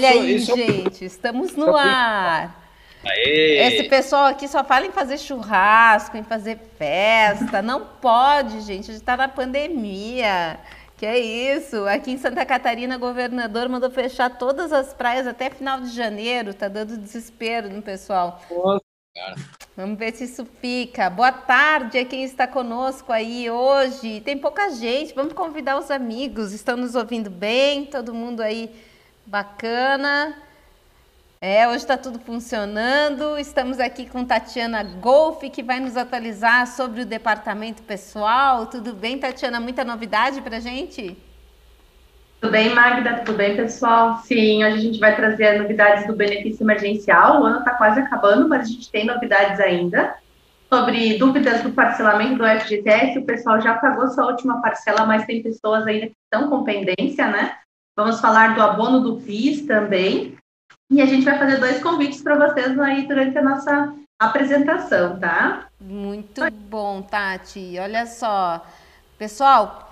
Olha 0.00 0.10
aí, 0.10 0.36
isso... 0.36 0.56
gente, 0.56 1.04
estamos 1.04 1.54
no 1.54 1.76
ar. 1.76 2.58
Aê. 3.04 3.66
Esse 3.66 3.88
pessoal 3.88 4.26
aqui 4.26 4.46
só 4.48 4.62
fala 4.64 4.86
em 4.86 4.92
fazer 4.92 5.18
churrasco, 5.18 6.16
em 6.16 6.22
fazer 6.22 6.58
festa. 6.78 7.62
Não 7.62 7.84
pode, 8.00 8.60
gente. 8.60 8.90
A 8.90 8.92
gente 8.92 9.00
está 9.00 9.16
na 9.16 9.28
pandemia. 9.28 10.58
Que 10.96 11.06
é 11.06 11.18
isso? 11.18 11.86
Aqui 11.86 12.10
em 12.10 12.18
Santa 12.18 12.44
Catarina, 12.44 12.96
o 12.96 12.98
governador 12.98 13.70
mandou 13.70 13.90
fechar 13.90 14.28
todas 14.36 14.70
as 14.70 14.92
praias 14.92 15.26
até 15.26 15.48
final 15.48 15.80
de 15.80 15.90
janeiro. 15.90 16.52
Tá 16.52 16.68
dando 16.68 16.98
desespero 16.98 17.70
no 17.70 17.80
pessoal. 17.80 18.42
Nossa, 18.50 18.84
cara. 19.16 19.36
Vamos 19.74 19.98
ver 19.98 20.14
se 20.14 20.24
isso 20.24 20.46
fica. 20.60 21.08
Boa 21.08 21.32
tarde 21.32 21.96
a 21.96 22.04
quem 22.04 22.22
está 22.22 22.46
conosco 22.46 23.12
aí 23.12 23.50
hoje. 23.50 24.20
Tem 24.20 24.36
pouca 24.36 24.68
gente. 24.70 25.14
Vamos 25.14 25.32
convidar 25.32 25.78
os 25.78 25.90
amigos. 25.90 26.52
Estão 26.52 26.76
nos 26.76 26.94
ouvindo 26.94 27.30
bem? 27.30 27.86
Todo 27.86 28.12
mundo 28.12 28.42
aí 28.42 28.70
Bacana. 29.26 30.34
É, 31.42 31.66
hoje 31.66 31.78
está 31.78 31.96
tudo 31.96 32.18
funcionando. 32.18 33.38
Estamos 33.38 33.80
aqui 33.80 34.04
com 34.04 34.24
Tatiana 34.24 34.82
Golfe, 34.82 35.48
que 35.48 35.62
vai 35.62 35.80
nos 35.80 35.96
atualizar 35.96 36.66
sobre 36.66 37.02
o 37.02 37.06
departamento 37.06 37.82
pessoal. 37.82 38.66
Tudo 38.66 38.92
bem, 38.92 39.18
Tatiana? 39.18 39.58
Muita 39.58 39.82
novidade 39.82 40.40
para 40.42 40.60
gente? 40.60 41.16
Tudo 42.40 42.52
bem, 42.52 42.74
Magda? 42.74 43.22
Tudo 43.24 43.36
bem, 43.36 43.56
pessoal? 43.56 44.18
Sim, 44.18 44.64
hoje 44.64 44.76
a 44.76 44.80
gente 44.80 44.98
vai 44.98 45.16
trazer 45.16 45.58
novidades 45.58 46.06
do 46.06 46.14
benefício 46.14 46.62
emergencial. 46.62 47.40
O 47.40 47.44
ano 47.44 47.60
está 47.60 47.74
quase 47.74 48.00
acabando, 48.00 48.48
mas 48.48 48.62
a 48.62 48.72
gente 48.72 48.90
tem 48.90 49.06
novidades 49.06 49.60
ainda. 49.60 50.14
Sobre 50.72 51.18
dúvidas 51.18 51.62
do 51.62 51.72
parcelamento 51.72 52.36
do 52.36 52.46
FGTS, 52.46 53.18
o 53.18 53.24
pessoal 53.24 53.60
já 53.60 53.74
pagou 53.74 54.08
sua 54.08 54.26
última 54.26 54.60
parcela, 54.60 55.04
mas 55.04 55.24
tem 55.24 55.42
pessoas 55.42 55.86
ainda 55.86 56.06
que 56.06 56.16
estão 56.24 56.48
com 56.48 56.64
pendência, 56.64 57.26
né? 57.28 57.56
Vamos 58.00 58.18
falar 58.18 58.54
do 58.54 58.62
abono 58.62 59.00
do 59.00 59.20
PIS 59.20 59.66
também. 59.66 60.34
E 60.90 61.02
a 61.02 61.06
gente 61.06 61.22
vai 61.22 61.38
fazer 61.38 61.58
dois 61.58 61.82
convites 61.82 62.22
para 62.22 62.48
vocês 62.48 62.78
aí 62.78 63.06
durante 63.06 63.36
a 63.36 63.42
nossa 63.42 63.94
apresentação, 64.18 65.20
tá? 65.20 65.68
Muito 65.78 66.50
bom, 66.50 67.02
Tati. 67.02 67.76
Olha 67.78 68.06
só. 68.06 68.64
Pessoal, 69.18 69.89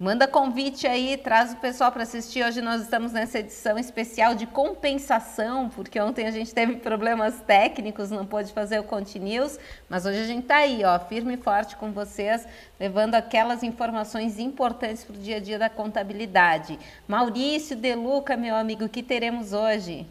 Manda 0.00 0.28
convite 0.28 0.86
aí, 0.86 1.16
traz 1.16 1.52
o 1.52 1.56
pessoal 1.56 1.90
para 1.90 2.04
assistir. 2.04 2.44
Hoje 2.44 2.62
nós 2.62 2.82
estamos 2.82 3.10
nessa 3.10 3.40
edição 3.40 3.76
especial 3.76 4.32
de 4.32 4.46
compensação, 4.46 5.68
porque 5.68 5.98
ontem 6.00 6.24
a 6.24 6.30
gente 6.30 6.54
teve 6.54 6.76
problemas 6.76 7.40
técnicos, 7.40 8.08
não 8.08 8.24
pôde 8.24 8.52
fazer 8.52 8.78
o 8.78 8.84
Continuous, 8.84 9.58
mas 9.88 10.06
hoje 10.06 10.20
a 10.20 10.24
gente 10.24 10.42
está 10.42 10.58
aí, 10.58 10.84
ó, 10.84 10.96
firme 11.00 11.34
e 11.34 11.36
forte 11.36 11.76
com 11.76 11.90
vocês, 11.90 12.46
levando 12.78 13.16
aquelas 13.16 13.64
informações 13.64 14.38
importantes 14.38 15.02
para 15.02 15.16
o 15.16 15.18
dia 15.18 15.38
a 15.38 15.40
dia 15.40 15.58
da 15.58 15.68
contabilidade. 15.68 16.78
Maurício 17.08 17.76
Deluca, 17.76 18.36
meu 18.36 18.54
amigo, 18.54 18.84
o 18.84 18.88
que 18.88 19.02
teremos 19.02 19.52
hoje? 19.52 20.06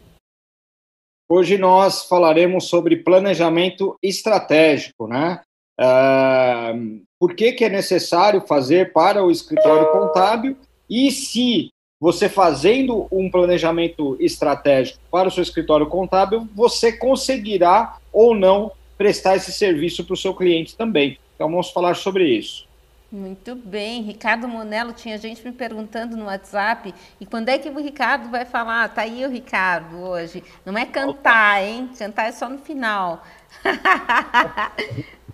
Hoje 1.30 1.56
nós 1.56 2.04
falaremos 2.04 2.68
sobre 2.68 3.02
planejamento 3.02 3.98
estratégico, 4.02 5.06
né? 5.06 5.40
Uh, 5.80 7.07
por 7.18 7.34
que, 7.34 7.52
que 7.52 7.64
é 7.64 7.68
necessário 7.68 8.40
fazer 8.42 8.92
para 8.92 9.24
o 9.24 9.30
escritório 9.30 9.90
contábil 9.90 10.56
e 10.88 11.10
se 11.10 11.70
você 12.00 12.28
fazendo 12.28 13.08
um 13.10 13.28
planejamento 13.28 14.16
estratégico 14.20 15.00
para 15.10 15.28
o 15.28 15.30
seu 15.30 15.42
escritório 15.42 15.86
contábil, 15.86 16.48
você 16.54 16.92
conseguirá 16.92 17.98
ou 18.12 18.34
não 18.34 18.70
prestar 18.96 19.36
esse 19.36 19.52
serviço 19.52 20.04
para 20.04 20.14
o 20.14 20.16
seu 20.16 20.32
cliente 20.32 20.76
também. 20.76 21.18
Então 21.34 21.50
vamos 21.50 21.70
falar 21.70 21.94
sobre 21.94 22.28
isso. 22.28 22.68
Muito 23.10 23.56
bem, 23.56 24.02
Ricardo 24.02 24.46
Monello 24.46 24.92
tinha 24.92 25.16
gente 25.16 25.42
me 25.42 25.50
perguntando 25.50 26.14
no 26.14 26.26
WhatsApp 26.26 26.94
e 27.18 27.24
quando 27.24 27.48
é 27.48 27.58
que 27.58 27.68
o 27.68 27.80
Ricardo 27.80 28.28
vai 28.28 28.44
falar? 28.44 28.94
Tá 28.94 29.02
aí 29.02 29.24
o 29.24 29.30
Ricardo 29.30 29.96
hoje. 29.96 30.44
Não 30.64 30.76
é 30.76 30.84
cantar, 30.84 31.64
hein? 31.64 31.88
Cantar 31.98 32.28
é 32.28 32.32
só 32.32 32.48
no 32.50 32.58
final. 32.58 33.24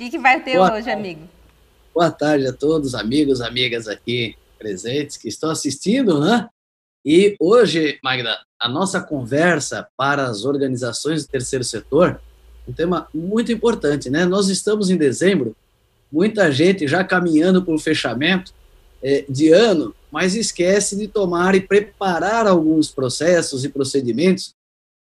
que, 0.00 0.10
que 0.10 0.18
vai 0.18 0.42
ter 0.42 0.56
Boa 0.56 0.72
hoje, 0.72 0.86
tarde. 0.86 0.90
amigo? 0.90 1.28
Boa 1.94 2.10
tarde 2.10 2.46
a 2.46 2.52
todos, 2.54 2.94
amigos, 2.94 3.42
amigas 3.42 3.86
aqui 3.86 4.34
presentes 4.58 5.18
que 5.18 5.28
estão 5.28 5.50
assistindo, 5.50 6.18
né? 6.20 6.48
E 7.04 7.36
hoje, 7.38 7.98
Magda, 8.02 8.38
a 8.58 8.68
nossa 8.68 9.00
conversa 9.00 9.86
para 9.98 10.26
as 10.26 10.44
organizações 10.44 11.24
do 11.24 11.30
terceiro 11.30 11.64
setor, 11.64 12.20
um 12.66 12.72
tema 12.72 13.08
muito 13.12 13.52
importante, 13.52 14.08
né? 14.08 14.24
Nós 14.24 14.48
estamos 14.48 14.88
em 14.88 14.96
dezembro, 14.96 15.54
muita 16.10 16.50
gente 16.50 16.88
já 16.88 17.04
caminhando 17.04 17.62
para 17.62 17.74
o 17.74 17.78
fechamento 17.78 18.54
é, 19.02 19.24
de 19.28 19.52
ano, 19.52 19.94
mas 20.10 20.34
esquece 20.34 20.96
de 20.96 21.08
tomar 21.08 21.54
e 21.54 21.60
preparar 21.60 22.46
alguns 22.46 22.90
processos 22.90 23.64
e 23.64 23.68
procedimentos 23.68 24.54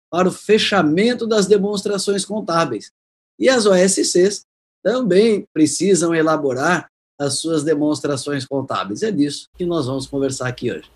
para 0.10 0.28
o 0.28 0.32
fechamento 0.32 1.26
das 1.26 1.46
demonstrações 1.46 2.26
contábeis. 2.26 2.92
E 3.38 3.48
as 3.48 3.66
OSCs 3.66 4.46
também 4.84 5.46
precisam 5.54 6.14
elaborar 6.14 6.90
as 7.20 7.40
suas 7.40 7.64
demonstrações 7.64 8.46
contábeis. 8.46 9.04
É 9.04 9.12
disso 9.12 9.50
que 9.58 9.66
nós 9.66 9.88
vamos 9.88 10.08
conversar 10.08 10.48
aqui 10.48 10.72
hoje. 10.72 10.90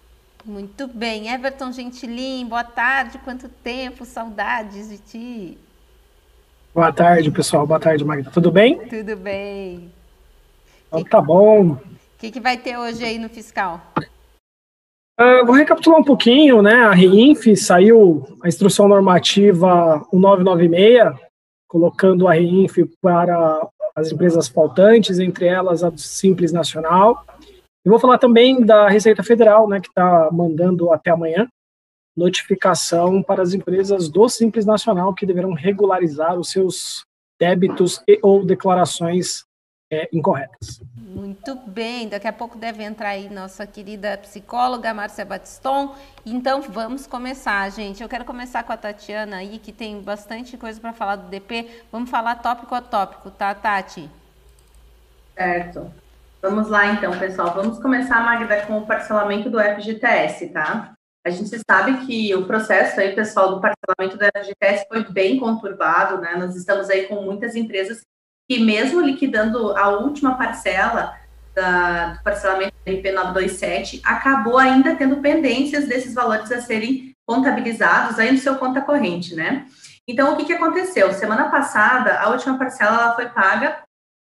Muito 0.46 0.88
bem. 0.88 1.30
Everton 1.30 1.72
Gentilim, 1.72 2.46
boa 2.46 2.64
tarde. 2.64 3.18
Quanto 3.20 3.48
tempo, 3.48 4.06
saudades 4.06 4.90
de 4.90 4.98
ti. 4.98 5.58
Boa 6.74 6.92
tarde, 6.92 7.32
pessoal. 7.32 7.68
Boa 7.68 7.80
tarde, 7.80 8.04
Magda. 8.04 8.32
Tudo 8.32 8.52
bem? 8.52 8.80
Tudo 8.88 9.16
bem. 9.16 9.92
Então, 10.88 11.04
tá 11.04 11.22
bom. 11.22 11.74
O 11.74 11.80
que, 12.18 12.32
que 12.32 12.40
vai 12.40 12.58
ter 12.58 12.78
hoje 12.78 13.04
aí 13.04 13.18
no 13.18 13.30
fiscal? 13.30 13.82
Uh, 15.20 15.46
vou 15.46 15.56
recapitular 15.56 16.00
um 16.00 16.04
pouquinho, 16.04 16.62
né? 16.62 16.74
A 16.84 16.92
REINF 16.92 17.56
saiu 17.56 18.26
a 18.44 18.48
instrução 18.48 18.88
normativa 18.88 20.06
1996, 20.12 21.16
colocando 21.68 22.28
a 22.28 22.34
REINF 22.34 22.80
para 23.02 23.68
as 23.96 24.12
empresas 24.12 24.48
faltantes, 24.48 25.20
entre 25.20 25.46
elas 25.46 25.84
a 25.84 25.90
do 25.90 26.00
Simples 26.00 26.52
Nacional. 26.52 27.26
E 27.86 27.90
vou 27.90 28.00
falar 28.00 28.18
também 28.18 28.66
da 28.66 28.88
Receita 28.88 29.24
Federal, 29.24 29.68
né, 29.68 29.80
que 29.80 29.90
está 29.90 30.30
mandando 30.32 30.92
até 30.92 31.12
amanhã 31.12 31.48
notificação 32.16 33.24
para 33.24 33.42
as 33.42 33.54
empresas 33.54 34.08
do 34.08 34.30
Simples 34.30 34.66
Nacional 34.66 35.14
que 35.14 35.26
deverão 35.26 35.54
regularizar 35.54 36.38
os 36.38 36.50
seus 36.52 37.04
débitos 37.40 38.02
e 38.08 38.20
ou 38.22 38.46
declarações 38.46 39.44
é, 39.94 40.10
incorretas. 40.12 40.82
Muito 40.98 41.56
bem, 41.56 42.10
daqui 42.10 42.28
a 42.28 42.34
pouco 42.34 42.58
deve 42.58 42.84
entrar 42.84 43.10
aí 43.10 43.30
nossa 43.30 43.68
querida 43.68 44.18
psicóloga 44.18 44.94
Márcia 44.94 45.24
Batiston. 45.24 45.96
Então 46.26 46.62
vamos 46.62 47.06
começar, 47.06 47.70
gente. 47.70 48.02
Eu 48.02 48.10
quero 48.10 48.26
começar 48.26 48.64
com 48.64 48.74
a 48.74 48.78
Tatiana 48.78 49.38
aí, 49.38 49.60
que 49.60 49.72
tem 49.72 50.02
bastante 50.02 50.58
coisa 50.58 50.82
para 50.82 50.92
falar 50.92 51.18
do 51.18 51.30
DP. 51.30 51.84
Vamos 51.92 52.10
falar 52.10 52.36
tópico 52.36 52.74
a 52.74 52.82
tópico, 52.82 53.30
tá, 53.30 53.54
Tati? 53.54 54.10
Certo. 55.36 55.94
Vamos 56.42 56.68
lá 56.70 56.88
então, 56.88 57.18
pessoal. 57.18 57.54
Vamos 57.54 57.80
começar, 57.80 58.24
Magda, 58.24 58.66
com 58.66 58.80
o 58.80 58.86
parcelamento 58.86 59.50
do 59.50 59.60
FGTS, 59.60 60.50
tá? 60.50 60.94
A 61.26 61.30
gente 61.30 61.58
sabe 61.70 62.06
que 62.06 62.36
o 62.36 62.46
processo 62.46 63.00
aí, 63.00 63.16
pessoal, 63.16 63.56
do 63.56 63.62
parcelamento 63.62 64.18
do 64.18 64.26
FGTS 64.26 64.86
foi 64.90 65.10
bem 65.10 65.40
conturbado, 65.40 66.20
né? 66.20 66.36
Nós 66.36 66.56
estamos 66.56 66.90
aí 66.90 67.08
com 67.08 67.22
muitas 67.22 67.56
empresas 67.56 68.02
que 68.50 68.60
mesmo 68.60 69.02
liquidando 69.02 69.76
a 69.78 69.90
última 69.90 70.38
parcela 70.38 71.18
da, 71.56 72.14
do 72.14 72.24
parcelamento 72.24 72.74
do 72.86 72.92
IP 72.92 73.12
927, 73.12 74.02
acabou 74.04 74.58
ainda 74.58 74.96
tendo 74.96 75.22
pendências 75.22 75.88
desses 75.88 76.14
valores 76.14 76.52
a 76.52 76.62
serem 76.62 77.16
contabilizados 77.26 78.20
aí 78.20 78.32
no 78.32 78.38
seu 78.38 78.56
conta 78.56 78.82
corrente, 78.82 79.36
né? 79.36 79.66
Então, 80.08 80.34
o 80.34 80.38
que, 80.38 80.46
que 80.46 80.54
aconteceu? 80.54 81.14
Semana 81.14 81.50
passada, 81.50 82.20
a 82.20 82.30
última 82.30 82.58
parcela 82.58 83.02
ela 83.02 83.16
foi 83.16 83.30
paga, 83.30 83.84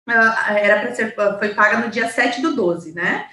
era 0.07 0.81
para 0.81 0.93
ser, 0.93 1.15
foi 1.15 1.55
paga 1.55 1.79
no 1.79 1.89
dia 1.89 2.07
7 2.07 2.41
do 2.41 2.55
12, 2.55 2.93
né? 2.93 3.29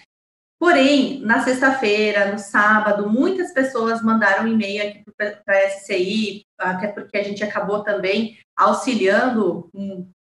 Porém, 0.58 1.20
na 1.20 1.42
sexta-feira, 1.42 2.30
no 2.32 2.38
sábado, 2.38 3.10
muitas 3.10 3.52
pessoas 3.52 4.00
mandaram 4.00 4.46
e-mail 4.46 4.88
aqui 4.88 5.04
para 5.16 5.58
a 5.58 5.70
SCI, 5.70 6.46
até 6.56 6.86
porque 6.86 7.18
a 7.18 7.22
gente 7.24 7.42
acabou 7.42 7.82
também 7.82 8.38
auxiliando 8.56 9.68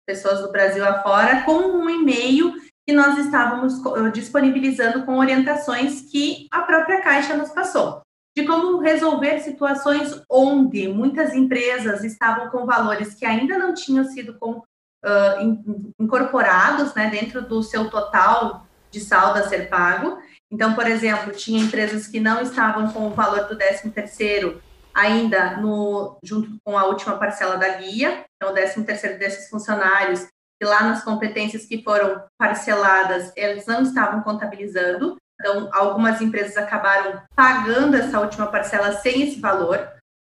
pessoas 0.06 0.42
do 0.42 0.52
Brasil 0.52 0.86
afora, 0.86 1.42
com 1.44 1.54
um 1.54 1.90
e-mail 1.90 2.54
que 2.86 2.94
nós 2.94 3.18
estávamos 3.18 3.82
disponibilizando 4.12 5.06
com 5.06 5.18
orientações 5.18 6.02
que 6.12 6.48
a 6.52 6.62
própria 6.62 7.02
Caixa 7.02 7.36
nos 7.38 7.50
passou, 7.50 8.02
de 8.36 8.46
como 8.46 8.80
resolver 8.80 9.40
situações 9.40 10.22
onde 10.30 10.88
muitas 10.88 11.34
empresas 11.34 12.04
estavam 12.04 12.50
com 12.50 12.66
valores 12.66 13.14
que 13.14 13.26
ainda 13.26 13.58
não 13.58 13.74
tinham 13.74 14.04
sido 14.06 14.38
com, 14.40 14.58
uh, 14.58 15.94
incorporados 16.00 16.94
né, 16.96 17.10
dentro 17.10 17.42
do 17.42 17.62
seu 17.62 17.90
total 17.90 18.66
de 18.90 19.00
saldo 19.00 19.40
a 19.40 19.48
ser 19.48 19.70
pago. 19.70 20.18
Então, 20.52 20.74
por 20.74 20.86
exemplo, 20.88 21.32
tinha 21.32 21.64
empresas 21.64 22.08
que 22.08 22.20
não 22.20 22.42
estavam 22.42 22.92
com 22.92 23.08
o 23.08 23.14
valor 23.14 23.46
do 23.46 23.56
13 23.56 23.90
terceiro 23.92 24.62
ainda 24.94 25.58
no, 25.58 26.18
junto 26.24 26.58
com 26.64 26.78
a 26.78 26.86
última 26.86 27.18
parcela 27.18 27.58
da 27.58 27.70
guia, 27.70 28.24
então 28.36 28.52
o 28.52 28.54
13 28.54 28.84
terceiro 28.84 29.20
desses 29.20 29.50
funcionários, 29.50 30.28
e 30.62 30.66
lá 30.66 30.84
nas 30.84 31.04
competências 31.04 31.66
que 31.66 31.84
foram 31.84 32.24
parceladas, 32.38 33.32
eles 33.36 33.66
não 33.66 33.82
estavam 33.82 34.22
contabilizando, 34.22 35.18
Então, 35.40 35.70
algumas 35.74 36.22
empresas 36.22 36.56
acabaram 36.56 37.20
pagando 37.36 37.98
essa 37.98 38.20
última 38.20 38.46
parcela 38.46 38.92
sem 38.92 39.24
esse 39.24 39.40
valor. 39.40 39.90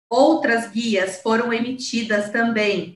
Outras 0.10 0.68
guias 0.68 1.22
foram 1.22 1.52
emitidas 1.52 2.30
também 2.30 2.94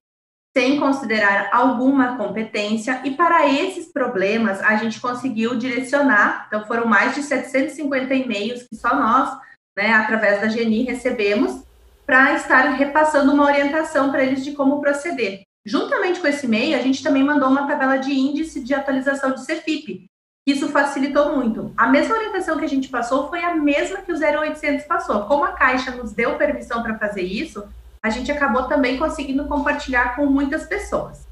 sem 0.58 0.80
considerar 0.80 1.50
alguma 1.52 2.16
competência, 2.16 3.02
e 3.04 3.12
para 3.12 3.46
esses 3.50 3.92
problemas 3.92 4.62
a 4.62 4.78
gente 4.78 5.02
conseguiu 5.02 5.58
direcionar, 5.58 6.46
então 6.48 6.66
foram 6.66 6.86
mais 6.86 7.14
de 7.14 7.24
750 7.24 8.14
e-mails 8.14 8.64
que 8.64 8.78
só 8.78 8.96
nós, 8.96 9.38
né, 9.76 9.94
através 9.94 10.42
da 10.42 10.48
Geni, 10.48 10.84
recebemos, 10.84 11.64
para 12.06 12.36
estar 12.36 12.62
repassando 12.72 13.34
uma 13.34 13.46
orientação 13.46 14.12
para 14.12 14.24
eles 14.24 14.44
de 14.44 14.52
como 14.52 14.80
proceder. 14.80 15.42
Juntamente 15.66 16.20
com 16.20 16.28
esse 16.28 16.46
e-mail, 16.46 16.78
a 16.78 16.82
gente 16.82 17.02
também 17.02 17.24
mandou 17.24 17.50
uma 17.50 17.68
tabela 17.68 17.98
de 17.98 18.14
índice 18.14 18.64
de 18.64 18.74
atualização 18.74 19.34
de 19.34 19.46
CFIP. 19.46 20.06
Isso 20.46 20.70
facilitou 20.70 21.36
muito. 21.36 21.74
A 21.76 21.88
mesma 21.88 22.16
orientação 22.16 22.60
que 22.60 22.66
a 22.66 22.70
gente 22.70 22.88
passou 22.88 23.28
foi 23.30 23.44
a 23.44 23.56
mesma 23.56 23.98
que 23.98 24.12
o 24.12 24.16
0800 24.16 24.86
passou. 24.86 25.24
Como 25.24 25.44
a 25.44 25.54
Caixa 25.54 25.90
nos 25.90 26.12
deu 26.12 26.38
permissão 26.38 26.84
para 26.84 27.00
fazer 27.00 27.24
isso, 27.24 27.68
a 28.04 28.12
gente 28.12 28.32
acabou 28.32 28.68
também 28.68 29.00
conseguindo 29.00 29.46
compartilhar 29.46 30.16
com 30.16 30.28
muitas 30.28 30.68
pessoas. 30.68 31.26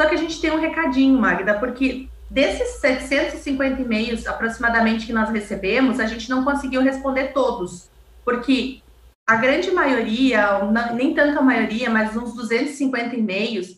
Só 0.00 0.06
que 0.06 0.14
a 0.14 0.18
gente 0.18 0.40
tem 0.40 0.52
um 0.52 0.60
recadinho, 0.60 1.18
Magda, 1.18 1.54
porque 1.54 2.08
desses 2.30 2.80
750 2.80 3.82
e-mails 3.82 4.26
aproximadamente 4.26 5.06
que 5.06 5.12
nós 5.12 5.28
recebemos, 5.30 5.98
a 5.98 6.06
gente 6.06 6.30
não 6.30 6.44
conseguiu 6.44 6.80
responder 6.80 7.32
todos, 7.32 7.90
porque 8.24 8.80
a 9.28 9.36
grande 9.36 9.70
maioria, 9.70 10.60
nem 10.94 11.14
tanta 11.14 11.42
maioria, 11.42 11.90
mas 11.90 12.16
uns 12.16 12.34
250 12.34 13.16
e-mails, 13.16 13.76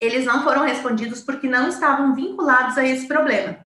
eles 0.00 0.24
não 0.24 0.42
foram 0.42 0.62
respondidos 0.62 1.22
porque 1.22 1.48
não 1.48 1.68
estavam 1.68 2.14
vinculados 2.14 2.76
a 2.76 2.84
esse 2.84 3.06
problema. 3.06 3.58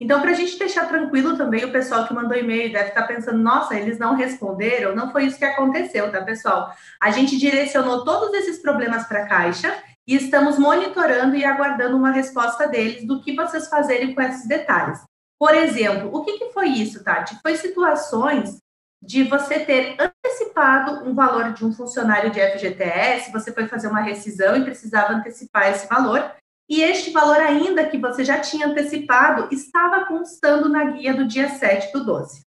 Então, 0.00 0.20
para 0.20 0.32
a 0.32 0.34
gente 0.34 0.58
deixar 0.58 0.88
tranquilo 0.88 1.36
também, 1.36 1.64
o 1.64 1.72
pessoal 1.72 2.06
que 2.06 2.14
mandou 2.14 2.36
e-mail 2.36 2.72
deve 2.72 2.88
estar 2.88 3.06
pensando: 3.06 3.38
nossa, 3.38 3.76
eles 3.76 3.98
não 3.98 4.16
responderam. 4.16 4.94
Não 4.94 5.12
foi 5.12 5.26
isso 5.26 5.38
que 5.38 5.44
aconteceu, 5.44 6.10
tá, 6.10 6.20
pessoal? 6.22 6.74
A 7.00 7.10
gente 7.10 7.38
direcionou 7.38 8.04
todos 8.04 8.34
esses 8.34 8.60
problemas 8.60 9.06
para 9.06 9.22
a 9.22 9.26
Caixa 9.26 9.74
e 10.06 10.16
estamos 10.16 10.58
monitorando 10.58 11.34
e 11.34 11.44
aguardando 11.44 11.96
uma 11.96 12.10
resposta 12.10 12.68
deles 12.68 13.06
do 13.06 13.20
que 13.20 13.34
vocês 13.34 13.68
fazerem 13.68 14.14
com 14.14 14.20
esses 14.20 14.46
detalhes. 14.46 15.00
Por 15.38 15.54
exemplo, 15.54 16.10
o 16.14 16.24
que, 16.24 16.38
que 16.38 16.52
foi 16.52 16.68
isso, 16.68 17.02
Tati? 17.02 17.38
Foi 17.42 17.56
situações 17.56 18.58
de 19.02 19.24
você 19.24 19.60
ter 19.60 19.96
antecipado 20.00 21.08
um 21.08 21.14
valor 21.14 21.52
de 21.52 21.64
um 21.64 21.72
funcionário 21.72 22.30
de 22.30 22.40
FGTS, 22.40 23.30
você 23.30 23.52
foi 23.52 23.66
fazer 23.68 23.88
uma 23.88 24.00
rescisão 24.00 24.56
e 24.56 24.64
precisava 24.64 25.12
antecipar 25.12 25.70
esse 25.70 25.86
valor, 25.86 26.32
e 26.68 26.82
este 26.82 27.10
valor, 27.10 27.36
ainda 27.36 27.86
que 27.86 27.98
você 27.98 28.24
já 28.24 28.40
tinha 28.40 28.68
antecipado, 28.68 29.48
estava 29.52 30.06
constando 30.06 30.68
na 30.68 30.84
guia 30.84 31.12
do 31.12 31.26
dia 31.26 31.50
7 31.50 31.92
do 31.92 32.04
12. 32.04 32.40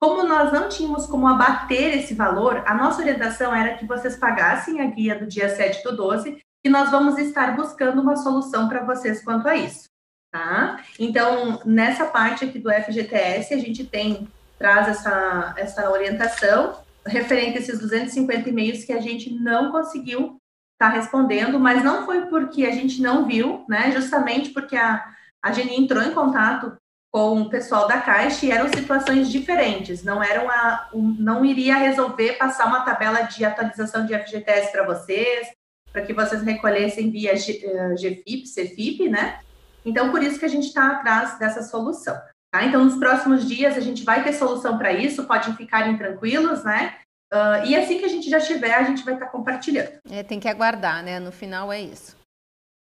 Como 0.00 0.22
nós 0.22 0.52
não 0.52 0.68
tínhamos 0.68 1.06
como 1.06 1.26
abater 1.26 1.98
esse 1.98 2.14
valor, 2.14 2.62
a 2.66 2.72
nossa 2.72 3.02
orientação 3.02 3.54
era 3.54 3.76
que 3.76 3.84
vocês 3.84 4.16
pagassem 4.16 4.80
a 4.80 4.86
guia 4.86 5.18
do 5.18 5.26
dia 5.26 5.48
7 5.54 5.82
do 5.82 5.94
12 5.94 6.40
e 6.64 6.68
nós 6.68 6.90
vamos 6.90 7.18
estar 7.18 7.56
buscando 7.56 8.00
uma 8.00 8.16
solução 8.16 8.68
para 8.68 8.84
vocês 8.84 9.22
quanto 9.22 9.48
a 9.48 9.56
isso. 9.56 9.88
Tá? 10.30 10.82
Então, 10.98 11.60
nessa 11.64 12.04
parte 12.04 12.44
aqui 12.44 12.58
do 12.58 12.70
FGTS, 12.70 13.54
a 13.54 13.58
gente 13.58 13.84
tem, 13.84 14.28
traz 14.58 14.88
essa, 14.88 15.54
essa 15.56 15.90
orientação 15.90 16.82
referente 17.06 17.56
a 17.56 17.60
esses 17.60 17.78
250 17.78 18.48
e-mails 18.48 18.84
que 18.84 18.92
a 18.92 19.00
gente 19.00 19.32
não 19.32 19.70
conseguiu 19.72 20.38
está 20.78 20.88
respondendo, 20.88 21.58
mas 21.58 21.82
não 21.82 22.06
foi 22.06 22.26
porque 22.26 22.64
a 22.64 22.70
gente 22.70 23.02
não 23.02 23.26
viu, 23.26 23.64
né? 23.68 23.90
Justamente 23.90 24.50
porque 24.50 24.76
a, 24.76 25.04
a 25.42 25.50
Geni 25.50 25.76
entrou 25.76 26.02
em 26.02 26.14
contato 26.14 26.76
com 27.10 27.42
o 27.42 27.50
pessoal 27.50 27.88
da 27.88 28.00
Caixa 28.00 28.46
e 28.46 28.52
eram 28.52 28.68
situações 28.68 29.28
diferentes, 29.28 30.04
não 30.04 30.22
eram 30.22 30.48
a, 30.48 30.88
um, 30.94 31.16
não 31.18 31.44
iria 31.44 31.76
resolver 31.76 32.34
passar 32.34 32.66
uma 32.66 32.84
tabela 32.84 33.22
de 33.22 33.44
atualização 33.44 34.06
de 34.06 34.16
FGTS 34.16 34.70
para 34.70 34.84
vocês, 34.84 35.48
para 35.92 36.02
que 36.02 36.12
vocês 36.12 36.42
recolhessem 36.42 37.10
via 37.10 37.34
GFIP, 37.34 38.44
CFIP, 38.44 39.08
né? 39.08 39.40
Então, 39.84 40.10
por 40.10 40.22
isso 40.22 40.38
que 40.38 40.44
a 40.44 40.48
gente 40.48 40.66
está 40.66 40.92
atrás 40.92 41.38
dessa 41.38 41.62
solução. 41.62 42.20
Tá? 42.50 42.64
Então, 42.64 42.84
nos 42.84 42.96
próximos 42.96 43.46
dias 43.46 43.76
a 43.76 43.80
gente 43.80 44.04
vai 44.04 44.22
ter 44.22 44.32
solução 44.32 44.78
para 44.78 44.92
isso, 44.92 45.26
podem 45.26 45.54
ficarem 45.54 45.96
tranquilos, 45.96 46.64
né? 46.64 46.98
Uh, 47.32 47.66
e 47.66 47.76
assim 47.76 47.98
que 47.98 48.06
a 48.06 48.08
gente 48.08 48.28
já 48.30 48.40
tiver, 48.40 48.72
a 48.74 48.84
gente 48.84 49.04
vai 49.04 49.14
estar 49.14 49.26
tá 49.26 49.32
compartilhando. 49.32 49.98
É, 50.10 50.22
tem 50.22 50.40
que 50.40 50.48
aguardar, 50.48 51.02
né? 51.02 51.20
No 51.20 51.30
final 51.30 51.70
é 51.70 51.80
isso. 51.80 52.16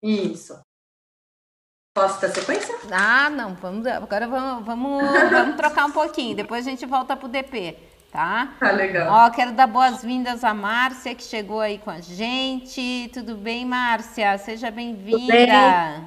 Isso. 0.03 0.59
Posso 1.95 2.21
dar 2.21 2.29
sequência? 2.29 2.75
Ah, 2.91 3.29
não. 3.29 3.55
Vamos, 3.55 3.85
agora 3.87 4.27
vamos, 4.27 4.65
vamos, 4.65 5.03
vamos 5.31 5.55
trocar 5.57 5.85
um 5.85 5.91
pouquinho. 5.91 6.35
Depois 6.35 6.65
a 6.65 6.69
gente 6.69 6.85
volta 6.85 7.17
para 7.17 7.25
o 7.25 7.29
DP, 7.29 7.75
tá? 8.11 8.53
Tá 8.59 8.71
legal. 8.71 9.27
Ó, 9.27 9.29
quero 9.31 9.51
dar 9.51 9.67
boas-vindas 9.67 10.43
à 10.43 10.53
Márcia, 10.53 11.15
que 11.15 11.23
chegou 11.23 11.59
aí 11.59 11.77
com 11.77 11.89
a 11.89 11.99
gente. 12.01 13.09
Tudo 13.13 13.35
bem, 13.35 13.65
Márcia? 13.65 14.37
Seja 14.37 14.69
bem-vinda. 14.71 16.03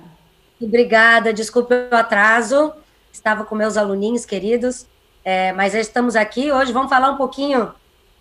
Obrigada. 0.61 1.33
Desculpe 1.33 1.75
o 1.91 1.95
atraso. 1.95 2.73
Estava 3.13 3.45
com 3.45 3.55
meus 3.55 3.77
aluninhos 3.77 4.25
queridos. 4.25 4.87
É, 5.25 5.53
mas 5.53 5.75
estamos 5.75 6.17
aqui 6.17 6.51
hoje. 6.51 6.73
Vamos 6.73 6.91
falar 6.91 7.11
um 7.11 7.17
pouquinho 7.17 7.73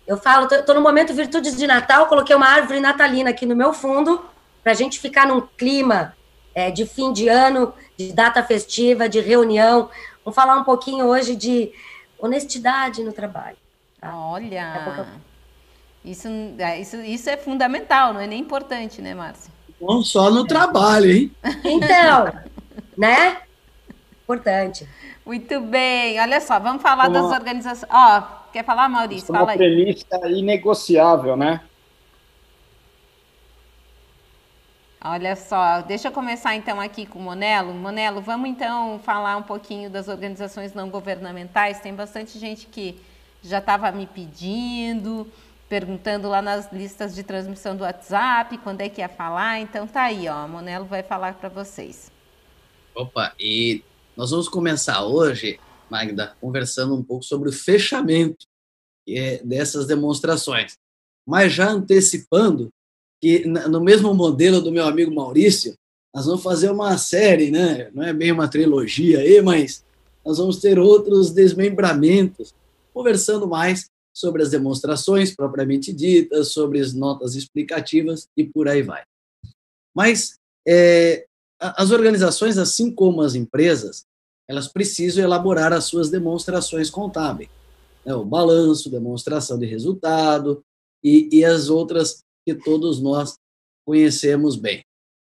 eu 0.06 0.16
falo, 0.16 0.48
estou 0.52 0.74
no 0.74 0.80
momento 0.80 1.14
Virtudes 1.14 1.56
de 1.56 1.66
Natal, 1.66 2.06
coloquei 2.06 2.34
uma 2.34 2.48
árvore 2.48 2.80
natalina 2.80 3.30
aqui 3.30 3.46
no 3.46 3.54
meu 3.54 3.72
fundo, 3.72 4.20
para 4.62 4.72
a 4.72 4.74
gente 4.74 4.98
ficar 4.98 5.26
num 5.26 5.40
clima 5.40 6.16
é, 6.54 6.70
de 6.70 6.84
fim 6.84 7.12
de 7.12 7.28
ano, 7.28 7.72
de 7.96 8.12
data 8.12 8.42
festiva, 8.42 9.08
de 9.08 9.20
reunião. 9.20 9.88
Vamos 10.24 10.34
falar 10.34 10.56
um 10.56 10.64
pouquinho 10.64 11.06
hoje 11.06 11.36
de 11.36 11.72
honestidade 12.18 13.02
no 13.02 13.12
trabalho. 13.12 13.56
Tá? 14.02 14.14
Olha, 14.16 15.06
isso, 16.04 16.28
é, 16.58 16.80
isso, 16.80 16.96
isso 16.96 17.30
é 17.30 17.36
fundamental, 17.38 18.12
não 18.12 18.20
é 18.20 18.26
nem 18.26 18.40
importante, 18.40 19.00
né, 19.00 19.14
Márcia? 19.14 19.50
Não 19.80 20.02
só 20.02 20.30
no 20.30 20.46
trabalho, 20.46 21.10
hein? 21.10 21.32
Então, 21.64 22.32
né? 22.98 23.38
Importante. 24.22 24.86
Muito 25.24 25.60
bem, 25.60 26.20
olha 26.20 26.40
só, 26.40 26.58
vamos 26.58 26.82
falar 26.82 27.08
das 27.08 27.26
organizações. 27.26 27.90
Ó, 27.90 28.42
Quer 28.52 28.64
falar, 28.64 28.88
Maurício? 28.88 29.34
É 29.34 29.38
Fala 29.38 29.50
uma 29.50 29.56
premissa 29.56 30.28
inegociável, 30.28 31.36
né? 31.36 31.62
Olha 35.04 35.34
só, 35.34 35.80
deixa 35.80 36.08
eu 36.08 36.12
começar 36.12 36.54
então 36.54 36.80
aqui 36.80 37.06
com 37.06 37.18
o 37.18 37.22
Monelo. 37.22 37.72
Monelo, 37.72 38.20
vamos 38.20 38.48
então 38.48 39.00
falar 39.00 39.36
um 39.36 39.42
pouquinho 39.42 39.90
das 39.90 40.06
organizações 40.06 40.74
não 40.74 40.90
governamentais. 40.90 41.80
Tem 41.80 41.92
bastante 41.92 42.38
gente 42.38 42.66
que 42.66 43.00
já 43.42 43.58
estava 43.58 43.90
me 43.92 44.06
pedindo, 44.06 45.26
perguntando 45.68 46.28
lá 46.28 46.40
nas 46.40 46.72
listas 46.72 47.14
de 47.14 47.22
transmissão 47.22 47.76
do 47.76 47.82
WhatsApp, 47.82 48.58
quando 48.58 48.80
é 48.80 48.88
que 48.88 49.00
ia 49.00 49.08
falar. 49.08 49.60
Então 49.60 49.86
tá 49.86 50.02
aí, 50.02 50.28
ó, 50.28 50.34
a 50.34 50.48
Monelo 50.48 50.84
vai 50.84 51.02
falar 51.02 51.34
para 51.34 51.48
vocês. 51.48 52.10
Opa, 52.94 53.32
e 53.40 53.82
nós 54.16 54.30
vamos 54.30 54.48
começar 54.48 55.04
hoje 55.04 55.58
Magda, 55.92 56.34
conversando 56.40 56.94
um 56.94 57.02
pouco 57.02 57.22
sobre 57.22 57.50
o 57.50 57.52
fechamento 57.52 58.46
é, 59.06 59.42
dessas 59.44 59.86
demonstrações. 59.86 60.78
Mas 61.26 61.52
já 61.52 61.68
antecipando 61.68 62.70
que, 63.20 63.44
no 63.46 63.80
mesmo 63.80 64.14
modelo 64.14 64.62
do 64.62 64.72
meu 64.72 64.86
amigo 64.86 65.14
Maurício, 65.14 65.74
nós 66.14 66.24
vamos 66.24 66.42
fazer 66.42 66.70
uma 66.70 66.96
série, 66.96 67.50
né? 67.50 67.90
não 67.94 68.02
é 68.02 68.12
bem 68.12 68.32
uma 68.32 68.48
trilogia 68.48 69.18
aí, 69.20 69.42
mas 69.42 69.84
nós 70.24 70.38
vamos 70.38 70.58
ter 70.58 70.78
outros 70.78 71.30
desmembramentos, 71.30 72.54
conversando 72.92 73.46
mais 73.46 73.88
sobre 74.14 74.42
as 74.42 74.50
demonstrações 74.50 75.34
propriamente 75.34 75.92
ditas, 75.92 76.52
sobre 76.52 76.80
as 76.80 76.92
notas 76.92 77.34
explicativas 77.34 78.28
e 78.36 78.44
por 78.44 78.68
aí 78.68 78.82
vai. 78.82 79.02
Mas 79.94 80.38
é, 80.66 81.26
as 81.58 81.90
organizações, 81.90 82.58
assim 82.58 82.90
como 82.94 83.22
as 83.22 83.34
empresas, 83.34 84.04
elas 84.48 84.68
precisam 84.68 85.24
elaborar 85.24 85.72
as 85.72 85.84
suas 85.84 86.10
demonstrações 86.10 86.90
contábeis. 86.90 87.48
Né? 88.04 88.14
O 88.14 88.24
balanço, 88.24 88.90
demonstração 88.90 89.58
de 89.58 89.66
resultado 89.66 90.62
e, 91.02 91.28
e 91.32 91.44
as 91.44 91.70
outras 91.70 92.22
que 92.44 92.54
todos 92.54 93.00
nós 93.00 93.36
conhecemos 93.86 94.56
bem. 94.56 94.84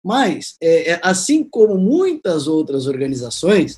Mas, 0.03 0.55
é, 0.59 0.91
é, 0.91 1.01
assim 1.03 1.43
como 1.43 1.77
muitas 1.77 2.47
outras 2.47 2.87
organizações, 2.87 3.77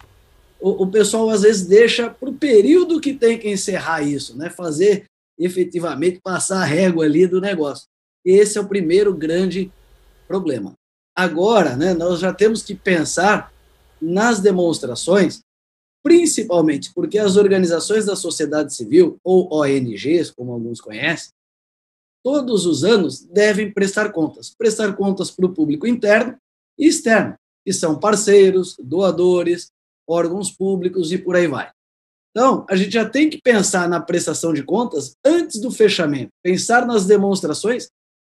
o, 0.63 0.84
o 0.84 0.88
pessoal 0.88 1.29
às 1.29 1.41
vezes 1.41 1.67
deixa 1.67 2.10
para 2.10 2.29
o 2.29 2.34
período 2.34 3.01
que 3.01 3.13
tem 3.13 3.38
que 3.38 3.50
encerrar 3.50 4.01
isso, 4.01 4.38
né? 4.38 4.50
fazer 4.50 5.03
efetivamente 5.38 6.22
passar 6.24 6.62
a 6.62 6.65
régua 6.65 7.03
ali 7.03 7.27
do 7.27 7.41
negócio. 7.41 7.86
Esse 8.24 8.58
é 8.58 8.62
o 8.62 8.67
primeiro 8.67 9.13
grande 9.13 9.70
problema. 10.25 10.74
Agora, 11.13 11.75
né, 11.75 11.93
nós 11.93 12.22
já 12.22 12.34
temos 12.34 12.63
que 12.63 12.74
pensar 12.74 13.51
nas 14.01 14.39
demonstrações, 14.39 15.41
principalmente 16.01 16.93
porque 16.93 17.20
as 17.20 17.36
organizações 17.36 18.05
da 18.05 18.15
sociedade 18.15 18.74
civil, 18.74 19.17
ou 19.24 19.53
ONGs, 19.53 20.32
como 20.32 20.53
alguns 20.53 20.79
conhecem, 20.79 21.32
todos 22.24 22.65
os 22.65 22.86
anos 22.86 23.22
devem 23.22 23.72
prestar 23.72 24.13
contas. 24.13 24.55
Prestar 24.58 24.93
contas 24.93 25.29
para 25.29 25.46
o 25.46 25.53
público 25.53 25.86
interno 25.86 26.38
e 26.79 26.88
externo, 26.88 27.36
que 27.65 27.74
são 27.74 28.00
parceiros, 28.00 28.77
doadores, 28.79 29.73
órgãos 30.07 30.51
públicos 30.51 31.12
e 31.12 31.17
por 31.17 31.36
aí 31.36 31.48
vai. 31.48 31.72
Então, 32.31 32.65
a 32.67 32.75
gente 32.75 32.91
já 32.91 33.07
tem 33.07 33.29
que 33.29 33.39
pensar 33.39 33.88
na 33.88 34.01
prestação 34.01 34.53
de 34.53 34.63
contas 34.63 35.15
antes 35.24 35.62
do 35.62 35.69
fechamento, 35.69 36.31
pensar 36.43 36.86
nas 36.86 37.05
demonstrações 37.05 37.88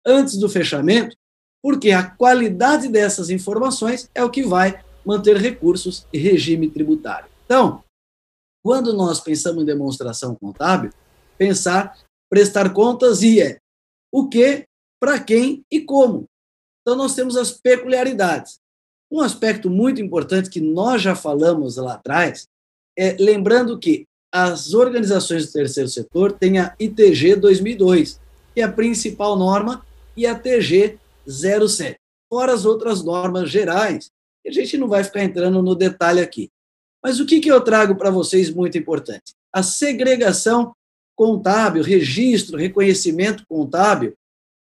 antes 0.06 0.36
do 0.36 0.48
fechamento, 0.48 1.16
porque 1.60 1.90
a 1.90 2.08
qualidade 2.08 2.88
dessas 2.88 3.28
informações 3.28 4.08
é 4.14 4.22
o 4.22 4.30
que 4.30 4.42
vai 4.42 4.82
manter 5.04 5.36
recursos 5.36 6.06
e 6.12 6.18
regime 6.18 6.70
tributário. 6.70 7.28
Então, 7.44 7.82
quando 8.62 8.92
nós 8.92 9.20
pensamos 9.20 9.62
em 9.62 9.66
demonstração 9.66 10.34
contábil, 10.34 10.92
pensar, 11.36 11.98
prestar 12.30 12.72
contas 12.72 13.22
e 13.22 13.40
é 13.40 13.58
o 14.12 14.28
que, 14.28 14.64
para 15.00 15.18
quem 15.18 15.64
e 15.70 15.80
como. 15.80 16.26
Então, 16.82 16.96
nós 16.96 17.14
temos 17.14 17.36
as 17.36 17.50
peculiaridades. 17.50 18.58
Um 19.10 19.20
aspecto 19.20 19.70
muito 19.70 20.02
importante 20.02 20.50
que 20.50 20.60
nós 20.60 21.00
já 21.00 21.14
falamos 21.14 21.76
lá 21.76 21.94
atrás 21.94 22.46
é 22.96 23.16
lembrando 23.18 23.78
que 23.78 24.06
as 24.30 24.74
organizações 24.74 25.46
do 25.46 25.52
terceiro 25.52 25.88
setor 25.88 26.32
têm 26.32 26.58
a 26.58 26.74
ITG 26.78 27.36
2002, 27.36 28.20
que 28.54 28.60
é 28.60 28.64
a 28.64 28.72
principal 28.72 29.36
norma, 29.36 29.86
e 30.16 30.26
a 30.26 30.34
TG 30.34 30.98
07, 31.26 31.96
fora 32.28 32.52
as 32.52 32.64
outras 32.64 33.04
normas 33.04 33.50
gerais. 33.50 34.10
A 34.46 34.50
gente 34.50 34.76
não 34.76 34.88
vai 34.88 35.04
ficar 35.04 35.22
entrando 35.22 35.62
no 35.62 35.74
detalhe 35.74 36.20
aqui. 36.20 36.50
Mas 37.02 37.20
o 37.20 37.26
que, 37.26 37.40
que 37.40 37.50
eu 37.50 37.60
trago 37.60 37.94
para 37.94 38.10
vocês 38.10 38.50
muito 38.50 38.76
importante? 38.76 39.32
A 39.52 39.62
segregação 39.62 40.74
contábil, 41.14 41.82
registro, 41.82 42.58
reconhecimento 42.58 43.44
contábil 43.48 44.14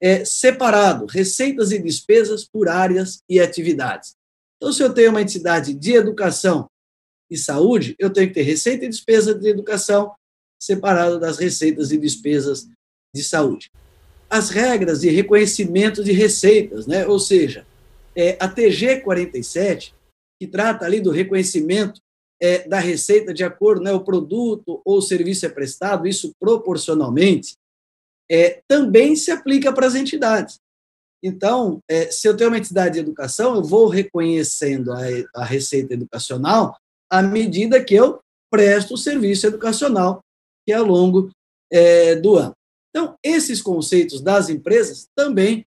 é 0.02 0.24
separado, 0.24 1.06
receitas 1.06 1.72
e 1.72 1.80
despesas 1.80 2.46
por 2.46 2.70
áreas 2.70 3.22
e 3.28 3.40
atividades. 3.40 4.16
Então, 4.60 4.74
se 4.74 4.84
eu 4.84 4.94
tenho 4.94 5.12
uma 5.12 5.22
entidade 5.22 5.74
de 5.74 5.94
educação 5.94 6.68
e 7.32 7.38
saúde, 7.38 7.96
eu 7.98 8.12
tenho 8.12 8.28
que 8.28 8.34
ter 8.34 8.42
receita 8.42 8.84
e 8.84 8.90
despesa 8.90 9.34
de 9.34 9.48
educação 9.48 10.14
separado 10.62 11.18
das 11.18 11.38
receitas 11.38 11.92
e 11.92 11.98
despesas 11.98 12.68
de 13.16 13.24
saúde. 13.24 13.72
As 14.30 14.50
regras 14.50 15.00
de 15.00 15.10
reconhecimento 15.10 16.04
de 16.04 16.12
receitas, 16.12 16.86
né? 16.86 17.08
ou 17.08 17.18
seja, 17.18 17.66
é, 18.16 18.38
a 18.40 18.50
TG 18.50 19.00
47, 19.02 19.96
que 20.40 20.48
trata 20.48 20.86
ali 20.86 21.00
do 21.00 21.10
reconhecimento 21.10 22.02
é, 22.42 22.68
da 22.68 22.80
receita 22.80 23.34
de 23.34 23.44
acordo, 23.44 23.82
né, 23.82 23.92
o 23.92 24.04
produto 24.04 24.82
ou 24.86 24.98
o 24.98 25.02
serviço 25.02 25.46
é 25.46 25.50
prestado, 25.50 26.08
isso 26.08 26.32
proporcionalmente, 26.40 27.56
é, 28.32 28.62
também 28.68 29.16
se 29.16 29.32
aplica 29.32 29.74
para 29.74 29.88
as 29.88 29.96
entidades. 29.96 30.60
Então, 31.24 31.80
é, 31.90 32.10
se 32.12 32.28
eu 32.28 32.36
tenho 32.36 32.50
uma 32.50 32.58
entidade 32.58 32.94
de 32.94 33.00
educação, 33.00 33.56
eu 33.56 33.64
vou 33.64 33.88
reconhecendo 33.88 34.92
a, 35.36 35.44
receita 35.44 35.94
educacional 35.94 36.78
à 37.10 37.22
medida 37.22 37.84
que 37.84 37.96
eu 37.96 38.20
presto 38.50 38.94
o 38.94 38.98
serviço 38.98 39.46
educacional 39.46 40.22
que 40.66 40.74
é 40.74 40.76
ao 40.76 40.86
longo 40.86 41.30
é, 41.72 42.16
do 42.16 42.36
ano. 42.36 42.54
Então, 42.90 43.16
esses 43.24 43.62
conceitos 43.62 44.22
das 44.22 44.50
empresas 44.50 45.08
também 45.16 45.66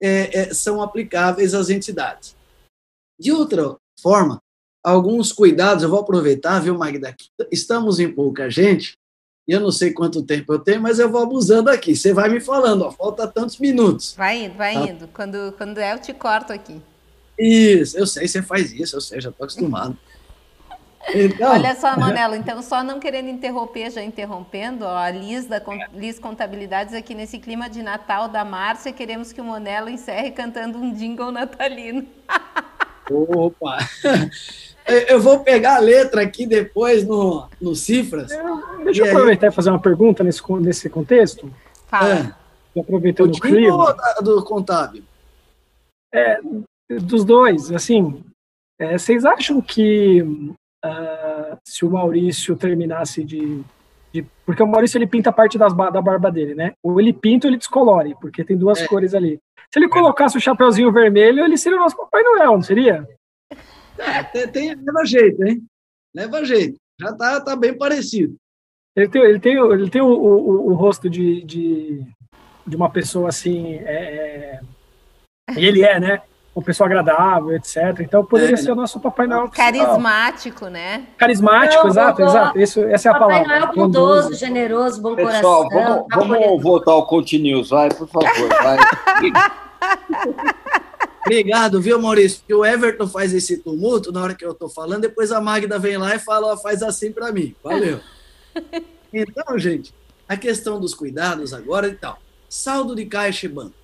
é, 0.00 0.52
são 0.52 0.82
aplicáveis 0.82 1.54
às 1.54 1.70
entidades. 1.70 2.36
De 3.18 3.32
outra 3.32 3.76
forma, 4.00 4.40
alguns 4.84 5.32
cuidados, 5.32 5.82
eu 5.82 5.88
vou 5.88 6.00
aproveitar, 6.00 6.60
viu, 6.60 6.76
Magda? 6.76 7.16
Estamos 7.50 7.98
em 7.98 8.12
pouca 8.12 8.50
gente, 8.50 8.96
eu 9.46 9.60
não 9.60 9.70
sei 9.70 9.92
quanto 9.92 10.22
tempo 10.22 10.52
eu 10.52 10.58
tenho, 10.58 10.80
mas 10.80 10.98
eu 10.98 11.10
vou 11.10 11.22
abusando 11.22 11.68
aqui. 11.70 11.94
Você 11.94 12.14
vai 12.14 12.28
me 12.28 12.40
falando, 12.40 12.82
ó, 12.82 12.90
falta 12.90 13.26
tantos 13.26 13.58
minutos. 13.58 14.14
Vai 14.16 14.44
indo, 14.44 14.54
vai 14.54 14.74
tá? 14.74 14.80
indo. 14.80 15.08
Quando, 15.08 15.52
quando 15.56 15.78
é, 15.78 15.92
eu 15.92 15.98
te 15.98 16.14
corto 16.14 16.52
aqui. 16.52 16.80
Isso, 17.38 17.98
eu 17.98 18.06
sei, 18.06 18.26
você 18.26 18.40
faz 18.40 18.72
isso, 18.72 18.96
eu 18.96 19.00
sei, 19.00 19.20
já 19.20 19.30
estou 19.30 19.44
acostumado. 19.44 19.96
Então, 21.14 21.52
Olha 21.52 21.76
só, 21.76 21.98
Manelo, 21.98 22.34
então 22.34 22.62
só 22.62 22.82
não 22.82 22.98
querendo 22.98 23.28
interromper, 23.28 23.90
já 23.90 24.02
interrompendo, 24.02 24.86
ó, 24.86 24.96
a 24.96 25.10
Liz 25.10 25.44
da 25.44 25.60
Liz 25.92 26.18
Contabilidades 26.18 26.94
aqui 26.94 27.14
nesse 27.14 27.38
clima 27.38 27.68
de 27.68 27.82
Natal 27.82 28.26
da 28.26 28.42
Márcia, 28.42 28.90
queremos 28.90 29.30
que 29.30 29.38
o 29.38 29.44
Manelo 29.44 29.90
encerre 29.90 30.30
cantando 30.30 30.78
um 30.78 30.94
jingle 30.94 31.30
natalino. 31.30 32.06
Opa! 33.10 33.76
Eu 34.86 35.20
vou 35.20 35.40
pegar 35.40 35.76
a 35.76 35.80
letra 35.80 36.22
aqui 36.22 36.46
depois 36.46 37.06
no, 37.06 37.48
no 37.60 37.74
Cifras. 37.74 38.28
Deixa 38.84 39.02
eu 39.02 39.10
aproveitar 39.10 39.46
aí... 39.46 39.52
e 39.52 39.54
fazer 39.54 39.70
uma 39.70 39.80
pergunta 39.80 40.22
nesse, 40.22 40.42
nesse 40.60 40.90
contexto. 40.90 41.50
Fala. 41.86 42.36
É. 42.76 42.80
Aproveitando 42.80 43.34
o 43.34 43.40
clima. 43.40 43.96
do 44.20 44.44
contábil? 44.44 45.02
É, 46.12 46.38
dos 47.00 47.24
dois, 47.24 47.72
assim, 47.72 48.22
é, 48.78 48.98
vocês 48.98 49.24
acham 49.24 49.60
que 49.60 50.22
uh, 50.22 51.56
se 51.64 51.84
o 51.84 51.90
Maurício 51.90 52.56
terminasse 52.56 53.24
de, 53.24 53.62
de, 54.12 54.24
Porque 54.44 54.62
o 54.62 54.66
Maurício 54.66 54.98
ele 54.98 55.06
pinta 55.06 55.32
parte 55.32 55.56
das, 55.56 55.72
da 55.72 56.02
barba 56.02 56.30
dele, 56.30 56.54
né? 56.54 56.72
Ou 56.82 57.00
ele 57.00 57.12
pinta 57.12 57.46
ou 57.46 57.50
ele 57.50 57.58
descolore, 57.58 58.14
porque 58.20 58.44
tem 58.44 58.56
duas 58.56 58.80
é. 58.80 58.86
cores 58.86 59.14
ali. 59.14 59.40
Se 59.72 59.78
ele 59.78 59.88
colocasse 59.88 60.36
o 60.36 60.40
chapeuzinho 60.40 60.92
vermelho, 60.92 61.44
ele 61.44 61.56
seria 61.56 61.78
o 61.78 61.80
nosso 61.80 61.96
Papai 61.96 62.22
Noel, 62.22 62.52
não 62.52 62.62
seria? 62.62 63.08
É, 63.98 64.22
tem, 64.22 64.48
tem, 64.48 64.74
leva 64.74 65.04
jeito, 65.04 65.44
hein? 65.44 65.62
Leva 66.14 66.44
jeito. 66.44 66.78
Já 67.00 67.12
tá, 67.12 67.40
tá 67.40 67.56
bem 67.56 67.76
parecido. 67.76 68.36
Ele 68.96 69.08
tem, 69.08 69.22
ele 69.22 69.40
tem, 69.40 69.56
ele 69.56 69.90
tem 69.90 70.02
o, 70.02 70.06
o, 70.06 70.70
o 70.70 70.74
rosto 70.74 71.10
de, 71.10 71.42
de, 71.44 72.06
de, 72.66 72.76
uma 72.76 72.88
pessoa 72.88 73.28
assim. 73.28 73.74
É, 73.74 74.60
é, 75.48 75.54
e 75.56 75.66
ele 75.66 75.82
é, 75.82 75.98
né? 75.98 76.22
uma 76.54 76.62
pessoa 76.64 76.86
agradável, 76.86 77.52
etc. 77.56 77.98
Então 78.00 78.24
poderia 78.24 78.54
é. 78.54 78.56
ser 78.56 78.70
o 78.70 78.76
nosso 78.76 79.00
Papai 79.00 79.26
Noel. 79.26 79.48
Carismático, 79.48 80.68
né? 80.68 81.06
Carismático, 81.18 81.82
Não, 81.82 81.90
exato, 81.90 82.22
exato. 82.22 82.58
Isso, 82.58 82.80
essa 82.84 83.08
é 83.08 83.10
a 83.10 83.14
Papai 83.14 83.42
palavra. 83.42 83.60
Papai 83.66 83.76
Noel 83.76 83.88
bondoso, 83.88 84.34
generoso, 84.34 85.02
bom 85.02 85.16
Pessoal, 85.16 85.68
coração. 85.68 86.06
Vamos, 86.14 86.38
vamos 86.38 86.62
voltar 86.62 86.92
ao 86.92 87.06
Continuous, 87.06 87.70
vai, 87.70 87.88
por 87.88 88.06
favor, 88.06 88.48
vai. 88.62 88.78
Obrigado, 91.24 91.80
viu, 91.80 92.00
Maurício? 92.00 92.40
Porque 92.40 92.54
o 92.54 92.64
Everton 92.64 93.08
faz 93.08 93.32
esse 93.32 93.56
tumulto 93.56 94.12
na 94.12 94.22
hora 94.22 94.34
que 94.34 94.44
eu 94.44 94.52
estou 94.52 94.68
falando, 94.68 95.02
depois 95.02 95.32
a 95.32 95.40
Magda 95.40 95.78
vem 95.78 95.96
lá 95.96 96.14
e 96.14 96.18
fala, 96.18 96.56
faz 96.56 96.82
assim 96.82 97.10
para 97.10 97.32
mim. 97.32 97.54
Valeu. 97.62 98.00
Então, 99.16 99.56
gente, 99.56 99.94
a 100.28 100.36
questão 100.36 100.80
dos 100.80 100.92
cuidados 100.92 101.54
agora, 101.54 101.86
então, 101.86 102.16
saldo 102.48 102.96
de 102.96 103.06
caixa 103.06 103.46
e 103.46 103.48
banco. 103.48 103.74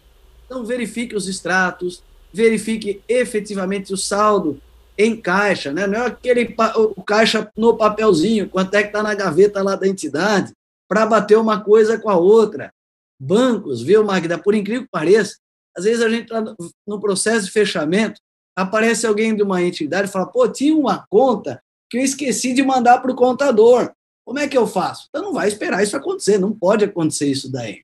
Então, 0.45 0.65
verifique 0.65 1.15
os 1.15 1.29
extratos, 1.29 2.03
verifique 2.33 3.01
efetivamente 3.09 3.93
o 3.93 3.97
saldo 3.97 4.61
em 4.99 5.17
caixa, 5.17 5.73
né? 5.73 5.87
não 5.87 6.01
é 6.01 6.07
aquele 6.07 6.53
o 6.75 7.01
caixa 7.03 7.49
no 7.57 7.77
papelzinho, 7.77 8.49
quanto 8.49 8.75
é 8.75 8.83
que 8.83 8.89
está 8.89 9.05
na 9.05 9.15
gaveta 9.15 9.63
lá 9.63 9.77
da 9.77 9.87
entidade, 9.87 10.53
para 10.89 11.07
bater 11.07 11.39
uma 11.39 11.61
coisa 11.61 11.97
com 11.97 12.11
a 12.11 12.17
outra. 12.17 12.73
Bancos, 13.19 13.81
viu, 13.83 14.05
Magda? 14.05 14.37
Por 14.37 14.55
incrível 14.55 14.83
que 14.83 14.91
pareça, 14.91 15.37
às 15.77 15.85
vezes 15.85 16.03
a 16.03 16.09
gente 16.09 16.25
está 16.25 16.43
no 16.87 17.01
processo 17.01 17.47
de 17.47 17.53
fechamento, 17.53 18.21
aparece 18.57 19.07
alguém 19.07 19.35
de 19.35 19.43
uma 19.43 19.63
entidade 19.63 20.09
e 20.09 20.13
fala, 20.13 20.27
pô, 20.27 20.49
tinha 20.49 20.77
uma 20.77 21.05
conta 21.09 21.63
que 21.89 21.99
eu 21.99 22.03
esqueci 22.03 22.53
de 22.53 22.63
mandar 22.63 23.01
para 23.01 23.11
o 23.11 23.17
contador. 23.17 23.93
Como 24.25 24.39
é 24.39 24.47
que 24.47 24.57
eu 24.57 24.67
faço? 24.67 25.07
Então 25.09 25.25
não 25.25 25.33
vai 25.33 25.49
esperar 25.49 25.83
isso 25.83 25.97
acontecer, 25.97 26.39
não 26.39 26.53
pode 26.53 26.85
acontecer 26.85 27.27
isso 27.27 27.51
daí. 27.51 27.83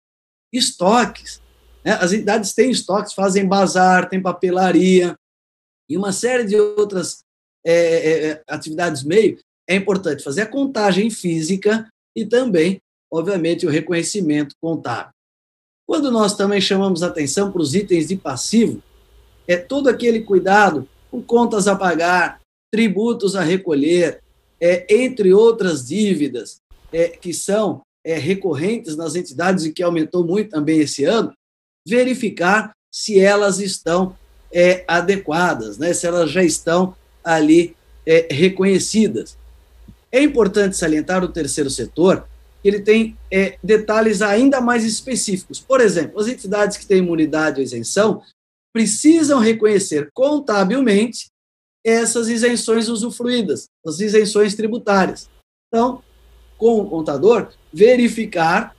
Estoques. 0.53 1.41
Né? 1.85 1.93
As 1.93 2.13
entidades 2.13 2.55
têm 2.55 2.71
estoques, 2.71 3.15
fazem 3.15 3.47
bazar, 3.47 4.09
tem 4.09 4.23
papelaria 4.23 5.17
e 5.89 5.97
uma 5.97 6.13
série 6.13 6.45
de 6.45 6.57
outras 6.57 7.25
é, 7.65 7.73
é, 7.73 8.29
é, 8.29 8.43
atividades 8.49 9.03
meio. 9.03 9.39
É 9.69 9.75
importante 9.75 10.23
fazer 10.23 10.43
a 10.43 10.47
contagem 10.47 11.11
física 11.11 11.89
e 12.15 12.25
também, 12.25 12.81
obviamente, 13.13 13.67
o 13.67 13.71
reconhecimento 13.71 14.55
contábil. 14.61 15.13
Quando 15.87 16.11
nós 16.11 16.35
também 16.35 16.61
chamamos 16.61 17.03
atenção 17.03 17.53
para 17.53 17.63
os 17.63 17.75
itens 17.75 18.09
de 18.09 18.17
passivo, 18.17 18.83
é 19.47 19.57
todo 19.57 19.89
aquele 19.89 20.23
cuidado 20.23 20.89
com 21.11 21.23
contas 21.23 21.69
a 21.69 21.77
pagar, 21.77 22.41
tributos 22.73 23.37
a 23.37 23.43
recolher, 23.43 24.21
é, 24.61 24.87
entre 24.93 25.33
outras 25.33 25.87
dívidas 25.87 26.61
é, 26.93 27.09
que 27.09 27.33
são 27.33 27.83
é, 28.05 28.19
recorrentes 28.19 28.97
nas 28.97 29.15
entidades 29.15 29.65
e 29.65 29.73
que 29.73 29.83
aumentou 29.83 30.25
muito 30.25 30.51
também 30.51 30.81
esse 30.81 31.05
ano, 31.05 31.33
verificar 31.87 32.73
se 32.91 33.21
elas 33.21 33.61
estão 33.61 34.17
é, 34.53 34.85
adequadas, 34.89 35.79
né? 35.79 35.93
se 35.93 36.07
elas 36.07 36.31
já 36.31 36.43
estão 36.43 36.95
ali 37.23 37.77
é, 38.07 38.29
reconhecidas. 38.31 39.37
É 40.11 40.23
importante 40.23 40.77
salientar 40.77 41.23
o 41.23 41.29
terceiro 41.29 41.69
setor, 41.69 42.27
ele 42.69 42.81
tem 42.81 43.17
é, 43.33 43.59
detalhes 43.63 44.23
ainda 44.23 44.61
mais 44.61 44.85
específicos. 44.85 45.61
Por 45.61 45.81
exemplo, 45.81 46.21
as 46.21 46.29
entidades 46.29 46.77
que 46.77 46.87
têm 46.87 46.99
imunidade 46.99 47.61
ou 47.61 47.65
isenção 47.65 48.23
precisam 48.73 49.39
reconhecer 49.39 50.11
contabilmente 50.13 51.27
essas 51.85 52.29
isenções 52.29 52.89
usufruídas, 52.89 53.69
as 53.87 54.01
isenções 54.01 54.55
tributárias. 54.55 55.31
Então, 55.69 56.03
com 56.59 56.81
o 56.81 56.89
contador, 56.89 57.49
verificar 57.73 58.75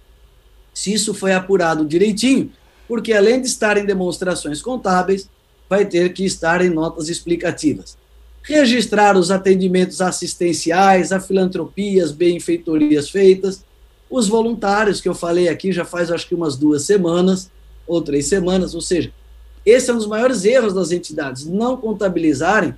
se 0.73 0.93
isso 0.93 1.13
foi 1.13 1.33
apurado 1.33 1.85
direitinho, 1.85 2.51
porque 2.87 3.13
além 3.13 3.41
de 3.41 3.47
estar 3.47 3.77
em 3.77 3.85
demonstrações 3.85 4.61
contábeis, 4.61 5.29
vai 5.69 5.85
ter 5.85 6.13
que 6.13 6.23
estar 6.23 6.63
em 6.63 6.69
notas 6.69 7.09
explicativas. 7.09 7.97
registrar 8.43 9.17
os 9.17 9.29
atendimentos 9.29 9.99
assistenciais, 9.99 11.11
a 11.11 11.19
filantropias, 11.19 12.13
benfeitorias 12.13 13.09
feitas, 13.09 13.65
os 14.09 14.27
voluntários, 14.27 15.01
que 15.01 15.09
eu 15.09 15.15
falei 15.15 15.49
aqui 15.49 15.71
já 15.71 15.85
faz 15.85 16.11
acho 16.11 16.27
que 16.27 16.35
umas 16.35 16.55
duas 16.55 16.83
semanas, 16.83 17.51
ou 17.85 18.01
três 18.01 18.27
semanas, 18.27 18.75
ou 18.75 18.81
seja, 18.81 19.13
esse 19.65 19.89
é 19.89 19.93
um 19.93 19.97
dos 19.97 20.07
maiores 20.07 20.45
erros 20.45 20.73
das 20.73 20.91
entidades, 20.91 21.45
não 21.45 21.77
contabilizarem 21.77 22.75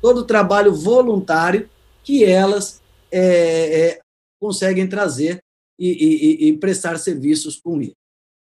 todo 0.00 0.18
o 0.18 0.24
trabalho 0.24 0.74
voluntário 0.74 1.68
que 2.02 2.24
elas 2.24 2.80
é, 3.12 3.20
é, 3.20 4.00
conseguem 4.40 4.86
trazer 4.86 5.42
e, 5.78 5.88
e, 5.88 6.48
e 6.48 6.58
prestar 6.58 6.98
serviços 6.98 7.60
com 7.60 7.80
ele. 7.80 7.94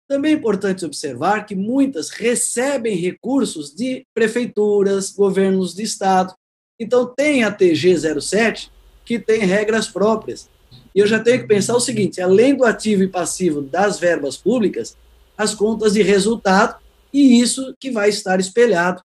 Também 0.07 0.33
é 0.33 0.35
importante 0.35 0.85
observar 0.85 1.45
que 1.45 1.55
muitas 1.55 2.09
recebem 2.09 2.95
recursos 2.95 3.73
de 3.73 4.05
prefeituras, 4.13 5.11
governos 5.11 5.73
de 5.73 5.83
estado. 5.83 6.33
Então, 6.79 7.05
tem 7.05 7.43
a 7.43 7.51
TG 7.51 8.21
07, 8.21 8.71
que 9.05 9.17
tem 9.17 9.39
regras 9.39 9.87
próprias. 9.87 10.49
E 10.95 10.99
eu 10.99 11.07
já 11.07 11.19
tenho 11.19 11.41
que 11.41 11.47
pensar 11.47 11.75
o 11.75 11.79
seguinte: 11.79 12.21
além 12.21 12.55
do 12.55 12.63
ativo 12.63 13.03
e 13.03 13.07
passivo 13.07 13.61
das 13.61 13.99
verbas 13.99 14.37
públicas, 14.37 14.97
as 15.37 15.55
contas 15.55 15.93
de 15.93 16.01
resultado, 16.01 16.81
e 17.11 17.39
isso 17.39 17.73
que 17.79 17.91
vai 17.91 18.09
estar 18.09 18.39
espelhado 18.39 19.01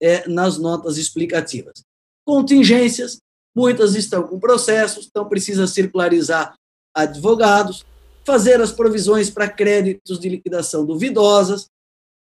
é, 0.00 0.28
nas 0.28 0.58
notas 0.58 0.96
explicativas. 0.98 1.82
Contingências, 2.24 3.18
muitas 3.54 3.94
estão 3.94 4.22
com 4.24 4.38
processos, 4.38 5.06
então 5.06 5.28
precisa 5.28 5.66
circularizar 5.66 6.54
advogados, 6.94 7.84
fazer 8.24 8.60
as 8.60 8.72
provisões 8.72 9.30
para 9.30 9.48
créditos 9.48 10.18
de 10.18 10.28
liquidação 10.28 10.84
duvidosas, 10.84 11.66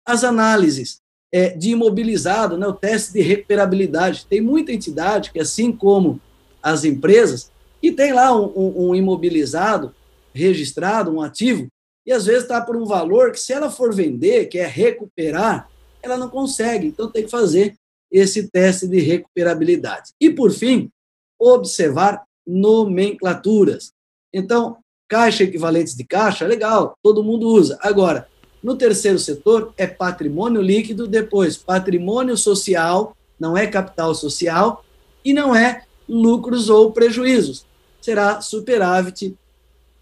as 0.06 0.24
análises 0.24 1.00
é, 1.32 1.50
de 1.50 1.70
imobilizado, 1.70 2.56
né, 2.56 2.66
o 2.66 2.72
teste 2.72 3.12
de 3.12 3.20
recuperabilidade. 3.20 4.26
Tem 4.26 4.40
muita 4.40 4.72
entidade 4.72 5.30
que, 5.30 5.40
assim 5.40 5.72
como 5.72 6.20
as 6.62 6.84
empresas, 6.84 7.50
que 7.80 7.92
tem 7.92 8.12
lá 8.12 8.34
um, 8.34 8.52
um, 8.56 8.88
um 8.88 8.94
imobilizado 8.94 9.94
registrado, 10.34 11.10
um 11.10 11.22
ativo, 11.22 11.66
e 12.06 12.12
às 12.12 12.26
vezes 12.26 12.42
está 12.42 12.60
por 12.60 12.76
um 12.76 12.84
valor 12.84 13.32
que, 13.32 13.40
se 13.40 13.52
ela 13.52 13.70
for 13.70 13.94
vender, 13.94 14.46
que 14.46 14.58
é 14.58 14.66
recuperar, 14.66 15.68
ela 16.02 16.16
não 16.16 16.28
consegue. 16.28 16.86
Então, 16.86 17.10
tem 17.10 17.24
que 17.24 17.30
fazer 17.30 17.74
esse 18.10 18.48
teste 18.48 18.86
de 18.86 19.00
recuperabilidade. 19.00 20.12
E, 20.20 20.30
por 20.30 20.52
fim, 20.52 20.90
observar 21.38 22.22
nomenclaturas. 22.46 23.92
Então, 24.32 24.76
caixa 25.08 25.44
equivalentes 25.44 25.96
de 25.96 26.04
caixa, 26.04 26.46
legal, 26.46 26.94
todo 27.02 27.24
mundo 27.24 27.48
usa. 27.48 27.78
Agora, 27.82 28.28
no 28.62 28.76
terceiro 28.76 29.18
setor 29.18 29.72
é 29.76 29.86
patrimônio 29.86 30.60
líquido, 30.60 31.06
depois 31.06 31.56
patrimônio 31.56 32.36
social, 32.36 33.16
não 33.38 33.56
é 33.56 33.66
capital 33.66 34.14
social, 34.14 34.84
e 35.24 35.32
não 35.32 35.54
é 35.54 35.84
lucros 36.08 36.68
ou 36.68 36.92
prejuízos. 36.92 37.64
Será 38.00 38.40
superávit 38.40 39.36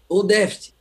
ou 0.07 0.23
déficit 0.23 0.75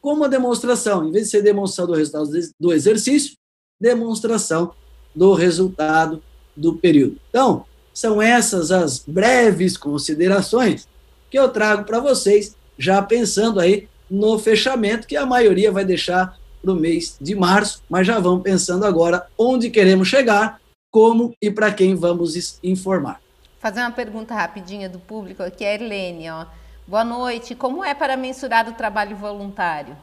como 0.00 0.24
a 0.24 0.28
demonstração, 0.28 1.06
em 1.06 1.12
vez 1.12 1.26
de 1.26 1.30
ser 1.30 1.42
demonstração 1.42 1.86
do 1.86 1.94
resultado 1.94 2.30
do 2.58 2.72
exercício, 2.72 3.36
demonstração 3.80 4.72
do 5.14 5.34
resultado 5.34 6.22
do 6.56 6.74
período. 6.74 7.18
Então, 7.28 7.64
são 7.92 8.20
essas 8.20 8.70
as 8.70 9.00
breves 9.06 9.76
considerações 9.76 10.88
que 11.30 11.38
eu 11.38 11.48
trago 11.48 11.84
para 11.84 12.00
vocês, 12.00 12.56
já 12.78 13.02
pensando 13.02 13.60
aí 13.60 13.88
no 14.10 14.38
fechamento, 14.38 15.06
que 15.06 15.16
a 15.16 15.26
maioria 15.26 15.70
vai 15.70 15.84
deixar 15.84 16.38
para 16.62 16.72
o 16.72 16.76
mês 16.76 17.16
de 17.20 17.34
março, 17.34 17.82
mas 17.88 18.06
já 18.06 18.18
vão 18.18 18.40
pensando 18.40 18.84
agora 18.84 19.26
onde 19.38 19.70
queremos 19.70 20.08
chegar, 20.08 20.60
como 20.90 21.32
e 21.40 21.50
para 21.50 21.72
quem 21.72 21.94
vamos 21.94 22.58
informar. 22.62 23.20
Fazer 23.60 23.80
uma 23.80 23.92
pergunta 23.92 24.34
rapidinha 24.34 24.88
do 24.88 24.98
público 24.98 25.42
aqui, 25.42 25.66
é 25.66 25.72
a 25.72 25.74
Helene, 25.74 26.30
ó. 26.30 26.46
Boa 26.88 27.04
noite. 27.04 27.54
Como 27.54 27.84
é 27.84 27.94
para 27.94 28.16
mensurar 28.16 28.66
o 28.66 28.72
trabalho 28.72 29.14
voluntário? 29.14 29.94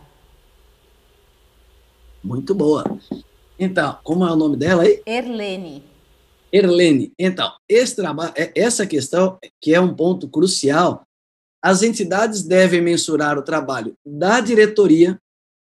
Muito 2.24 2.54
boa. 2.54 2.84
Então, 3.58 3.98
como 4.04 4.28
é 4.28 4.32
o 4.32 4.36
nome 4.36 4.58
dela 4.58 4.84
aí? 4.84 5.02
Erlene. 5.08 5.84
Erlene. 6.52 7.12
Então, 7.18 7.52
esse 7.68 7.96
trabalho, 7.96 8.32
é, 8.36 8.52
essa 8.56 8.86
questão, 8.86 9.40
que 9.60 9.74
é 9.74 9.82
um 9.82 9.96
ponto 9.96 10.30
crucial, 10.30 11.02
as 11.60 11.82
entidades 11.82 12.44
devem 12.44 12.80
mensurar 12.80 13.40
o 13.40 13.44
trabalho 13.44 13.96
da 14.06 14.40
diretoria 14.40 15.20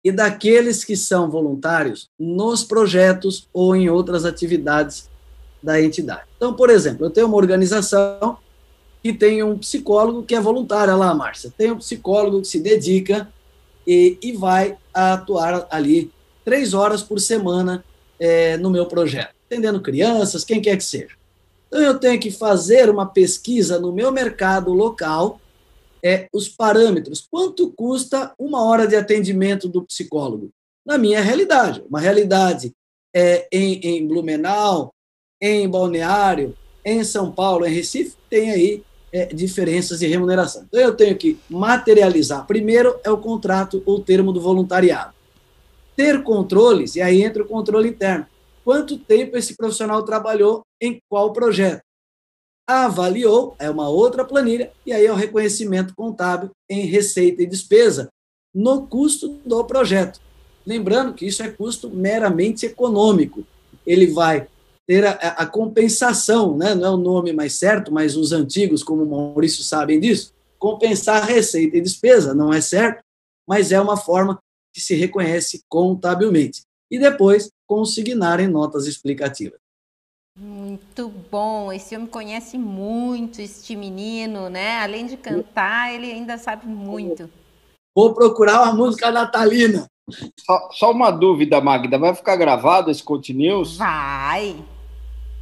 e 0.04 0.12
daqueles 0.12 0.84
que 0.84 0.96
são 0.96 1.32
voluntários 1.32 2.10
nos 2.20 2.63
projetos 2.63 3.50
ou 3.52 3.76
em 3.76 3.89
outras 3.89 4.24
atividades 4.24 5.10
da 5.62 5.82
entidade. 5.82 6.24
Então, 6.36 6.54
por 6.54 6.69
exemplo, 6.69 7.06
eu 7.06 7.10
tenho 7.10 7.28
uma 7.28 7.38
organização 7.38 8.38
que 9.02 9.13
tem 9.13 9.41
um 9.43 9.58
psicólogo 9.58 10.24
que 10.24 10.36
é 10.36 10.41
voluntário, 10.41 10.95
lá, 10.97 11.13
Márcia. 11.13 11.54
Tem 11.58 11.71
um 11.71 11.78
psicólogo 11.78 12.41
que 12.41 12.47
se 12.47 12.60
dedica 12.60 13.32
e, 13.86 14.17
e 14.21 14.32
vai 14.34 14.78
atuar 14.93 15.67
ali 15.71 16.12
três 16.45 16.74
horas 16.74 17.02
por 17.02 17.19
semana 17.19 17.84
é, 18.19 18.58
no 18.58 18.69
meu 18.69 18.86
projeto, 18.86 19.34
atendendo 19.45 19.82
crianças, 19.82 20.43
quem 20.43 20.62
quer 20.62 20.78
que 20.78 20.84
seja. 20.84 21.15
Então, 21.67 21.82
eu 21.82 21.97
tenho 21.97 22.19
que 22.19 22.30
fazer 22.30 22.89
uma 22.89 23.06
pesquisa 23.06 23.80
no 23.80 23.91
meu 23.91 24.12
mercado 24.12 24.71
local, 24.74 25.39
é, 26.04 26.28
os 26.34 26.47
parâmetros. 26.47 27.26
Quanto 27.30 27.71
custa 27.71 28.34
uma 28.38 28.63
hora 28.63 28.88
de 28.88 28.95
atendimento 28.95 29.67
do 29.67 29.84
psicólogo? 29.84 30.52
Na 30.86 30.97
minha 30.97 31.21
realidade, 31.21 31.84
uma 31.88 32.00
realidade 32.00 32.74
é, 33.15 33.47
em, 33.52 33.80
em 33.82 34.08
Blumenau, 34.08 34.93
em 35.41 35.67
Balneário, 35.67 36.56
em 36.86 37.04
São 37.04 37.32
Paulo, 37.32 37.65
em 37.65 37.73
Recife, 37.73 38.15
tem 38.30 38.51
aí 38.51 38.84
é, 39.12 39.25
diferenças 39.25 39.99
de 39.99 40.08
remuneração. 40.08 40.63
Então, 40.67 40.80
eu 40.80 40.95
tenho 40.95 41.17
que 41.17 41.38
materializar. 41.49 42.45
Primeiro 42.45 42.95
é 43.04 43.10
o 43.10 43.17
contrato 43.17 43.82
ou 43.86 43.99
termo 43.99 44.32
do 44.32 44.39
voluntariado. 44.39 45.13
Ter 45.95 46.23
controles, 46.23 46.95
e 46.95 47.01
aí 47.01 47.21
entra 47.21 47.43
o 47.43 47.47
controle 47.47 47.89
interno. 47.89 48.25
Quanto 48.63 48.97
tempo 48.97 49.38
esse 49.38 49.56
profissional 49.56 50.04
trabalhou 50.04 50.62
em 50.80 50.99
qual 51.10 51.34
projeto? 51.34 51.82
Avaliou, 52.67 53.56
é 53.60 53.69
uma 53.69 53.89
outra 53.89 54.23
planilha, 54.23 54.71
e 54.86 54.93
aí 54.93 55.06
é 55.06 55.12
o 55.12 55.15
reconhecimento 55.15 55.93
contábil 55.95 56.51
em 56.69 56.86
receita 56.86 57.41
e 57.41 57.47
despesa 57.47 58.10
no 58.54 58.88
custo 58.88 59.39
do 59.45 59.63
projeto. 59.65 60.19
Lembrando 60.65 61.13
que 61.13 61.25
isso 61.25 61.41
é 61.41 61.49
custo 61.49 61.89
meramente 61.89 62.65
econômico. 62.65 63.43
Ele 63.86 64.08
vai 64.08 64.47
ter 64.91 65.06
a, 65.06 65.12
a, 65.12 65.45
compensação, 65.45 66.58
né? 66.58 66.75
não 66.75 66.86
é 66.86 66.89
o 66.89 66.97
nome 66.97 67.32
mais 67.32 67.54
certo, 67.54 67.93
mas 67.93 68.17
os 68.17 68.34
antigos, 68.34 68.84
como 68.84 69.04
o 69.04 69.10
Maurício, 69.10 69.63
sabem 69.63 70.01
disso. 70.01 70.34
Compensar 70.60 71.25
receita 71.25 71.77
e 71.77 71.82
despesa 71.82 72.34
não 72.34 72.51
é 72.51 72.60
certo, 72.60 73.01
mas 73.47 73.71
é 73.71 73.80
uma 73.80 73.95
forma 73.95 74.38
que 74.73 74.82
se 74.82 74.93
reconhece 74.93 75.63
contabilmente. 75.69 76.63
E 76.91 76.99
depois 76.99 77.49
consignar 77.65 78.41
em 78.41 78.49
notas 78.49 78.86
explicativas. 78.86 79.62
Muito 80.38 81.08
bom. 81.08 81.71
Esse 81.71 81.95
homem 81.95 82.08
conhece 82.08 82.58
muito 82.58 83.39
este 83.39 83.77
menino, 83.77 84.49
né? 84.49 84.80
Além 84.82 85.06
de 85.06 85.15
cantar, 85.15 85.93
ele 85.93 86.12
ainda 86.12 86.38
sabe 86.38 86.67
muito. 86.67 87.30
Vou 87.95 88.13
procurar 88.13 88.63
uma 88.63 88.73
música 88.73 89.10
natalina. 89.10 89.88
Só, 90.38 90.69
só 90.73 90.91
uma 90.91 91.12
dúvida, 91.12 91.62
Magda. 91.62 91.97
Vai 91.97 92.13
ficar 92.13 92.36
gravado 92.36 92.91
esse 92.91 93.01
Conte 93.01 93.34
News? 93.34 93.77
Vai. 93.77 94.58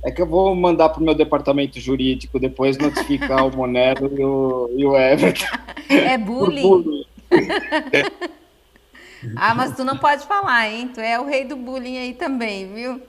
É 0.04 0.12
que 0.12 0.22
eu 0.22 0.26
vou 0.26 0.56
mandar 0.56 0.90
para 0.90 1.02
o 1.02 1.04
meu 1.04 1.14
departamento 1.14 1.80
jurídico 1.80 2.40
depois 2.40 2.78
notificar 2.78 3.46
o 3.46 3.56
Monero 3.56 4.10
e 4.18 4.24
o, 4.24 4.70
e 4.76 4.86
o 4.86 4.96
Everton. 4.96 5.46
É 5.90 6.18
bullying. 6.18 6.62
bullying. 6.62 7.06
ah, 9.36 9.54
mas 9.54 9.76
tu 9.76 9.84
não 9.84 9.98
pode 9.98 10.26
falar, 10.26 10.70
hein? 10.70 10.90
Tu 10.94 11.02
é 11.02 11.20
o 11.20 11.26
rei 11.26 11.44
do 11.44 11.58
bullying 11.58 11.98
aí 11.98 12.14
também, 12.14 12.74
viu? 12.74 13.02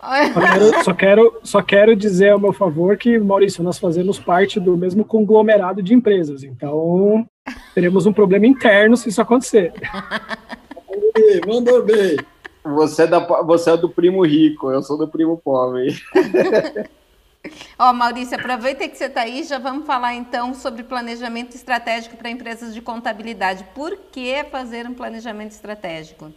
Só 0.00 0.04
quero, 0.40 0.84
só 0.84 0.94
quero, 0.94 1.40
só 1.42 1.62
quero 1.62 1.96
dizer 1.96 2.30
ao 2.30 2.38
meu 2.38 2.52
favor 2.52 2.96
que, 2.96 3.18
Maurício, 3.18 3.64
nós 3.64 3.78
fazemos 3.78 4.18
parte 4.18 4.60
do 4.60 4.76
mesmo 4.76 5.04
conglomerado 5.04 5.82
de 5.82 5.94
empresas. 5.94 6.44
Então, 6.44 7.26
teremos 7.74 8.06
um 8.06 8.12
problema 8.12 8.46
interno 8.46 8.96
se 8.96 9.08
isso 9.08 9.20
acontecer. 9.20 9.72
Mandou 11.46 11.82
bem. 11.82 12.16
Você 12.74 13.02
é, 13.04 13.06
da, 13.06 13.20
você 13.42 13.70
é 13.70 13.76
do 13.76 13.88
primo 13.88 14.24
rico, 14.24 14.70
eu 14.70 14.82
sou 14.82 14.98
do 14.98 15.06
primo 15.06 15.36
pobre. 15.38 15.96
Ó, 17.78 17.90
oh, 17.90 17.92
Maurício, 17.92 18.36
aproveita 18.36 18.88
que 18.88 18.96
você 18.96 19.04
está 19.04 19.20
aí, 19.20 19.44
já 19.44 19.58
vamos 19.58 19.86
falar 19.86 20.14
então 20.14 20.52
sobre 20.52 20.82
planejamento 20.82 21.54
estratégico 21.54 22.16
para 22.16 22.28
empresas 22.28 22.74
de 22.74 22.80
contabilidade. 22.80 23.64
Por 23.72 23.96
que 24.10 24.42
fazer 24.50 24.86
um 24.86 24.94
planejamento 24.94 25.52
estratégico? 25.52 26.32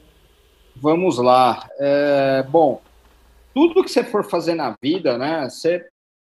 Vamos 0.75 1.17
lá. 1.17 1.67
É, 1.79 2.45
bom, 2.47 2.79
tudo 3.53 3.83
que 3.83 3.89
você 3.89 4.03
for 4.03 4.23
fazer 4.23 4.53
na 4.53 4.75
vida, 4.81 5.17
né? 5.17 5.49
Você, 5.49 5.87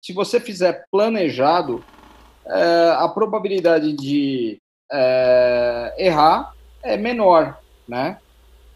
se 0.01 0.11
você 0.11 0.39
fizer 0.39 0.85
planejado, 0.91 1.83
é, 2.45 2.95
a 2.97 3.07
probabilidade 3.07 3.93
de 3.93 4.59
é, 4.91 5.93
errar 5.97 6.53
é 6.81 6.97
menor, 6.97 7.59
né? 7.87 8.17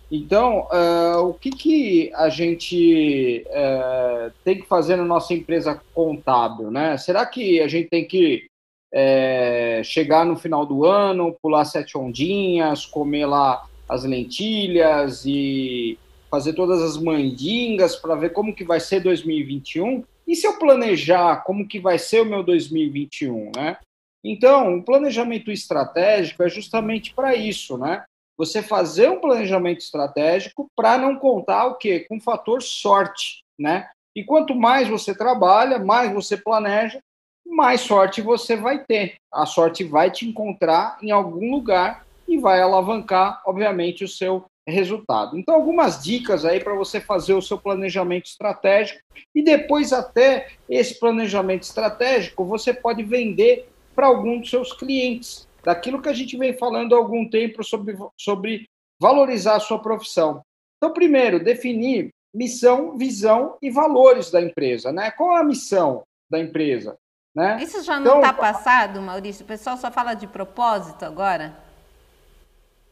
Então, 0.10 0.68
uh, 0.72 1.20
o 1.28 1.34
que, 1.34 1.50
que 1.50 2.12
a 2.16 2.30
gente 2.30 3.46
uh, 3.48 4.32
tem 4.44 4.60
que 4.60 4.66
fazer 4.66 4.96
na 4.96 5.04
nossa 5.04 5.34
empresa 5.34 5.82
contábil, 5.94 6.72
né? 6.72 6.98
Será 6.98 7.26
que 7.26 7.60
a 7.60 7.68
gente 7.68 7.90
tem 7.90 8.06
que 8.06 8.48
é, 8.94 9.82
chegar 9.84 10.26
no 10.26 10.38
final 10.38 10.66
do 10.66 10.86
ano, 10.86 11.36
pular 11.42 11.66
sete 11.66 11.98
ondinhas, 11.98 12.86
comer 12.86 13.26
lá 13.26 13.66
as 13.88 14.04
lentilhas 14.04 15.26
e 15.26 15.98
fazer 16.30 16.54
todas 16.54 16.82
as 16.82 16.98
mandingas 16.98 17.96
para 17.96 18.16
ver 18.16 18.32
como 18.32 18.56
que 18.56 18.64
vai 18.64 18.80
ser 18.80 19.02
2021? 19.02 20.04
E 20.26 20.36
se 20.36 20.48
eu 20.48 20.58
planejar 20.58 21.44
como 21.44 21.68
que 21.68 21.80
vai 21.80 21.98
ser 21.98 22.22
o 22.22 22.26
meu 22.26 22.44
2021, 22.44 23.52
né? 23.56 23.78
Então, 24.24 24.78
o 24.78 24.84
planejamento 24.84 25.52
estratégico 25.52 26.44
é 26.44 26.50
justamente 26.50 27.14
para 27.14 27.36
isso, 27.36 27.78
né? 27.78 28.04
Você 28.38 28.62
fazer 28.62 29.10
um 29.10 29.20
planejamento 29.20 29.80
estratégico 29.80 30.70
para 30.76 30.98
não 30.98 31.18
contar 31.18 31.66
o 31.66 31.76
quê? 31.76 32.06
Com 32.08 32.18
o 32.18 32.22
fator 32.22 32.62
sorte, 32.62 33.44
né? 33.58 33.90
E 34.16 34.24
quanto 34.24 34.56
mais 34.56 34.88
você 34.88 35.16
trabalha, 35.16 35.80
mais 35.80 36.12
você 36.12 36.38
planeja, 36.38 37.00
mais 37.46 37.82
sorte 37.82 38.22
você 38.22 38.56
vai 38.56 38.84
ter. 38.84 39.16
A 39.32 39.46
sorte 39.46 39.84
vai 39.84 40.12
te 40.12 40.28
encontrar 40.28 40.98
em 41.02 41.12
algum 41.12 41.52
lugar 41.52 42.06
e 42.28 42.38
vai 42.38 42.62
alavancar, 42.62 43.42
obviamente, 43.46 44.04
o 44.04 44.08
seu 44.08 44.46
resultado. 44.68 45.38
Então, 45.38 45.56
algumas 45.56 46.04
dicas 46.04 46.44
aí 46.44 46.60
para 46.60 46.76
você 46.76 47.00
fazer 47.00 47.34
o 47.34 47.42
seu 47.42 47.58
planejamento 47.58 48.26
estratégico 48.26 49.00
e 49.34 49.42
depois 49.42 49.94
até 49.94 50.50
esse 50.70 51.00
planejamento 51.00 51.64
estratégico 51.64 52.44
você 52.44 52.74
pode 52.74 53.02
vender 53.04 53.70
para 53.96 54.08
algum 54.08 54.40
dos 54.40 54.50
seus 54.50 54.74
clientes, 54.74 55.47
daquilo 55.68 56.02
que 56.02 56.08
a 56.08 56.14
gente 56.14 56.38
vem 56.38 56.58
falando 56.58 56.96
há 56.96 56.98
algum 56.98 57.30
tempo 57.30 57.62
sobre, 57.62 57.98
sobre 58.18 58.70
valorizar 58.98 59.58
a 59.58 59.60
sua 59.60 59.78
profissão. 59.78 60.42
Então, 60.78 60.94
primeiro, 60.94 61.44
definir 61.44 62.10
missão, 62.34 62.98
visão 62.98 63.58
e 63.62 63.70
valores 63.70 64.32
da 64.32 64.42
empresa, 64.42 64.94
né? 64.94 65.12
Qual 65.12 65.36
é 65.36 65.42
a 65.42 65.44
missão 65.44 66.04
da 66.32 66.40
empresa? 66.40 66.98
Né? 67.36 67.60
Isso 67.62 67.84
já 67.84 68.00
não 68.00 68.16
está 68.16 68.30
então, 68.30 68.40
passado, 68.40 69.02
Maurício? 69.02 69.44
O 69.44 69.48
pessoal 69.48 69.76
só 69.76 69.92
fala 69.92 70.14
de 70.14 70.26
propósito 70.26 71.04
agora? 71.04 71.58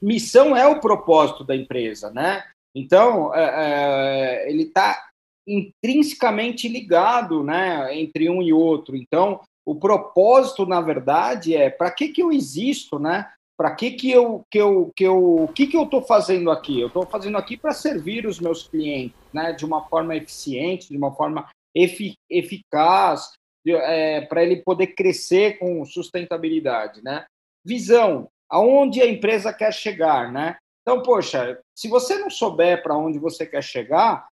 Missão 0.01 0.53
é 0.53 0.67
o 0.67 0.81
propósito 0.81 1.45
da 1.45 1.55
empresa, 1.55 2.11
né? 2.11 2.43
Então, 2.75 3.33
é, 3.33 4.43
é, 4.43 4.51
ele 4.51 4.63
está 4.63 5.01
intrinsecamente 5.47 6.67
ligado 6.67 7.41
né, 7.41 7.97
entre 7.97 8.29
um 8.29 8.41
e 8.41 8.51
outro. 8.51 8.97
Então, 8.97 9.39
o 9.65 9.75
propósito, 9.75 10.65
na 10.65 10.79
verdade, 10.79 11.55
é 11.55 11.69
para 11.69 11.89
que, 11.89 12.09
que 12.09 12.21
eu 12.21 12.31
existo, 12.31 12.99
né? 12.99 13.31
Para 13.57 13.73
que, 13.73 13.91
que 13.91 14.11
eu 14.11 14.45
que 14.51 14.57
eu 14.59 14.91
que 14.95 15.03
eu 15.03 15.49
que, 15.55 15.67
que 15.67 15.77
eu 15.77 15.83
estou 15.83 16.03
fazendo 16.03 16.51
aqui? 16.51 16.79
Eu 16.79 16.87
estou 16.87 17.05
fazendo 17.05 17.37
aqui 17.37 17.57
para 17.57 17.71
servir 17.73 18.27
os 18.27 18.39
meus 18.39 18.67
clientes, 18.67 19.17
né? 19.33 19.53
De 19.53 19.65
uma 19.65 19.87
forma 19.87 20.15
eficiente, 20.15 20.89
de 20.89 20.97
uma 20.97 21.13
forma 21.15 21.49
efic 21.73 22.15
eficaz, 22.29 23.31
é, 23.67 24.21
para 24.21 24.43
ele 24.43 24.57
poder 24.57 24.87
crescer 24.87 25.57
com 25.57 25.83
sustentabilidade, 25.85 27.01
né? 27.03 27.25
Visão, 27.65 28.29
aonde 28.49 29.01
a 29.01 29.09
empresa 29.09 29.51
quer 29.51 29.73
chegar, 29.73 30.31
né? 30.31 30.57
Então, 30.81 31.01
poxa, 31.01 31.59
se 31.75 31.87
você 31.87 32.19
não 32.19 32.29
souber 32.29 32.83
para 32.83 32.95
onde 32.95 33.17
você 33.17 33.45
quer 33.45 33.63
chegar, 33.63 34.27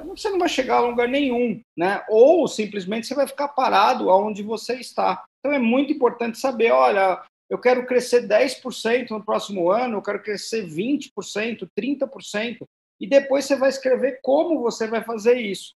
você 0.00 0.30
não 0.30 0.38
vai 0.38 0.48
chegar 0.48 0.76
a 0.76 0.80
lugar 0.80 1.08
nenhum, 1.08 1.60
né? 1.76 2.04
Ou 2.08 2.46
simplesmente 2.48 3.06
você 3.06 3.14
vai 3.14 3.26
ficar 3.26 3.48
parado 3.48 4.10
aonde 4.10 4.42
você 4.42 4.74
está. 4.74 5.24
Então 5.40 5.52
é 5.52 5.58
muito 5.58 5.92
importante 5.92 6.38
saber, 6.38 6.70
olha, 6.70 7.22
eu 7.50 7.58
quero 7.58 7.86
crescer 7.86 8.26
10% 8.26 9.10
no 9.10 9.24
próximo 9.24 9.70
ano, 9.70 9.98
eu 9.98 10.02
quero 10.02 10.22
crescer 10.22 10.66
20%, 10.66 11.68
30%, 11.78 12.58
e 13.00 13.06
depois 13.06 13.44
você 13.44 13.56
vai 13.56 13.68
escrever 13.68 14.20
como 14.22 14.60
você 14.60 14.86
vai 14.86 15.02
fazer 15.02 15.36
isso. 15.36 15.74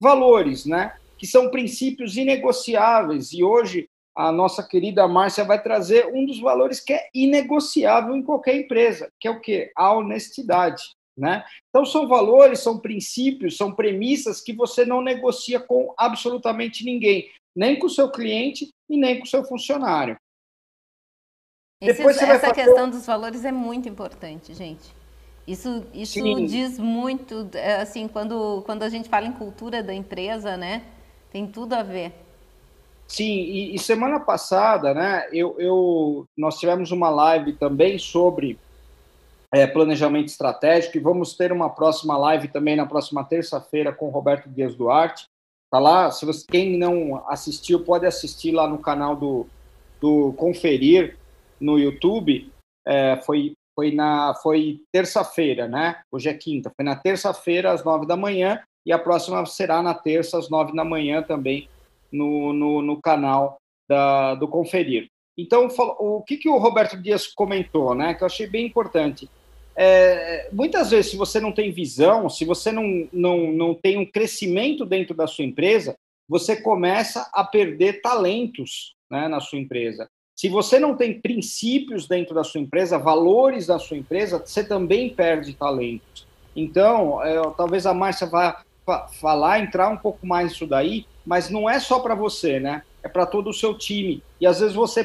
Valores, 0.00 0.66
né? 0.66 0.96
que 1.24 1.26
são 1.26 1.50
princípios 1.50 2.16
inegociáveis. 2.16 3.32
E 3.32 3.42
hoje 3.42 3.88
a 4.14 4.30
nossa 4.30 4.62
querida 4.62 5.08
Márcia 5.08 5.44
vai 5.44 5.60
trazer 5.60 6.06
um 6.06 6.24
dos 6.26 6.38
valores 6.38 6.80
que 6.80 6.92
é 6.92 7.08
inegociável 7.14 8.14
em 8.14 8.22
qualquer 8.22 8.56
empresa, 8.56 9.10
que 9.18 9.26
é 9.26 9.30
o 9.30 9.40
quê? 9.40 9.72
A 9.76 9.92
honestidade. 9.92 10.82
Né? 11.16 11.44
Então, 11.68 11.84
são 11.84 12.08
valores, 12.08 12.58
são 12.58 12.78
princípios, 12.78 13.56
são 13.56 13.72
premissas 13.72 14.40
que 14.40 14.52
você 14.52 14.84
não 14.84 15.00
negocia 15.00 15.60
com 15.60 15.94
absolutamente 15.96 16.84
ninguém, 16.84 17.30
nem 17.54 17.78
com 17.78 17.86
o 17.86 17.90
seu 17.90 18.10
cliente 18.10 18.68
e 18.90 18.96
nem 18.96 19.18
com 19.18 19.24
o 19.24 19.28
seu 19.28 19.44
funcionário. 19.44 20.16
Esse, 21.80 22.02
essa 22.02 22.38
fazer... 22.40 22.54
questão 22.54 22.90
dos 22.90 23.06
valores 23.06 23.44
é 23.44 23.52
muito 23.52 23.88
importante, 23.88 24.54
gente. 24.54 24.94
Isso, 25.46 25.86
isso 25.92 26.18
diz 26.46 26.78
muito, 26.78 27.48
é, 27.52 27.76
assim, 27.76 28.08
quando, 28.08 28.62
quando 28.64 28.82
a 28.82 28.88
gente 28.88 29.08
fala 29.08 29.26
em 29.26 29.32
cultura 29.32 29.82
da 29.82 29.92
empresa, 29.92 30.56
né? 30.56 30.82
Tem 31.30 31.46
tudo 31.46 31.74
a 31.74 31.82
ver. 31.82 32.12
Sim, 33.06 33.40
e, 33.40 33.74
e 33.74 33.78
semana 33.78 34.18
passada, 34.18 34.94
né, 34.94 35.28
eu, 35.30 35.60
eu, 35.60 36.26
nós 36.36 36.58
tivemos 36.58 36.90
uma 36.90 37.10
live 37.10 37.52
também 37.52 37.98
sobre 37.98 38.58
é, 39.54 39.68
planejamento 39.68 40.26
estratégico 40.26 40.96
e 40.96 41.00
vamos 41.00 41.36
ter 41.36 41.52
uma 41.52 41.70
próxima 41.70 42.16
live 42.16 42.48
também 42.48 42.74
na 42.74 42.84
próxima 42.84 43.22
terça-feira 43.22 43.92
com 43.92 44.08
o 44.08 44.10
Roberto 44.10 44.50
Dias 44.50 44.74
Duarte. 44.74 45.26
Tá 45.70 45.78
lá, 45.78 46.10
se 46.10 46.26
você, 46.26 46.44
quem 46.44 46.76
não 46.76 47.24
assistiu, 47.28 47.84
pode 47.84 48.04
assistir 48.04 48.50
lá 48.50 48.66
no 48.66 48.78
canal 48.78 49.14
do, 49.14 49.46
do 50.00 50.32
Conferir 50.32 51.16
no 51.60 51.78
YouTube. 51.78 52.50
É, 52.84 53.16
foi 53.24 53.52
foi 53.76 53.92
na 53.92 54.34
foi 54.34 54.80
terça-feira, 54.92 55.66
né? 55.68 56.00
Hoje 56.10 56.28
é 56.28 56.34
quinta. 56.34 56.70
Foi 56.74 56.84
na 56.84 56.96
terça-feira 56.96 57.72
às 57.72 57.84
nove 57.84 58.06
da 58.06 58.16
manhã 58.16 58.60
e 58.84 58.92
a 58.92 58.98
próxima 58.98 59.44
será 59.46 59.82
na 59.82 59.94
terça, 59.94 60.36
às 60.36 60.50
nove 60.50 60.74
da 60.74 60.84
manhã, 60.84 61.22
também 61.22 61.68
no, 62.10 62.52
no, 62.52 62.82
no 62.82 63.00
canal 63.00 63.56
da, 63.88 64.34
do 64.34 64.48
Conferir. 64.48 65.08
Então, 65.36 65.68
o 65.98 66.22
que, 66.22 66.36
que 66.36 66.48
o 66.48 66.58
Roberto 66.58 66.96
Dias 67.00 67.26
comentou, 67.26 67.94
né, 67.94 68.14
que 68.14 68.22
eu 68.22 68.26
achei 68.26 68.46
bem 68.46 68.66
importante. 68.66 69.28
É, 69.76 70.48
muitas 70.52 70.90
vezes, 70.90 71.10
se 71.10 71.16
você 71.16 71.40
não 71.40 71.52
tem 71.52 71.72
visão, 71.72 72.28
se 72.28 72.44
você 72.44 72.70
não, 72.70 73.08
não, 73.12 73.52
não 73.52 73.74
tem 73.74 73.98
um 73.98 74.06
crescimento 74.06 74.84
dentro 74.84 75.14
da 75.14 75.26
sua 75.26 75.44
empresa, 75.44 75.96
você 76.28 76.56
começa 76.56 77.28
a 77.32 77.44
perder 77.44 78.00
talentos 78.00 78.94
né, 79.10 79.28
na 79.28 79.40
sua 79.40 79.58
empresa. 79.58 80.08
Se 80.36 80.48
você 80.48 80.80
não 80.80 80.96
tem 80.96 81.20
princípios 81.20 82.08
dentro 82.08 82.34
da 82.34 82.42
sua 82.42 82.60
empresa, 82.60 82.98
valores 82.98 83.66
da 83.66 83.78
sua 83.78 83.96
empresa, 83.96 84.38
você 84.38 84.64
também 84.64 85.14
perde 85.14 85.54
talentos. 85.54 86.26
Então, 86.56 87.22
é, 87.22 87.40
talvez 87.56 87.86
a 87.86 87.94
Márcia 87.94 88.26
vá 88.26 88.62
falar, 89.18 89.60
entrar 89.60 89.88
um 89.88 89.96
pouco 89.96 90.26
mais 90.26 90.50
nisso 90.50 90.66
daí, 90.66 91.06
mas 91.24 91.48
não 91.48 91.68
é 91.70 91.80
só 91.80 92.00
para 92.00 92.14
você, 92.14 92.60
né? 92.60 92.82
É 93.02 93.08
para 93.08 93.26
todo 93.26 93.48
o 93.48 93.54
seu 93.54 93.76
time. 93.76 94.22
E 94.40 94.46
às 94.46 94.60
vezes 94.60 94.74
você 94.74 95.04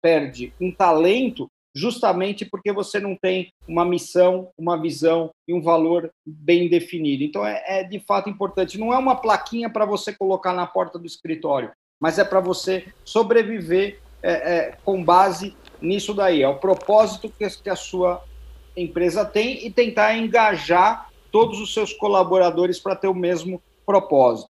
perde 0.00 0.52
um 0.60 0.70
talento 0.70 1.50
justamente 1.78 2.44
porque 2.44 2.72
você 2.72 2.98
não 2.98 3.16
tem 3.16 3.52
uma 3.66 3.84
missão, 3.84 4.50
uma 4.58 4.80
visão 4.80 5.30
e 5.46 5.54
um 5.54 5.62
valor 5.62 6.10
bem 6.26 6.68
definido. 6.68 7.22
Então 7.22 7.46
é, 7.46 7.62
é 7.66 7.84
de 7.84 8.00
fato 8.00 8.28
importante. 8.28 8.78
Não 8.78 8.92
é 8.92 8.98
uma 8.98 9.16
plaquinha 9.16 9.70
para 9.70 9.86
você 9.86 10.12
colocar 10.12 10.52
na 10.52 10.66
porta 10.66 10.98
do 10.98 11.06
escritório, 11.06 11.70
mas 12.00 12.18
é 12.18 12.24
para 12.24 12.40
você 12.40 12.86
sobreviver 13.04 14.00
é, 14.22 14.32
é, 14.32 14.78
com 14.84 15.02
base 15.02 15.54
nisso 15.80 16.12
daí. 16.12 16.42
É 16.42 16.48
o 16.48 16.58
propósito 16.58 17.32
que, 17.38 17.48
que 17.48 17.70
a 17.70 17.76
sua 17.76 18.22
empresa 18.76 19.24
tem 19.24 19.64
e 19.64 19.70
tentar 19.70 20.16
engajar 20.16 21.08
todos 21.30 21.60
os 21.60 21.72
seus 21.72 21.92
colaboradores 21.92 22.80
para 22.80 22.96
ter 22.96 23.08
o 23.08 23.14
mesmo 23.14 23.62
propósito. 23.86 24.48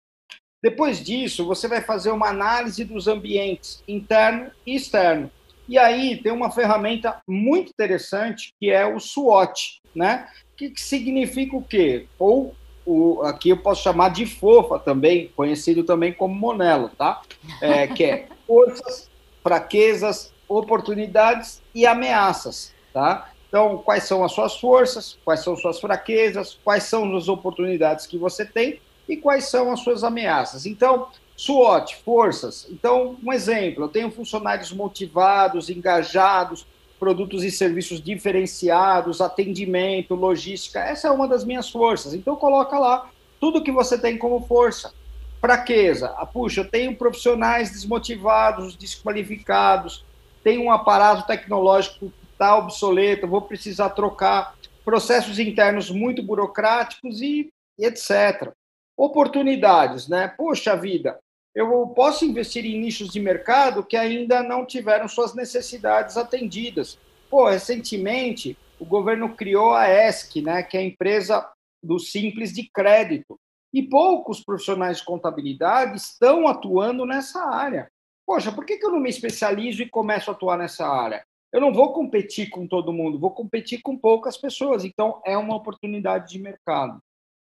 Depois 0.62 1.05
disso, 1.05 1.47
você 1.47 1.69
vai 1.69 1.81
fazer 1.81 2.11
uma 2.11 2.29
análise 2.29 2.85
dos 2.85 3.07
ambientes 3.07 3.83
interno 3.87 4.51
e 4.67 4.75
externo. 4.75 5.31
E 5.68 5.76
aí 5.76 6.16
tem 6.16 6.33
uma 6.33 6.50
ferramenta 6.50 7.20
muito 7.28 7.70
interessante 7.70 8.54
que 8.59 8.70
é 8.70 8.87
o 8.87 8.98
SWOT, 8.98 9.83
né? 9.94 10.26
Que, 10.57 10.70
que 10.70 10.81
significa 10.81 11.57
o 11.57 11.62
quê? 11.62 12.07
Ou 12.18 12.54
o, 12.87 13.20
aqui 13.22 13.50
eu 13.50 13.59
posso 13.59 13.83
chamar 13.83 14.09
de 14.09 14.24
fofa 14.24 14.78
também, 14.78 15.28
conhecido 15.37 15.85
também 15.85 16.12
como 16.12 16.35
Monelo, 16.35 16.88
tá? 16.88 17.20
É, 17.61 17.87
que 17.87 18.04
é 18.04 18.28
forças, 18.46 19.11
fraquezas, 19.42 20.33
oportunidades 20.48 21.62
e 21.74 21.87
ameaças, 21.87 22.74
tá? 22.92 23.31
Então, 23.48 23.78
quais 23.78 24.04
são 24.04 24.24
as 24.24 24.33
suas 24.33 24.59
forças, 24.59 25.18
quais 25.24 25.40
são 25.40 25.54
suas 25.54 25.78
fraquezas, 25.81 26.59
quais 26.64 26.85
são 26.85 27.14
as 27.16 27.28
oportunidades 27.28 28.07
que 28.07 28.16
você 28.16 28.44
tem 28.44 28.81
e 29.09 29.16
quais 29.16 29.44
são 29.44 29.70
as 29.72 29.81
suas 29.81 30.04
ameaças. 30.04 30.66
Então, 30.66 31.09
SWOT, 31.38 31.96
forças. 32.05 32.66
Então, 32.68 33.16
um 33.22 33.33
exemplo, 33.33 33.85
eu 33.85 33.88
tenho 33.88 34.11
funcionários 34.11 34.72
motivados, 34.72 35.70
engajados, 35.70 36.66
produtos 36.98 37.44
e 37.44 37.51
serviços 37.51 38.03
diferenciados, 38.03 39.20
atendimento, 39.20 40.16
logística. 40.16 40.81
Essa 40.81 41.07
é 41.07 41.11
uma 41.12 41.29
das 41.29 41.44
minhas 41.44 41.70
forças. 41.70 42.12
Então, 42.12 42.35
coloca 42.35 42.77
lá 42.77 43.09
tudo 43.38 43.62
que 43.62 43.70
você 43.70 43.96
tem 43.96 44.18
como 44.18 44.44
força. 44.46 44.92
Fraqueza. 45.40 46.12
Ah, 46.18 46.27
puxa, 46.27 46.62
eu 46.62 46.68
tenho 46.68 46.96
profissionais 46.96 47.70
desmotivados, 47.70 48.74
desqualificados, 48.77 50.05
tenho 50.42 50.64
um 50.64 50.72
aparato 50.72 51.24
tecnológico 51.24 52.12
está 52.33 52.57
obsoleto, 52.57 53.27
vou 53.27 53.42
precisar 53.42 53.90
trocar. 53.90 54.57
processos 54.85 55.38
internos 55.38 55.90
muito 55.90 56.22
burocráticos 56.22 57.20
e, 57.20 57.53
e 57.79 57.85
etc. 57.85 58.53
Oportunidades, 58.96 60.09
né? 60.09 60.29
Poxa 60.29 60.74
vida, 60.74 61.18
eu 61.59 61.88
posso 61.88 62.25
investir 62.25 62.64
em 62.64 62.79
nichos 62.79 63.09
de 63.09 63.18
mercado 63.18 63.83
que 63.83 63.97
ainda 63.97 64.44
não 64.44 64.64
tiveram 64.64 65.09
suas 65.09 65.35
necessidades 65.35 66.16
atendidas. 66.16 66.97
Pô, 67.29 67.49
recentemente 67.49 68.57
o 68.79 68.85
governo 68.85 69.35
criou 69.35 69.75
a 69.75 69.88
ESC, 69.88 70.40
né, 70.40 70.62
que 70.62 70.77
é 70.77 70.81
a 70.81 70.85
empresa 70.85 71.51
do 71.83 71.99
simples 71.99 72.53
de 72.53 72.71
crédito. 72.71 73.37
E 73.75 73.83
poucos 73.83 74.40
profissionais 74.40 74.99
de 74.99 75.05
contabilidade 75.05 75.97
estão 75.97 76.47
atuando 76.47 77.05
nessa 77.05 77.42
área. 77.42 77.90
Poxa, 78.25 78.53
por 78.53 78.64
que, 78.64 78.77
que 78.77 78.87
eu 78.87 78.92
não 78.92 79.01
me 79.01 79.11
especializo 79.11 79.83
e 79.83 79.90
começo 79.90 80.31
a 80.31 80.35
atuar 80.35 80.57
nessa 80.59 80.87
área? 80.87 81.25
Eu 81.53 81.61
não 81.61 81.73
vou 81.73 81.92
competir 81.92 82.51
com 82.51 82.68
todo 82.68 82.92
mundo, 82.92 83.18
vou 83.18 83.33
competir 83.33 83.83
com 83.83 83.97
poucas 83.97 84.37
pessoas. 84.37 84.85
Então, 84.85 85.21
é 85.27 85.37
uma 85.37 85.57
oportunidade 85.57 86.31
de 86.31 86.38
mercado. 86.38 87.01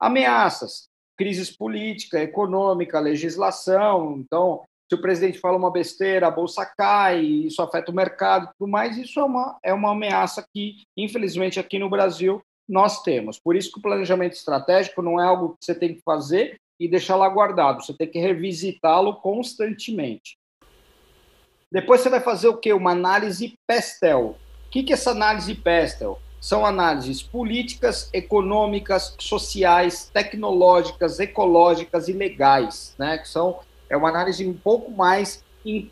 Ameaças, 0.01 0.89
crises 1.21 1.55
política, 1.55 2.19
econômica, 2.19 2.99
legislação. 2.99 4.17
Então, 4.17 4.63
se 4.89 4.95
o 4.95 5.03
presidente 5.03 5.39
fala 5.39 5.59
uma 5.59 5.71
besteira, 5.71 6.29
a 6.29 6.31
bolsa 6.31 6.65
cai, 6.65 7.21
isso 7.21 7.61
afeta 7.61 7.93
o 7.93 7.95
mercado 7.95 8.47
e 8.47 8.49
tudo 8.59 8.71
mais, 8.71 8.97
isso 8.97 9.21
é 9.21 9.25
uma, 9.25 9.59
é 9.63 9.75
uma 9.75 9.93
ameaça 9.93 10.43
que, 10.51 10.77
infelizmente, 10.97 11.61
aqui 11.61 11.79
no 11.79 11.91
Brasil 11.91 12.41
nós 12.67 13.03
temos. 13.03 13.39
Por 13.39 13.55
isso 13.55 13.71
que 13.71 13.79
o 13.79 13.83
planejamento 13.83 14.33
estratégico 14.33 15.03
não 15.03 15.21
é 15.21 15.27
algo 15.27 15.51
que 15.51 15.67
você 15.67 15.75
tem 15.75 15.95
que 15.95 16.01
fazer 16.01 16.59
e 16.81 16.89
deixar 16.89 17.17
lá 17.17 17.29
guardado, 17.29 17.85
você 17.85 17.93
tem 17.93 18.09
que 18.09 18.19
revisitá-lo 18.19 19.17
constantemente. 19.17 20.39
Depois 21.71 22.01
você 22.01 22.09
vai 22.09 22.21
fazer 22.21 22.49
o 22.49 22.57
quê? 22.57 22.73
Uma 22.73 22.93
análise 22.93 23.53
PESTEL. 23.67 24.39
O 24.67 24.71
que 24.71 24.91
é 24.91 24.95
essa 24.95 25.11
análise 25.11 25.55
PESTEL? 25.55 26.19
São 26.41 26.65
análises 26.65 27.23
políticas, 27.23 28.09
econômicas, 28.13 29.15
sociais, 29.21 30.11
tecnológicas, 30.13 31.21
ecológicas 31.21 32.09
e 32.09 32.13
legais, 32.13 32.95
né? 32.99 33.19
Que 33.19 33.29
são 33.29 33.61
é 33.91 33.97
uma 33.97 34.09
análise 34.09 34.47
um 34.47 34.55
pouco 34.55 34.91
mais 34.91 35.45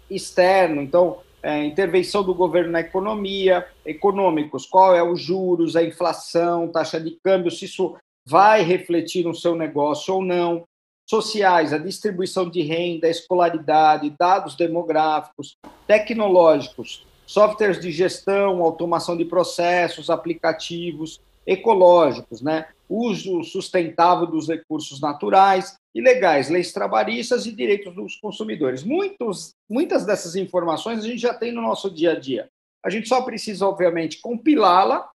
externo. 0.09 0.81
Então, 0.81 1.19
é, 1.43 1.65
intervenção 1.65 2.23
do 2.23 2.35
governo 2.35 2.73
na 2.73 2.81
economia, 2.81 3.67
econômicos, 3.85 4.67
qual 4.67 4.95
é 4.95 5.03
os 5.03 5.21
juros, 5.21 5.77
a 5.77 5.83
inflação, 5.83 6.69
taxa 6.69 7.01
de 7.01 7.19
câmbio, 7.23 7.51
se 7.51 7.65
isso 7.65 7.97
vai 8.27 8.63
refletir 8.63 9.25
no 9.25 9.35
seu 9.35 9.55
negócio 9.55 10.15
ou 10.15 10.25
não. 10.25 10.65
Sociais, 11.09 11.73
a 11.73 11.79
distribuição 11.79 12.49
de 12.49 12.61
renda, 12.63 13.09
escolaridade, 13.09 14.15
dados 14.19 14.55
demográficos, 14.55 15.57
tecnológicos, 15.87 17.07
softwares 17.29 17.79
de 17.79 17.93
gestão, 17.93 18.63
automação 18.63 19.15
de 19.15 19.25
processos, 19.27 20.09
aplicativos, 20.09 21.21
ecológicos, 21.47 22.41
né? 22.41 22.69
uso 22.89 23.45
sustentável 23.45 24.27
dos 24.27 24.49
recursos 24.49 24.99
naturais 24.99 25.77
e 25.95 26.01
legais, 26.01 26.49
leis 26.49 26.73
trabalhistas 26.73 27.45
e 27.45 27.53
direitos 27.53 27.95
dos 27.95 28.17
consumidores. 28.17 28.83
Muitos, 28.83 29.55
muitas 29.69 30.07
dessas 30.07 30.37
informações 30.37 31.05
a 31.05 31.07
gente 31.07 31.19
já 31.19 31.35
tem 31.35 31.53
no 31.53 31.61
nosso 31.61 31.91
dia 31.91 32.13
a 32.13 32.19
dia. 32.19 32.49
A 32.83 32.89
gente 32.89 33.07
só 33.07 33.21
precisa, 33.21 33.67
obviamente, 33.67 34.21
compilá-la 34.23 35.11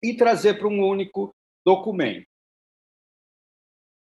e 0.00 0.14
trazer 0.14 0.58
para 0.58 0.68
um 0.68 0.86
único 0.86 1.34
documento. 1.64 2.26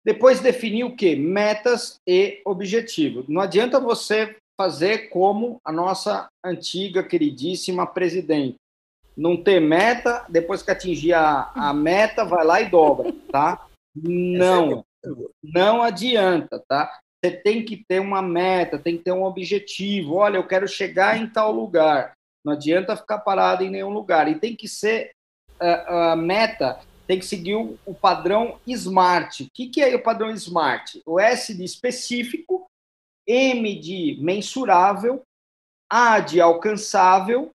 Depois 0.02 0.40
definir 0.40 0.84
o 0.84 0.96
que? 0.96 1.14
Metas 1.16 2.00
e 2.06 2.40
objetivos. 2.46 3.28
Não 3.28 3.42
adianta 3.42 3.78
você 3.78 4.39
fazer 4.60 5.08
como 5.08 5.58
a 5.64 5.72
nossa 5.72 6.28
antiga, 6.44 7.02
queridíssima 7.02 7.86
presidente, 7.86 8.56
não 9.16 9.34
ter 9.34 9.58
meta, 9.58 10.26
depois 10.28 10.62
que 10.62 10.70
atingir 10.70 11.14
a, 11.14 11.50
a 11.54 11.72
meta, 11.72 12.26
vai 12.26 12.44
lá 12.44 12.60
e 12.60 12.68
dobra, 12.68 13.10
tá? 13.32 13.66
Não, 13.96 14.84
não 15.42 15.82
adianta, 15.82 16.62
tá? 16.68 16.92
Você 17.24 17.30
tem 17.30 17.64
que 17.64 17.82
ter 17.88 18.02
uma 18.02 18.20
meta, 18.20 18.78
tem 18.78 18.98
que 18.98 19.04
ter 19.04 19.12
um 19.12 19.24
objetivo. 19.24 20.16
Olha, 20.16 20.36
eu 20.36 20.46
quero 20.46 20.68
chegar 20.68 21.16
em 21.16 21.26
tal 21.26 21.52
lugar. 21.52 22.12
Não 22.44 22.52
adianta 22.52 22.94
ficar 22.94 23.20
parado 23.20 23.64
em 23.64 23.70
nenhum 23.70 23.90
lugar. 23.90 24.28
E 24.28 24.38
tem 24.38 24.54
que 24.54 24.68
ser 24.68 25.12
a, 25.58 26.12
a 26.12 26.16
meta, 26.16 26.80
tem 27.06 27.18
que 27.18 27.24
seguir 27.24 27.54
o, 27.54 27.78
o 27.86 27.94
padrão 27.94 28.58
SMART. 28.66 29.40
O 29.40 29.48
que, 29.54 29.68
que 29.68 29.80
é 29.80 29.96
o 29.96 30.02
padrão 30.02 30.30
SMART? 30.36 31.00
O 31.06 31.18
S 31.18 31.54
de 31.54 31.64
específico, 31.64 32.69
M 33.26 33.78
de 33.78 34.18
mensurável, 34.20 35.22
A 35.90 36.20
de 36.20 36.40
alcançável, 36.40 37.50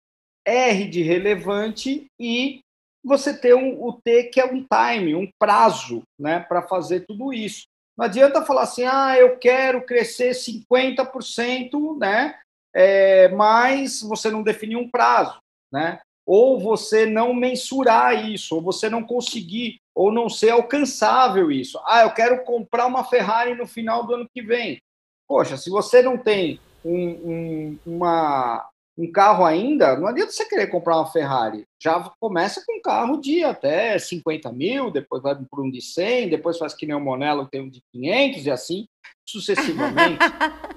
R 0.46 0.88
de 0.88 1.02
relevante 1.02 2.06
e 2.20 2.60
você 3.04 3.36
ter 3.36 3.54
um, 3.54 3.82
o 3.84 3.92
T 3.92 4.24
que 4.24 4.40
é 4.40 4.46
um 4.46 4.64
time, 4.64 5.14
um 5.14 5.28
prazo, 5.38 6.02
né, 6.18 6.40
para 6.40 6.62
fazer 6.62 7.04
tudo 7.06 7.32
isso. 7.32 7.64
Não 7.96 8.06
adianta 8.06 8.44
falar 8.44 8.62
assim, 8.62 8.84
ah, 8.84 9.16
eu 9.16 9.38
quero 9.38 9.84
crescer 9.84 10.30
50%, 10.30 11.98
né, 11.98 12.38
é, 12.74 13.28
mas 13.28 14.02
você 14.02 14.30
não 14.30 14.42
definir 14.42 14.76
um 14.76 14.90
prazo, 14.90 15.38
né? 15.72 16.00
Ou 16.26 16.58
você 16.58 17.06
não 17.06 17.32
mensurar 17.32 18.28
isso, 18.28 18.56
ou 18.56 18.62
você 18.62 18.88
não 18.88 19.04
conseguir, 19.04 19.76
ou 19.94 20.10
não 20.10 20.28
ser 20.28 20.50
alcançável 20.50 21.52
isso. 21.52 21.78
Ah, 21.86 22.02
eu 22.02 22.12
quero 22.12 22.42
comprar 22.44 22.86
uma 22.86 23.04
Ferrari 23.04 23.54
no 23.54 23.66
final 23.66 24.04
do 24.04 24.14
ano 24.14 24.28
que 24.34 24.42
vem. 24.42 24.80
Poxa, 25.28 25.56
se 25.56 25.70
você 25.70 26.02
não 26.02 26.18
tem 26.18 26.60
um, 26.84 26.96
um, 26.96 27.78
uma, 27.86 28.68
um 28.96 29.10
carro 29.10 29.44
ainda, 29.44 29.96
não 29.98 30.06
adianta 30.06 30.32
você 30.32 30.44
querer 30.44 30.66
comprar 30.68 30.96
uma 30.96 31.10
Ferrari. 31.10 31.66
Já 31.82 32.10
começa 32.20 32.62
com 32.66 32.78
um 32.78 32.82
carro 32.82 33.20
de 33.20 33.42
até 33.42 33.98
50 33.98 34.52
mil, 34.52 34.90
depois 34.90 35.22
vai 35.22 35.34
para 35.34 35.62
um 35.62 35.70
de 35.70 35.80
100, 35.80 36.28
depois 36.28 36.58
faz 36.58 36.74
que 36.74 36.86
nem 36.86 36.94
o 36.94 37.00
Monello 37.00 37.48
tem 37.48 37.62
um 37.62 37.68
de 37.68 37.82
500 37.92 38.46
e 38.46 38.50
assim 38.50 38.88
sucessivamente. 39.26 40.18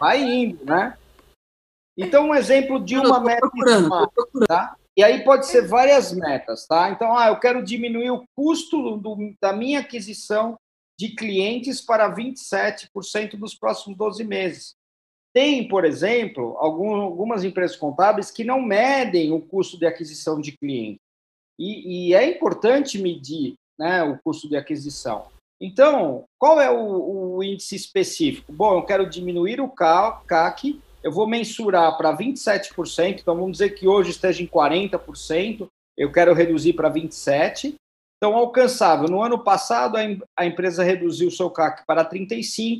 vai 0.00 0.22
indo, 0.22 0.64
né? 0.64 0.96
Então, 1.96 2.28
um 2.28 2.34
exemplo 2.34 2.82
de 2.82 2.96
uma 2.96 3.20
meta 3.20 3.48
tá? 4.48 4.76
E 4.96 5.02
aí 5.02 5.24
pode 5.24 5.46
ser 5.46 5.66
várias 5.66 6.12
metas, 6.12 6.66
tá? 6.66 6.90
Então, 6.90 7.16
ah, 7.16 7.28
eu 7.28 7.38
quero 7.38 7.62
diminuir 7.62 8.10
o 8.10 8.24
custo 8.34 8.96
do, 8.96 9.34
da 9.40 9.52
minha 9.52 9.80
aquisição 9.80 10.58
de 11.02 11.16
clientes 11.16 11.80
para 11.80 12.14
27% 12.14 13.36
dos 13.36 13.56
próximos 13.56 13.98
12 13.98 14.22
meses. 14.22 14.76
Tem, 15.34 15.66
por 15.66 15.84
exemplo, 15.84 16.56
algumas 16.58 17.42
empresas 17.42 17.76
contábeis 17.76 18.30
que 18.30 18.44
não 18.44 18.62
medem 18.62 19.32
o 19.32 19.40
custo 19.40 19.76
de 19.76 19.84
aquisição 19.84 20.40
de 20.40 20.52
cliente. 20.52 21.00
E, 21.58 22.10
e 22.10 22.14
é 22.14 22.30
importante 22.30 23.02
medir 23.02 23.54
né, 23.76 24.04
o 24.04 24.16
custo 24.22 24.48
de 24.48 24.56
aquisição. 24.56 25.26
Então, 25.60 26.24
qual 26.38 26.60
é 26.60 26.70
o, 26.70 27.36
o, 27.36 27.42
índice 27.42 27.74
específico? 27.74 28.52
Bom, 28.52 28.78
eu 28.78 28.82
quero 28.84 29.08
diminuir 29.08 29.60
o 29.60 29.68
CAC, 29.68 30.80
eu 31.02 31.10
vou 31.10 31.26
mensurar 31.26 31.96
para 31.96 32.16
27%, 32.16 33.20
então 33.20 33.34
vamos 33.34 33.52
dizer 33.52 33.70
que 33.70 33.88
hoje 33.88 34.10
esteja 34.10 34.40
em 34.40 34.46
40%, 34.46 35.66
eu 35.96 36.12
quero 36.12 36.32
reduzir 36.32 36.74
para 36.74 36.92
27%. 36.92 37.74
Então, 38.22 38.36
alcançável. 38.36 39.08
No 39.08 39.20
ano 39.20 39.36
passado, 39.36 39.96
a, 40.36 40.46
empresa 40.46 40.84
reduziu 40.84 41.26
o 41.26 41.32
seu 41.32 41.50
CAC 41.50 41.82
para 41.84 42.08
35%, 42.08 42.78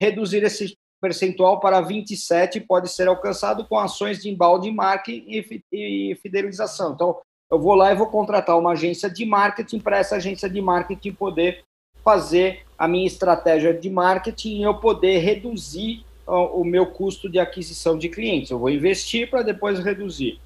reduzir 0.00 0.44
esse 0.44 0.78
percentual 1.02 1.58
para 1.58 1.80
27 1.80 2.60
pode 2.60 2.88
ser 2.88 3.08
alcançado 3.08 3.66
com 3.66 3.76
ações 3.76 4.22
de 4.22 4.30
embalde 4.30 4.70
marketing 4.70 5.58
e 5.72 6.16
fidelização. 6.22 6.92
Então, 6.92 7.18
eu 7.50 7.58
vou 7.58 7.74
lá 7.74 7.90
e 7.90 7.96
vou 7.96 8.06
contratar 8.06 8.56
uma 8.56 8.70
agência 8.70 9.10
de 9.10 9.26
marketing 9.26 9.80
para 9.80 9.98
essa 9.98 10.14
agência 10.14 10.48
de 10.48 10.60
marketing 10.60 11.12
poder 11.12 11.64
fazer 12.04 12.60
a 12.78 12.86
minha 12.86 13.06
estratégia 13.08 13.74
de 13.74 13.90
marketing 13.90 14.60
e 14.60 14.62
eu 14.62 14.74
poder 14.74 15.18
reduzir 15.18 16.04
o 16.24 16.62
meu 16.62 16.86
custo 16.86 17.28
de 17.28 17.40
aquisição 17.40 17.98
de 17.98 18.08
clientes. 18.08 18.52
Eu 18.52 18.60
vou 18.60 18.70
investir 18.70 19.28
para 19.28 19.42
depois 19.42 19.80
reduzir. 19.80 20.38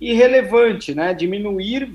E 0.00 0.14
relevante, 0.14 0.94
né? 0.94 1.12
Diminuir 1.12 1.86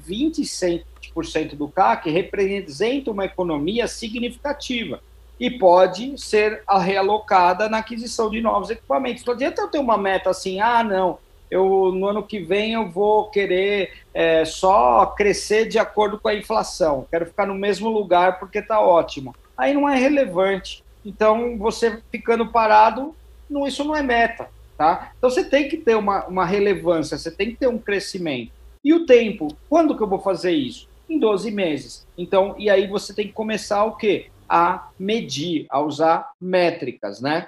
27% 1.16 1.56
do 1.56 1.68
CAC 1.68 2.10
representa 2.10 3.12
uma 3.12 3.26
economia 3.26 3.88
significativa 3.88 5.02
e 5.40 5.50
pode 5.50 6.20
ser 6.22 6.64
realocada 6.80 7.68
na 7.68 7.80
aquisição 7.80 8.30
de 8.30 8.42
novos 8.42 8.70
equipamentos. 8.70 9.26
Não 9.26 9.34
adianta 9.34 9.62
eu 9.62 9.68
ter 9.68 9.80
uma 9.80 9.98
meta 9.98 10.30
assim, 10.30 10.60
ah, 10.60 10.84
não, 10.84 11.18
eu 11.50 11.92
no 11.92 12.08
ano 12.08 12.24
que 12.24 12.40
vem 12.40 12.74
eu 12.74 12.88
vou 12.88 13.30
querer 13.30 13.92
é, 14.14 14.46
só 14.46 15.06
crescer 15.08 15.68
de 15.68 15.80
acordo 15.80 16.20
com 16.20 16.28
a 16.28 16.36
inflação, 16.36 17.08
quero 17.10 17.26
ficar 17.26 17.46
no 17.46 17.56
mesmo 17.56 17.90
lugar 17.90 18.40
porque 18.40 18.60
está 18.60 18.80
ótimo. 18.80 19.36
Aí 19.58 19.74
não 19.74 19.90
é 19.90 19.98
relevante. 19.98 20.84
Então, 21.06 21.58
você 21.58 22.02
ficando 22.12 22.52
parado, 22.52 23.16
não, 23.50 23.68
isso 23.68 23.84
não 23.84 23.96
é 23.96 24.02
meta. 24.02 24.48
Tá? 24.78 25.12
Então, 25.18 25.30
você 25.30 25.44
tem 25.44 25.68
que 25.68 25.78
ter 25.78 25.96
uma, 25.96 26.26
uma 26.26 26.46
relevância, 26.46 27.18
você 27.18 27.30
tem 27.30 27.52
que 27.52 27.58
ter 27.58 27.68
um 27.68 27.78
crescimento. 27.78 28.52
E 28.84 28.94
o 28.94 29.06
tempo? 29.06 29.56
Quando 29.70 29.96
que 29.96 30.02
eu 30.02 30.08
vou 30.08 30.20
fazer 30.20 30.52
isso? 30.52 30.88
Em 31.12 31.20
12 31.20 31.52
meses. 31.52 32.08
Então, 32.18 32.56
e 32.58 32.70
aí 32.70 32.88
você 32.88 33.14
tem 33.14 33.28
que 33.28 33.34
começar 33.34 33.84
o 33.84 33.98
quê? 33.98 34.32
a 34.52 34.90
medir, 35.00 35.66
a 35.70 35.80
usar 35.80 36.30
métricas, 36.40 37.22
né? 37.22 37.48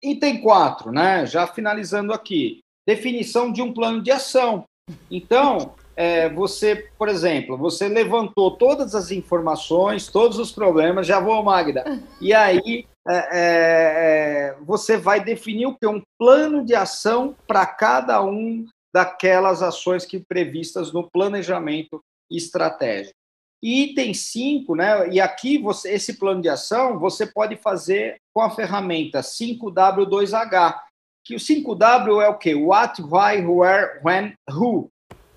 Item 0.00 0.40
4, 0.40 0.92
né? 0.92 1.26
Já 1.26 1.48
finalizando 1.48 2.12
aqui. 2.12 2.60
Definição 2.86 3.50
de 3.50 3.60
um 3.60 3.72
plano 3.72 4.00
de 4.00 4.12
ação. 4.12 4.64
Então, 5.10 5.74
é, 5.96 6.28
você, 6.28 6.88
por 6.96 7.08
exemplo, 7.08 7.58
você 7.58 7.88
levantou 7.88 8.56
todas 8.56 8.94
as 8.94 9.10
informações, 9.10 10.06
todos 10.06 10.38
os 10.38 10.52
problemas, 10.52 11.08
já 11.08 11.18
vou, 11.18 11.42
Magda, 11.42 11.84
e 12.20 12.32
aí 12.32 12.86
é, 13.08 13.16
é, 13.16 13.26
é 13.32 14.56
você 14.60 14.96
vai 14.96 15.24
definir 15.24 15.66
o 15.66 15.74
que? 15.74 15.86
Um 15.88 16.02
plano 16.16 16.64
de 16.64 16.76
ação 16.76 17.34
para 17.48 17.66
cada 17.66 18.22
um 18.22 18.64
daquelas 18.92 19.62
ações 19.62 20.04
que 20.04 20.20
previstas 20.20 20.92
no 20.92 21.08
planejamento 21.10 22.02
estratégico. 22.30 23.14
Item 23.62 24.12
5, 24.12 24.74
né? 24.74 25.08
E 25.10 25.20
aqui 25.20 25.56
você, 25.56 25.92
esse 25.92 26.18
plano 26.18 26.42
de 26.42 26.48
ação 26.48 26.98
você 26.98 27.26
pode 27.26 27.56
fazer 27.56 28.16
com 28.34 28.42
a 28.42 28.50
ferramenta 28.50 29.20
5W2H, 29.20 30.80
que 31.24 31.36
o 31.36 31.38
5W 31.38 32.20
é 32.20 32.28
o 32.28 32.38
quê? 32.38 32.54
What, 32.54 33.00
why, 33.02 33.44
where, 33.46 34.00
when, 34.04 34.34
who, 34.50 34.88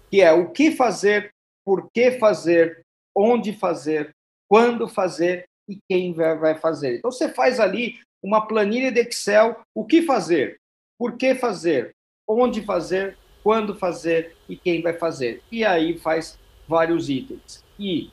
que 0.09 0.21
é 0.21 0.33
o 0.33 0.49
que 0.49 0.71
fazer, 0.71 1.31
por 1.63 1.87
que 1.93 2.13
fazer, 2.13 2.83
onde 3.15 3.53
fazer, 3.53 4.11
quando 4.49 4.87
fazer 4.87 5.45
e 5.69 5.77
quem 5.89 6.13
vai 6.13 6.55
fazer. 6.55 6.97
Então 6.97 7.11
você 7.11 7.29
faz 7.29 7.59
ali 7.59 7.99
uma 8.23 8.47
planilha 8.47 8.91
de 8.91 9.01
Excel, 9.01 9.59
o 9.75 9.85
que 9.85 10.01
fazer, 10.01 10.57
por 10.97 11.15
que 11.15 11.35
fazer, 11.35 11.91
onde 12.27 12.63
fazer, 12.63 13.17
quando 13.45 13.75
fazer 13.75 14.35
e 14.49 14.55
quem 14.55 14.81
vai 14.81 14.93
fazer. 14.93 15.43
E 15.51 15.63
aí 15.63 15.99
faz 15.99 16.35
vários 16.67 17.11
itens. 17.11 17.63
E 17.79 18.09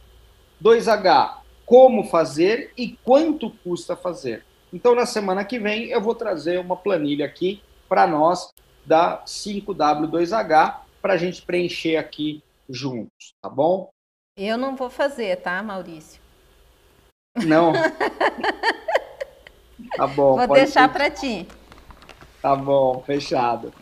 2H, 0.63 1.39
como 1.65 2.05
fazer 2.05 2.71
e 2.77 2.99
quanto 3.03 3.49
custa 3.65 3.97
fazer. 3.97 4.45
Então, 4.71 4.95
na 4.95 5.07
semana 5.07 5.43
que 5.43 5.59
vem, 5.59 5.87
eu 5.87 6.03
vou 6.03 6.15
trazer 6.15 6.61
uma 6.61 6.77
planilha 6.77 7.25
aqui 7.25 7.63
para 7.89 8.07
nós 8.07 8.53
da 8.85 9.25
5W2H 9.25 10.81
para 11.01 11.15
a 11.15 11.17
gente 11.17 11.41
preencher 11.41 11.97
aqui 11.97 12.43
juntos, 12.69 13.33
tá 13.41 13.49
bom? 13.49 13.89
Eu 14.37 14.59
não 14.59 14.77
vou 14.77 14.91
fazer, 14.91 15.37
tá, 15.37 15.63
Maurício? 15.63 16.21
Não. 17.47 17.73
tá 19.97 20.07
bom. 20.09 20.37
Vou 20.37 20.49
deixar 20.49 20.93
para 20.93 21.11
ti. 21.11 21.49
Tá 22.43 22.55
bom, 22.55 23.03
fechado. 23.07 23.73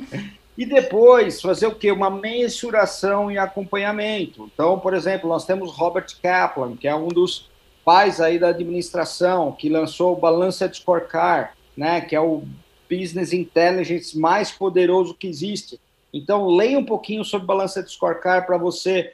E 0.59 0.67
depois 0.67 1.41
fazer 1.41 1.67
o 1.67 1.75
quê? 1.75 1.91
Uma 1.91 2.11
mensuração 2.11 3.31
e 3.31 3.39
acompanhamento. 3.39 4.51
Então, 4.53 4.79
por 4.79 4.95
exemplo, 4.95 5.29
nós 5.29 5.47
temos 5.47 5.73
Robert 5.73 6.07
Kaplan, 6.23 6.77
que 6.77 6.87
é 6.87 6.95
um 6.95 7.09
dos 7.09 7.49
pais 7.85 8.21
aí 8.21 8.39
da 8.39 8.49
administração, 8.49 9.53
que 9.53 9.69
lançou 9.69 10.13
o 10.13 10.21
Balanced 10.21 10.75
Scorecard, 10.75 11.51
né, 11.77 12.01
que 12.01 12.15
é 12.15 12.21
o 12.21 12.43
business 12.91 13.33
intelligence 13.33 14.19
mais 14.19 14.51
poderoso 14.51 15.15
que 15.15 15.29
existe. 15.29 15.81
Então, 16.13 16.49
leia 16.49 16.79
um 16.79 16.85
pouquinho 16.85 17.25
sobre 17.25 17.47
Balanced 17.47 17.89
Scorecard 17.89 18.47
para 18.47 18.59
você 18.59 19.13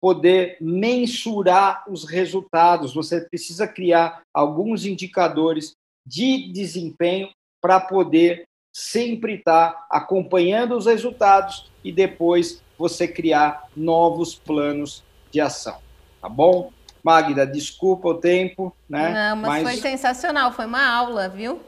poder 0.00 0.56
mensurar 0.60 1.84
os 1.88 2.04
resultados. 2.04 2.94
Você 2.94 3.20
precisa 3.22 3.66
criar 3.66 4.22
alguns 4.32 4.86
indicadores 4.86 5.72
de 6.06 6.50
desempenho 6.52 7.28
para 7.60 7.80
poder 7.80 8.44
sempre 8.76 9.36
estar 9.36 9.72
tá 9.72 9.86
acompanhando 9.90 10.76
os 10.76 10.84
resultados 10.84 11.70
e 11.82 11.90
depois 11.90 12.62
você 12.76 13.08
criar 13.08 13.68
novos 13.74 14.34
planos 14.34 15.02
de 15.30 15.40
ação. 15.40 15.78
Tá 16.20 16.28
bom? 16.28 16.70
Magda, 17.02 17.46
desculpa 17.46 18.08
o 18.08 18.14
tempo, 18.16 18.76
né? 18.86 19.30
Não, 19.30 19.36
mas, 19.36 19.62
mas... 19.62 19.80
foi 19.80 19.90
sensacional, 19.90 20.52
foi 20.52 20.66
uma 20.66 20.86
aula, 20.86 21.26
viu? 21.26 21.58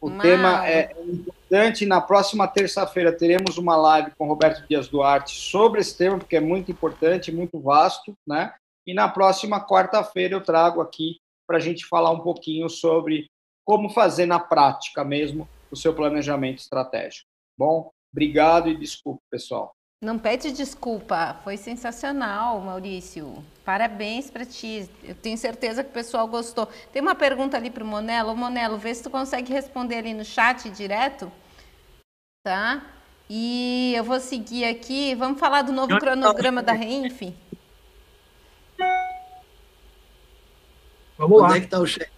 O 0.00 0.06
uma 0.06 0.22
tema 0.22 0.58
aula. 0.58 0.68
é 0.68 0.92
importante. 1.04 1.84
Na 1.84 2.00
próxima 2.00 2.46
terça-feira 2.46 3.10
teremos 3.10 3.58
uma 3.58 3.74
live 3.74 4.12
com 4.16 4.28
Roberto 4.28 4.64
Dias 4.68 4.86
Duarte 4.86 5.34
sobre 5.34 5.80
esse 5.80 5.98
tema, 5.98 6.16
porque 6.16 6.36
é 6.36 6.40
muito 6.40 6.70
importante, 6.70 7.32
muito 7.32 7.58
vasto, 7.58 8.16
né? 8.24 8.54
E 8.86 8.94
na 8.94 9.08
próxima 9.08 9.66
quarta-feira 9.66 10.36
eu 10.36 10.40
trago 10.40 10.80
aqui 10.80 11.16
para 11.44 11.56
a 11.56 11.60
gente 11.60 11.84
falar 11.86 12.12
um 12.12 12.20
pouquinho 12.20 12.68
sobre 12.68 13.28
como 13.64 13.88
fazer 13.88 14.26
na 14.26 14.38
prática 14.38 15.02
mesmo 15.02 15.48
o 15.70 15.76
seu 15.76 15.94
planejamento 15.94 16.58
estratégico. 16.58 17.28
Bom, 17.56 17.90
obrigado 18.12 18.68
e 18.68 18.76
desculpa, 18.76 19.20
pessoal. 19.30 19.74
Não 20.02 20.18
pede 20.18 20.50
desculpa, 20.50 21.38
foi 21.44 21.58
sensacional, 21.58 22.58
Maurício. 22.60 23.44
Parabéns 23.62 24.30
para 24.30 24.46
ti. 24.46 24.88
Eu 25.04 25.14
tenho 25.14 25.36
certeza 25.36 25.84
que 25.84 25.90
o 25.90 25.92
pessoal 25.92 26.26
gostou. 26.26 26.66
Tem 26.90 27.02
uma 27.02 27.14
pergunta 27.14 27.58
ali 27.58 27.70
para 27.70 27.84
o 27.84 27.86
Monelo. 27.86 28.34
Monelo, 28.34 28.78
vê 28.78 28.94
se 28.94 29.02
tu 29.02 29.10
consegue 29.10 29.52
responder 29.52 29.96
ali 29.96 30.14
no 30.14 30.24
chat 30.24 30.70
direto. 30.70 31.30
Tá? 32.42 32.82
E 33.28 33.92
eu 33.94 34.02
vou 34.02 34.18
seguir 34.18 34.64
aqui. 34.64 35.14
Vamos 35.14 35.38
falar 35.38 35.60
do 35.62 35.72
novo 35.72 35.94
cronograma 35.98 36.62
da 36.62 36.72
Reinf? 36.72 37.20
Vamos 41.18 41.42
lá. 41.42 41.48
Onde 41.48 41.56
é 41.58 41.60
que 41.60 41.66
está 41.66 41.78
o 41.78 41.86
chefe? 41.86 42.10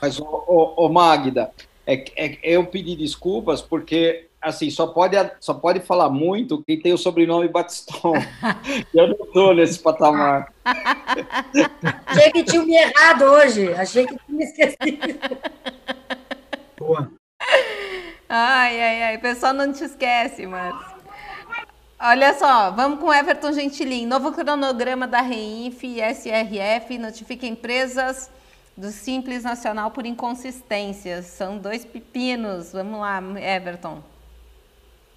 Mas, 0.00 0.18
ô, 0.18 0.24
ô, 0.24 0.86
ô 0.86 0.88
Magda, 0.88 1.52
é, 1.90 2.04
é, 2.16 2.38
eu 2.42 2.64
pedi 2.66 2.94
desculpas 2.94 3.60
porque 3.60 4.28
assim 4.40 4.70
só 4.70 4.86
pode 4.86 5.16
só 5.40 5.52
pode 5.52 5.80
falar 5.80 6.08
muito 6.08 6.62
quem 6.62 6.80
tem 6.80 6.92
o 6.92 6.98
sobrenome 6.98 7.48
Batiston. 7.48 8.14
eu 8.94 9.08
não 9.08 9.26
estou 9.26 9.54
nesse 9.54 9.80
patamar. 9.80 10.52
Achei 12.06 12.30
que 12.30 12.44
tinha 12.44 12.62
me 12.64 12.76
errado 12.76 13.22
hoje. 13.24 13.72
Achei 13.74 14.06
que 14.06 14.16
tinha 14.16 14.38
me 14.38 14.44
esquecido. 14.44 15.18
Boa. 16.78 17.10
Ai, 18.28 18.80
ai, 18.80 19.02
ai. 19.02 19.16
O 19.16 19.20
pessoal 19.20 19.52
não 19.52 19.72
te 19.72 19.82
esquece, 19.82 20.46
mas. 20.46 20.74
Olha 22.02 22.32
só, 22.34 22.70
vamos 22.70 23.00
com 23.00 23.12
Everton 23.12 23.52
Gentilin. 23.52 24.06
Novo 24.06 24.32
cronograma 24.32 25.06
da 25.06 25.20
REINF 25.20 25.84
e 25.84 26.00
SRF 26.00 26.96
notifica 26.96 27.46
empresas 27.46 28.30
do 28.80 28.90
Simples 28.90 29.44
Nacional 29.44 29.90
por 29.90 30.06
inconsistências. 30.06 31.26
São 31.26 31.58
dois 31.58 31.84
pepinos. 31.84 32.72
Vamos 32.72 32.98
lá, 32.98 33.22
Everton. 33.38 34.02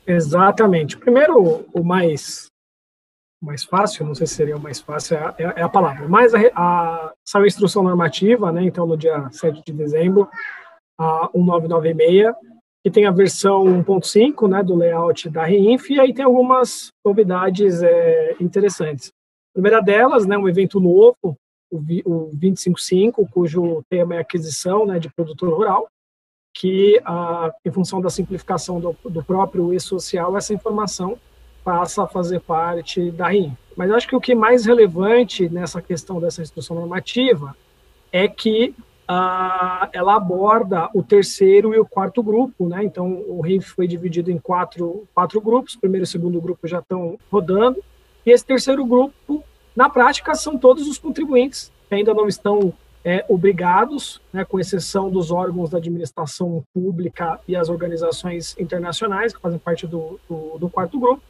Exatamente. 0.06 0.98
Primeiro, 0.98 1.66
o 1.74 1.84
mais 1.84 2.48
mais 3.42 3.66
fácil, 3.66 4.06
não 4.06 4.16
sei 4.16 4.26
se 4.26 4.36
seria 4.36 4.56
o 4.56 4.60
mais 4.60 4.80
fácil, 4.80 5.18
é, 5.18 5.36
é, 5.38 5.44
é 5.58 5.62
a 5.62 5.68
palavra. 5.68 6.08
Mas 6.08 6.34
a, 6.34 6.40
a, 6.56 7.14
saiu 7.28 7.44
a 7.44 7.48
instrução 7.48 7.84
normativa, 7.84 8.54
né, 8.54 8.64
então 8.64 8.86
no 8.86 8.96
dia 8.96 9.30
7 9.32 9.62
de 9.66 9.74
dezembro, 9.74 10.30
a 10.98 11.30
1996, 11.34 12.34
que 12.82 12.90
tem 12.90 13.06
a 13.06 13.12
versão 13.12 13.66
1.5 13.66 14.48
né, 14.48 14.64
do 14.64 14.76
layout 14.76 15.30
da 15.30 15.44
REINF, 15.44 15.90
e 15.90 16.00
aí 16.00 16.14
tem 16.14 16.24
algumas 16.24 16.88
novidades 17.06 17.84
é, 17.84 18.38
interessantes. 18.40 19.10
A 19.52 19.54
primeira 19.56 19.82
delas, 19.82 20.26
né, 20.26 20.38
um 20.38 20.48
evento 20.48 20.80
novo, 20.80 21.36
o, 21.74 22.30
255, 22.34 23.28
cujo 23.32 23.84
tema 23.90 24.16
é 24.16 24.20
aquisição 24.20 24.86
né, 24.86 25.00
de 25.00 25.10
produtor 25.10 25.54
rural, 25.54 25.88
que, 26.54 27.02
a, 27.04 27.52
em 27.66 27.72
função 27.72 28.00
da 28.00 28.10
simplificação 28.10 28.80
do, 28.80 28.96
do 29.06 29.24
próprio 29.24 29.74
e-social, 29.74 30.38
essa 30.38 30.54
informação 30.54 31.18
passa 31.64 32.04
a 32.04 32.08
fazer 32.08 32.42
parte 32.42 33.10
da 33.12 33.30
RIM. 33.30 33.58
Mas 33.76 33.90
acho 33.92 34.08
que 34.08 34.16
o 34.16 34.22
que 34.22 34.34
é 34.34 34.36
mais 34.36 34.66
relevante 34.66 35.50
nessa 35.50 35.82
questão 35.82 36.20
dessa 36.20 36.42
instrução 36.42 36.76
normativa 36.76 37.56
é 38.12 38.28
que 38.28 38.76
a, 39.08 39.90
ela 39.92 40.16
aborda 40.16 40.90
o 40.94 41.02
terceiro 41.02 41.74
e 41.74 41.80
o 41.80 41.86
quarto 41.86 42.22
grupo, 42.22 42.68
né? 42.68 42.84
Então, 42.84 43.24
o 43.28 43.42
RIF 43.42 43.70
foi 43.70 43.88
dividido 43.88 44.30
em 44.30 44.38
quatro, 44.38 45.08
quatro 45.14 45.42
grupos, 45.42 45.74
o 45.74 45.80
primeiro 45.80 46.04
e 46.04 46.08
o 46.08 46.08
segundo 46.08 46.40
grupo 46.40 46.68
já 46.68 46.80
estão 46.80 47.18
rodando, 47.32 47.84
e 48.26 48.32
esse 48.32 48.46
terceiro 48.46 48.86
grupo 48.86 49.44
na 49.76 49.90
prática, 49.90 50.36
são 50.36 50.58
todos 50.58 50.88
os 50.88 50.98
contribuintes 50.98 51.72
que 51.88 51.96
ainda 51.96 52.14
não 52.14 52.28
estão 52.28 52.74
é, 53.04 53.26
obrigados, 53.28 54.22
né, 54.32 54.46
com 54.46 54.60
exceção 54.60 55.10
dos 55.10 55.30
órgãos 55.30 55.70
da 55.70 55.78
administração 55.78 56.64
pública 56.74 57.40
e 57.48 57.56
as 57.56 57.70
organizações 57.70 58.58
internacionais, 58.58 59.34
que 59.34 59.42
fazem 59.42 59.60
parte 59.60 59.86
do, 59.86 60.20
do, 60.30 60.58
do 60.58 60.70
quarto 60.70 61.00
grupo, 61.00 61.22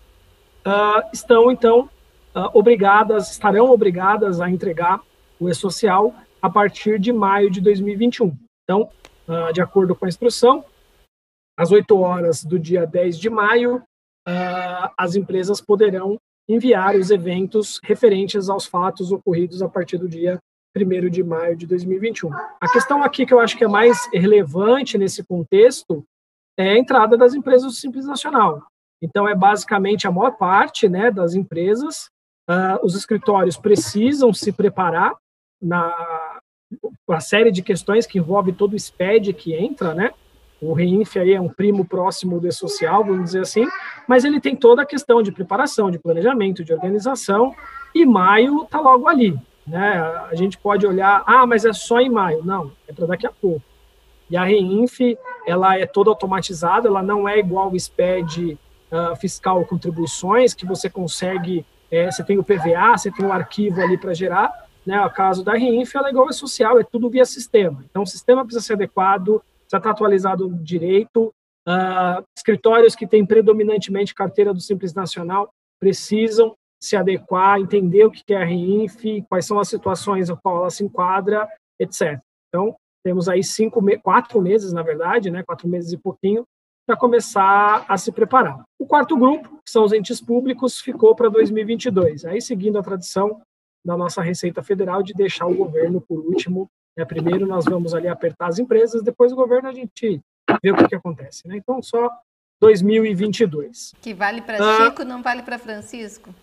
uh, 0.65 1.10
estão, 1.12 1.51
então, 1.51 1.89
uh, 2.36 2.49
obrigadas, 2.53 3.32
estarão 3.32 3.71
obrigadas 3.71 4.39
a 4.39 4.49
entregar 4.49 5.01
o 5.39 5.49
E-Social 5.49 6.13
a 6.41 6.49
partir 6.49 6.99
de 6.99 7.12
maio 7.12 7.49
de 7.49 7.60
2021. 7.60 8.36
Então, 8.63 8.89
uh, 9.27 9.51
de 9.51 9.62
acordo 9.62 9.95
com 9.95 10.06
a 10.06 10.10
instrução, 10.10 10.63
às 11.58 11.71
8 11.71 11.97
horas 11.97 12.44
do 12.44 12.60
dia 12.60 12.85
10 12.85 13.17
de 13.17 13.29
maio, 13.29 13.83
as 14.98 15.15
empresas 15.15 15.60
poderão 15.60 16.17
enviar 16.48 16.96
os 16.96 17.10
eventos 17.10 17.79
referentes 17.83 18.50
aos 18.50 18.65
fatos 18.65 19.12
ocorridos 19.12 19.62
a 19.62 19.69
partir 19.69 19.98
do 19.98 20.10
dia 20.10 20.39
1 20.75 21.10
de 21.10 21.23
maio 21.23 21.56
de 21.56 21.67
2021. 21.67 22.31
A 22.60 22.71
questão 22.71 23.04
aqui 23.04 23.25
que 23.25 23.33
eu 23.33 23.39
acho 23.39 23.58
que 23.58 23.63
é 23.63 23.67
mais 23.67 24.10
relevante 24.12 24.98
nesse 24.98 25.23
contexto 25.23 26.04
é 26.58 26.69
a 26.69 26.77
entrada 26.77 27.17
das 27.17 27.33
empresas 27.33 27.63
do 27.63 27.71
Simples 27.71 28.06
Nacional. 28.06 28.63
Então, 29.02 29.27
é 29.27 29.35
basicamente 29.35 30.08
a 30.08 30.12
maior 30.12 30.31
parte 30.31 30.87
né, 30.87 31.12
das 31.12 31.33
empresas, 31.35 32.10
uh, 32.50 32.83
os 32.83 32.96
escritórios 32.96 33.58
precisam 33.58 34.33
se 34.33 34.52
preparar 34.52 35.15
na 35.62 36.39
a 37.10 37.19
série 37.19 37.52
de 37.52 37.62
questões 37.62 38.08
que 38.08 38.17
envolve 38.17 38.52
todo 38.52 38.73
o 38.73 38.79
SPED 38.79 39.33
que 39.33 39.54
entra, 39.54 39.94
né? 39.94 40.12
O 40.64 40.74
REINF 40.74 41.20
aí 41.20 41.34
é 41.34 41.42
um 41.42 41.50
primo 41.50 41.84
próximo 41.84 42.40
do 42.40 42.50
social, 42.52 43.04
vamos 43.04 43.26
dizer 43.26 43.42
assim, 43.42 43.68
mas 44.08 44.24
ele 44.24 44.40
tem 44.40 44.56
toda 44.56 44.84
a 44.84 44.86
questão 44.86 45.22
de 45.22 45.30
preparação, 45.30 45.92
de 45.92 46.00
planejamento, 46.00 46.64
de 46.64 46.74
organização, 46.74 47.54
e 47.94 48.06
maio 48.06 48.64
está 48.64 48.80
logo 48.80 49.10
ali. 49.10 49.38
Né? 49.68 50.00
A 50.32 50.36
gente 50.36 50.58
pode 50.58 50.88
olhar, 50.88 51.22
ah, 51.26 51.46
mas 51.46 51.66
é 51.66 51.74
só 51.74 52.00
em 52.00 52.10
maio. 52.10 52.44
Não, 52.46 52.72
é 52.88 52.94
para 52.94 53.08
daqui 53.08 53.28
a 53.28 53.32
pouco. 53.32 53.62
E 54.30 54.38
a 54.38 54.44
REINF, 54.46 55.18
ela 55.46 55.78
é 55.78 55.86
toda 55.86 56.10
automatizada, 56.10 56.88
ela 56.88 57.04
não 57.04 57.28
é 57.28 57.38
igual 57.38 57.70
o 57.70 57.80
SPED 57.80 58.58
uh, 58.90 59.16
fiscal 59.18 59.64
contribuições, 59.66 60.54
que 60.54 60.66
você 60.66 60.90
consegue, 60.90 61.66
é, 61.92 62.10
você 62.10 62.24
tem 62.24 62.38
o 62.38 62.44
PVA, 62.44 62.98
você 62.98 63.12
tem 63.12 63.26
o 63.26 63.34
arquivo 63.34 63.82
ali 63.82 63.98
para 63.98 64.14
gerar, 64.14 64.50
né, 64.86 65.06
o 65.06 65.10
caso 65.10 65.44
da 65.44 65.54
REINF, 65.54 65.96
ela 65.96 66.08
é 66.08 66.12
igual 66.12 66.28
ao 66.28 66.34
social, 66.34 66.80
é 66.80 66.84
tudo 66.84 67.10
via 67.10 67.26
sistema. 67.26 67.84
Então, 67.90 68.04
o 68.04 68.08
sistema 68.08 68.44
precisa 68.44 68.66
ser 68.66 68.74
adequado, 68.74 69.42
precisa 69.64 69.78
estar 69.78 69.90
atualizado 69.90 70.50
direito. 70.62 71.34
Uh, 71.68 72.24
escritórios 72.36 72.96
que 72.96 73.08
têm 73.08 73.26
predominantemente 73.26 74.14
carteira 74.14 74.54
do 74.54 74.60
Simples 74.60 74.94
Nacional 74.94 75.50
precisam 75.80 76.56
se 76.82 76.96
adequar, 76.96 77.60
entender 77.60 78.06
o 78.06 78.12
que 78.12 78.34
é 78.34 78.42
a 78.42 78.46
REINF, 78.46 79.24
quais 79.30 79.46
são 79.46 79.60
as 79.60 79.70
situações 79.70 80.30
a 80.30 80.36
qual 80.36 80.58
ela 80.58 80.70
se 80.70 80.84
enquadra, 80.84 81.48
etc. 81.80 82.20
Então, 82.50 82.76
temos 83.04 83.30
aí 83.30 83.42
cinco, 83.44 83.82
quatro 84.02 84.42
meses, 84.42 84.74
na 84.74 84.84
verdade, 84.84 85.32
né, 85.32 85.44
quatro 85.44 85.68
meses 85.68 85.94
e 85.94 85.98
pouquinho, 85.98 86.44
para 86.86 86.98
começar 86.98 87.86
a 87.88 87.98
se 87.98 88.12
preparar. 88.12 88.62
O 88.78 88.86
quarto 88.86 89.18
grupo, 89.18 89.50
que 89.64 89.72
são 89.72 89.86
os 89.86 89.94
entes 89.94 90.20
públicos, 90.20 90.82
ficou 90.82 91.16
para 91.16 91.30
2022. 91.30 92.26
Aí, 92.26 92.42
seguindo 92.42 92.78
a 92.78 92.84
tradição, 92.84 93.42
da 93.86 93.98
nossa 93.98 94.22
Receita 94.22 94.64
Federal 94.64 95.04
de 95.04 95.14
deixar 95.14 95.46
o 95.46 95.56
governo 95.56 96.00
por 96.00 96.20
último. 96.20 96.70
Né? 96.98 97.06
Primeiro 97.06 97.46
nós 97.46 97.65
vamos 97.65 97.94
ali 97.94 98.08
apertar 98.08 98.48
as 98.48 98.60
empresas, 98.60 99.04
depois 99.04 99.31
o 99.31 99.35
governo 99.35 99.69
a 99.69 99.73
gente 99.73 100.21
vê 100.62 100.71
o 100.71 100.75
que, 100.75 100.87
que 100.87 100.96
acontece. 100.96 101.48
Né? 101.48 101.58
Então, 101.58 101.81
só 101.81 102.10
2022. 102.62 103.94
Que 104.02 104.13
vale 104.13 104.41
para 104.41 104.58
ah, 104.58 104.85
Chico, 104.85 105.04
não 105.04 105.21
vale 105.21 105.44
para 105.44 105.58
Francisco? 105.58 106.33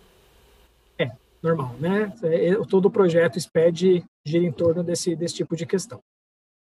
É, 0.99 1.11
normal, 1.43 1.75
né? 1.79 2.13
É, 2.23 2.55
todo 2.69 2.87
o 2.87 2.91
projeto 2.91 3.41
SPED 3.41 4.05
gira 4.25 4.45
em 4.45 4.53
torno 4.53 4.83
desse, 4.83 5.17
desse 5.17 5.37
tipo 5.37 5.57
de 5.57 5.65
questão. 5.65 6.01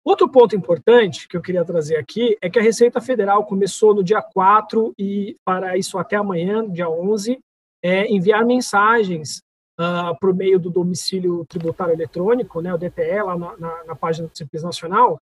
Outro 0.02 0.30
ponto 0.30 0.56
importante 0.56 1.28
que 1.28 1.36
eu 1.36 1.42
queria 1.42 1.64
trazer 1.64 1.96
aqui 1.96 2.36
é 2.40 2.48
que 2.48 2.58
a 2.58 2.62
Receita 2.62 3.02
Federal 3.02 3.44
começou 3.44 3.94
no 3.94 4.02
dia 4.02 4.22
4 4.22 4.94
e 4.98 5.36
para 5.44 5.76
isso 5.76 5.98
até 5.98 6.16
amanhã, 6.16 6.66
dia 6.66 6.88
11, 6.88 7.38
é, 7.82 8.06
enviar 8.10 8.44
mensagens 8.46 9.42
uh, 9.80 10.34
meio 10.34 10.58
do 10.58 10.70
domicílio 10.70 11.44
tributário 11.46 11.94
eletrônico, 11.94 12.60
né, 12.60 12.72
o 12.72 12.78
DTE, 12.78 13.22
lá 13.24 13.36
na, 13.36 13.56
na, 13.56 13.84
na 13.84 13.96
página 13.96 14.28
do 14.28 14.36
Simples 14.36 14.62
Nacional, 14.62 15.14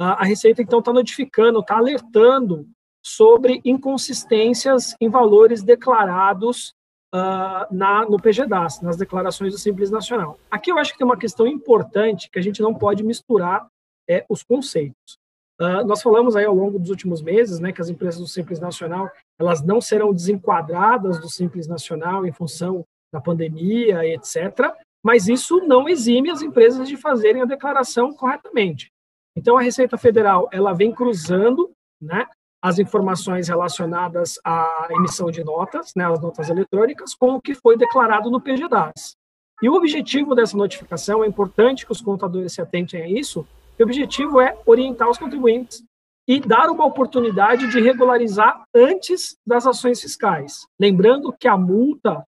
uh, 0.00 0.16
a 0.18 0.24
Receita, 0.24 0.62
então, 0.62 0.78
está 0.78 0.92
notificando, 0.92 1.60
está 1.60 1.76
alertando 1.76 2.66
sobre 3.04 3.60
inconsistências 3.64 4.96
em 5.00 5.08
valores 5.08 5.62
declarados 5.62 6.74
uh, 7.14 7.72
na, 7.72 8.04
no 8.08 8.20
PGDAS, 8.20 8.80
nas 8.80 8.96
declarações 8.96 9.52
do 9.52 9.58
Simples 9.58 9.90
Nacional. 9.90 10.38
Aqui 10.50 10.72
eu 10.72 10.78
acho 10.78 10.92
que 10.92 10.98
tem 10.98 11.04
uma 11.04 11.18
questão 11.18 11.46
importante 11.46 12.30
que 12.30 12.38
a 12.38 12.42
gente 12.42 12.62
não 12.62 12.74
pode 12.74 13.04
misturar 13.04 13.66
é, 14.08 14.24
os 14.28 14.42
conceitos. 14.42 15.18
Uh, 15.60 15.86
nós 15.86 16.02
falamos 16.02 16.36
aí 16.36 16.44
ao 16.44 16.54
longo 16.54 16.78
dos 16.78 16.90
últimos 16.90 17.22
meses, 17.22 17.60
né, 17.60 17.72
que 17.72 17.80
as 17.80 17.88
empresas 17.88 18.20
do 18.20 18.26
Simples 18.26 18.60
Nacional 18.60 19.10
elas 19.38 19.62
não 19.62 19.80
serão 19.80 20.12
desenquadradas 20.12 21.20
do 21.20 21.30
Simples 21.30 21.66
Nacional 21.66 22.26
em 22.26 22.32
função 22.32 22.84
pandemia, 23.20 24.04
etc. 24.06 24.72
Mas 25.02 25.28
isso 25.28 25.60
não 25.66 25.88
exime 25.88 26.30
as 26.30 26.42
empresas 26.42 26.88
de 26.88 26.96
fazerem 26.96 27.42
a 27.42 27.46
declaração 27.46 28.12
corretamente. 28.12 28.90
Então, 29.36 29.56
a 29.56 29.62
Receita 29.62 29.98
Federal 29.98 30.48
ela 30.52 30.72
vem 30.72 30.92
cruzando 30.92 31.70
né, 32.00 32.26
as 32.62 32.78
informações 32.78 33.48
relacionadas 33.48 34.34
à 34.44 34.88
emissão 34.90 35.30
de 35.30 35.44
notas, 35.44 35.92
né, 35.94 36.10
as 36.10 36.20
notas 36.20 36.48
eletrônicas, 36.48 37.14
com 37.14 37.34
o 37.34 37.40
que 37.40 37.54
foi 37.54 37.76
declarado 37.76 38.30
no 38.30 38.40
PGDAS. 38.40 39.14
E 39.62 39.68
o 39.68 39.74
objetivo 39.74 40.34
dessa 40.34 40.56
notificação, 40.56 41.22
é 41.22 41.26
importante 41.26 41.86
que 41.86 41.92
os 41.92 42.00
contadores 42.00 42.52
se 42.52 42.60
atentem 42.60 43.02
a 43.02 43.08
isso, 43.08 43.46
o 43.78 43.82
objetivo 43.82 44.40
é 44.40 44.56
orientar 44.66 45.08
os 45.08 45.18
contribuintes 45.18 45.84
e 46.26 46.40
dar 46.40 46.68
uma 46.70 46.84
oportunidade 46.84 47.70
de 47.70 47.80
regularizar 47.80 48.64
antes 48.74 49.36
das 49.46 49.66
ações 49.66 50.00
fiscais. 50.00 50.66
Lembrando 50.80 51.32
que 51.32 51.46
a 51.46 51.56
multa 51.56 52.24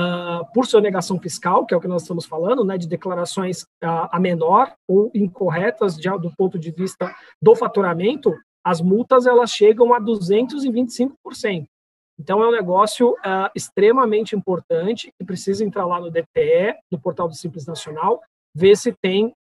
uh, 0.00 0.46
por 0.52 0.66
sonegação 0.66 1.18
fiscal, 1.18 1.66
que 1.66 1.74
é 1.74 1.76
o 1.76 1.80
que 1.80 1.88
nós 1.88 2.02
estamos 2.02 2.24
falando, 2.24 2.64
né, 2.64 2.78
de 2.78 2.88
declarações 2.88 3.62
uh, 3.84 4.08
a 4.10 4.18
menor 4.18 4.72
ou 4.88 5.10
incorretas 5.14 5.96
de, 5.96 6.08
do 6.18 6.34
ponto 6.36 6.58
de 6.58 6.70
vista 6.70 7.14
do 7.40 7.54
faturamento, 7.54 8.34
as 8.64 8.80
multas 8.80 9.26
elas 9.26 9.50
chegam 9.50 9.92
a 9.92 10.00
225%. 10.00 11.66
Então 12.18 12.42
é 12.42 12.48
um 12.48 12.52
negócio 12.52 13.12
uh, 13.12 13.50
extremamente 13.54 14.36
importante 14.36 15.10
que 15.18 15.24
precisa 15.24 15.64
entrar 15.64 15.86
lá 15.86 16.00
no 16.00 16.10
DTE, 16.10 16.74
no 16.90 17.00
portal 17.00 17.28
do 17.28 17.34
Simples 17.34 17.66
Nacional, 17.66 18.20
ver 18.54 18.76
se 18.76 18.92
tem 18.92 19.32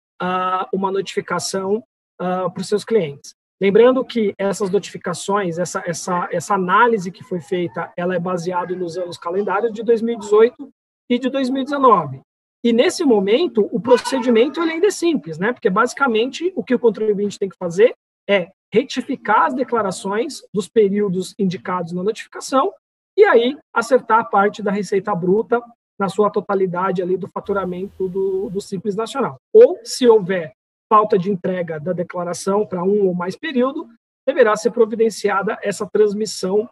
uma 0.73 0.91
notificação 0.91 1.81
para 2.17 2.51
os 2.57 2.67
seus 2.67 2.83
clientes. 2.83 3.33
Lembrando 3.61 4.05
que 4.05 4.33
essas 4.37 4.69
notificações, 4.69 5.59
essa, 5.59 5.83
essa, 5.85 6.29
essa 6.31 6.55
análise 6.55 7.11
que 7.11 7.23
foi 7.23 7.41
feita, 7.41 7.91
ela 7.97 8.15
é 8.15 8.19
baseada 8.19 8.73
nos 8.75 8.97
anos 8.97 9.17
calendários 9.17 9.73
de 9.73 9.83
2018 9.83 10.69
e 11.09 11.19
de 11.19 11.29
2019. 11.29 12.21
E 12.63 12.71
nesse 12.71 13.03
momento, 13.03 13.67
o 13.71 13.79
procedimento 13.79 14.61
ainda 14.61 14.87
é 14.87 14.91
simples, 14.91 15.37
né? 15.37 15.51
Porque 15.51 15.69
basicamente 15.69 16.51
o 16.55 16.63
que 16.63 16.75
o 16.75 16.79
contribuinte 16.79 17.39
tem 17.39 17.49
que 17.49 17.57
fazer 17.57 17.93
é 18.29 18.49
retificar 18.71 19.45
as 19.45 19.53
declarações 19.53 20.41
dos 20.53 20.67
períodos 20.67 21.33
indicados 21.37 21.91
na 21.91 22.03
notificação 22.03 22.71
e 23.17 23.25
aí 23.25 23.57
acertar 23.73 24.19
a 24.19 24.23
parte 24.23 24.61
da 24.61 24.71
receita 24.71 25.13
bruta 25.15 25.61
na 25.99 26.07
sua 26.07 26.29
totalidade 26.29 27.01
ali 27.01 27.17
do 27.17 27.27
faturamento 27.27 28.07
do, 28.07 28.49
do 28.49 28.61
Simples 28.61 28.95
Nacional. 28.95 29.37
Ou, 29.53 29.79
se 29.83 30.07
houver 30.07 30.53
falta 30.89 31.17
de 31.17 31.31
entrega 31.31 31.79
da 31.79 31.93
declaração 31.93 32.65
para 32.65 32.83
um 32.83 33.05
ou 33.05 33.13
mais 33.13 33.35
período, 33.35 33.87
deverá 34.27 34.55
ser 34.55 34.71
providenciada 34.71 35.57
essa 35.61 35.85
transmissão 35.85 36.67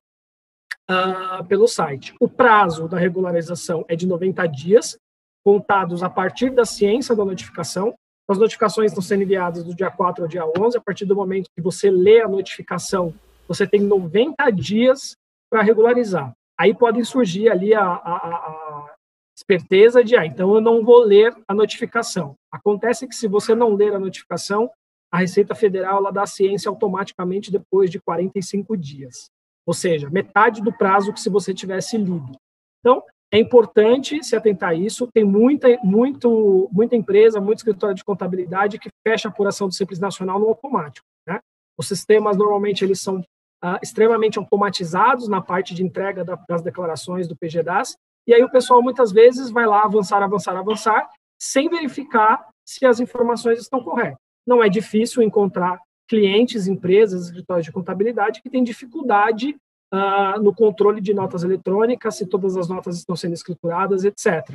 uh, 0.89 1.45
pelo 1.47 1.68
site. 1.68 2.13
O 2.20 2.28
prazo 2.28 2.88
da 2.88 2.97
regularização 2.97 3.86
é 3.88 3.95
de 3.95 4.07
90 4.07 4.45
dias, 4.47 4.97
contados 5.45 6.03
a 6.03 6.09
partir 6.09 6.49
da 6.49 6.65
ciência 6.65 7.15
da 7.15 7.24
notificação. 7.24 7.95
As 8.30 8.38
notificações 8.38 8.91
estão 8.91 9.01
sendo 9.01 9.24
enviadas 9.24 9.63
do 9.63 9.74
dia 9.74 9.89
4 9.89 10.24
ao 10.24 10.30
dia 10.30 10.45
11. 10.45 10.78
A 10.78 10.82
partir 10.82 11.05
do 11.05 11.15
momento 11.15 11.49
que 11.55 11.61
você 11.61 11.89
lê 11.89 12.22
a 12.22 12.28
notificação, 12.28 13.13
você 13.47 13.65
tem 13.65 13.80
90 13.80 14.49
dias 14.51 15.15
para 15.49 15.61
regularizar. 15.61 16.34
Aí 16.59 16.74
podem 16.74 17.03
surgir 17.03 17.49
ali 17.49 17.74
a, 17.74 17.84
a, 17.84 18.15
a, 18.15 18.95
esperteza 19.38 20.03
de, 20.03 20.15
ah, 20.17 20.25
então 20.25 20.55
eu 20.55 20.61
não 20.61 20.83
vou 20.83 20.99
ler 20.99 21.35
a 21.47 21.53
notificação. 21.53 22.35
Acontece 22.51 23.07
que 23.07 23.15
se 23.15 23.27
você 23.27 23.53
não 23.53 23.75
ler 23.75 23.93
a 23.93 23.99
notificação, 23.99 24.69
a 25.11 25.19
Receita 25.19 25.53
Federal 25.53 25.99
ela 25.99 26.11
dá 26.11 26.25
ciência 26.25 26.69
automaticamente 26.69 27.51
depois 27.51 27.89
de 27.89 27.99
45 27.99 28.75
dias. 28.75 29.29
Ou 29.65 29.73
seja, 29.73 30.09
metade 30.09 30.61
do 30.61 30.73
prazo 30.73 31.13
que 31.13 31.19
se 31.19 31.29
você 31.29 31.53
tivesse 31.53 31.97
lido. 31.97 32.31
Então, 32.79 33.03
é 33.31 33.38
importante 33.38 34.23
se 34.23 34.35
atentar 34.35 34.69
a 34.69 34.73
isso. 34.73 35.07
Tem 35.13 35.23
muita, 35.23 35.67
muito, 35.83 36.69
muita 36.71 36.95
empresa, 36.95 37.41
muito 37.41 37.59
escritório 37.59 37.95
de 37.95 38.03
contabilidade 38.03 38.79
que 38.79 38.89
fecha 39.05 39.27
a 39.27 39.31
apuração 39.31 39.67
do 39.67 39.73
Simples 39.73 39.99
Nacional 39.99 40.39
no 40.39 40.47
automático. 40.47 41.05
Né? 41.27 41.39
Os 41.77 41.88
sistemas, 41.88 42.38
normalmente, 42.38 42.83
eles 42.83 43.01
são 43.01 43.21
ah, 43.61 43.77
extremamente 43.83 44.39
automatizados 44.39 45.27
na 45.27 45.41
parte 45.41 45.75
de 45.75 45.83
entrega 45.83 46.23
da, 46.23 46.35
das 46.47 46.61
declarações 46.61 47.27
do 47.27 47.35
PGDAS, 47.35 47.97
e 48.28 48.34
aí 48.34 48.43
o 48.43 48.51
pessoal 48.51 48.84
muitas 48.84 49.11
vezes 49.11 49.49
vai 49.49 49.65
lá 49.65 49.84
avançar, 49.84 50.21
avançar, 50.21 50.55
avançar, 50.57 51.09
sem 51.39 51.69
verificar 51.69 52.45
se 52.65 52.86
as 52.86 52.99
informações 52.99 53.59
estão 53.59 53.82
corretas. 53.82 54.17
Não 54.45 54.61
é 54.61 54.67
difícil 54.67 55.23
encontrar 55.23 55.80
clientes, 56.07 56.67
empresas, 56.67 57.25
escritórios 57.25 57.65
de 57.65 57.71
contabilidade 57.71 58.41
que 58.41 58.49
têm 58.49 58.63
dificuldade 58.63 59.55
uh, 59.93 60.41
no 60.41 60.53
controle 60.53 61.01
de 61.01 61.13
notas 61.13 61.43
eletrônicas, 61.43 62.15
se 62.15 62.25
todas 62.25 62.57
as 62.57 62.67
notas 62.67 62.97
estão 62.97 63.15
sendo 63.15 63.34
escrituradas, 63.34 64.03
etc. 64.03 64.49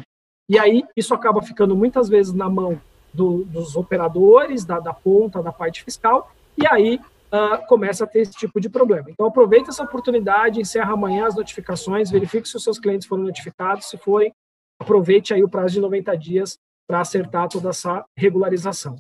E 0.48 0.58
aí 0.58 0.84
isso 0.96 1.14
acaba 1.14 1.42
ficando 1.42 1.76
muitas 1.76 2.08
vezes 2.08 2.32
na 2.32 2.48
mão 2.48 2.80
do, 3.12 3.44
dos 3.44 3.76
operadores, 3.76 4.64
da, 4.64 4.80
da 4.80 4.92
ponta, 4.92 5.42
da 5.42 5.52
parte 5.52 5.84
fiscal, 5.84 6.30
e 6.56 6.66
aí 6.66 7.00
uh, 7.32 7.66
começa 7.66 8.04
a 8.04 8.06
ter 8.06 8.20
esse 8.20 8.32
tipo 8.32 8.60
de 8.60 8.68
problema. 8.68 9.10
Então, 9.10 9.26
aproveita 9.26 9.70
essa 9.70 9.82
oportunidade, 9.82 10.60
encerra 10.60 10.92
amanhã 10.92 11.26
as 11.26 11.34
notificações, 11.34 12.10
verifique 12.10 12.48
se 12.48 12.56
os 12.56 12.62
seus 12.62 12.78
clientes 12.78 13.06
foram 13.06 13.22
notificados, 13.22 13.86
se 13.86 13.96
forem, 13.96 14.32
aproveite 14.80 15.32
aí 15.32 15.42
o 15.42 15.48
prazo 15.48 15.74
de 15.74 15.80
90 15.80 16.16
dias 16.16 16.58
para 16.86 17.00
acertar 17.00 17.48
toda 17.48 17.70
essa 17.70 18.04
regularização. 18.16 18.96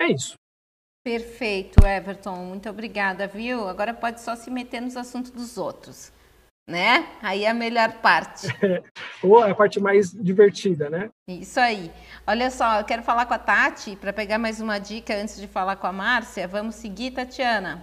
É 0.00 0.06
isso. 0.06 0.34
Perfeito, 1.04 1.86
Everton. 1.86 2.36
Muito 2.36 2.68
obrigada, 2.68 3.26
viu? 3.26 3.68
Agora 3.68 3.92
pode 3.92 4.20
só 4.22 4.34
se 4.34 4.50
meter 4.50 4.80
nos 4.80 4.96
assuntos 4.96 5.30
dos 5.30 5.58
outros 5.58 6.13
né? 6.66 7.06
Aí 7.22 7.44
é 7.44 7.50
a 7.50 7.54
melhor 7.54 7.92
parte. 7.94 8.46
Ou 9.22 9.44
é 9.44 9.50
a 9.50 9.54
parte 9.54 9.78
mais 9.78 10.10
divertida, 10.10 10.88
né? 10.88 11.10
Isso 11.28 11.60
aí. 11.60 11.90
Olha 12.26 12.50
só, 12.50 12.78
eu 12.80 12.84
quero 12.84 13.02
falar 13.02 13.26
com 13.26 13.34
a 13.34 13.38
Tati 13.38 13.96
para 13.96 14.12
pegar 14.12 14.38
mais 14.38 14.60
uma 14.60 14.78
dica 14.78 15.14
antes 15.14 15.40
de 15.40 15.46
falar 15.46 15.76
com 15.76 15.86
a 15.86 15.92
Márcia. 15.92 16.48
Vamos 16.48 16.74
seguir, 16.76 17.10
Tatiana? 17.10 17.82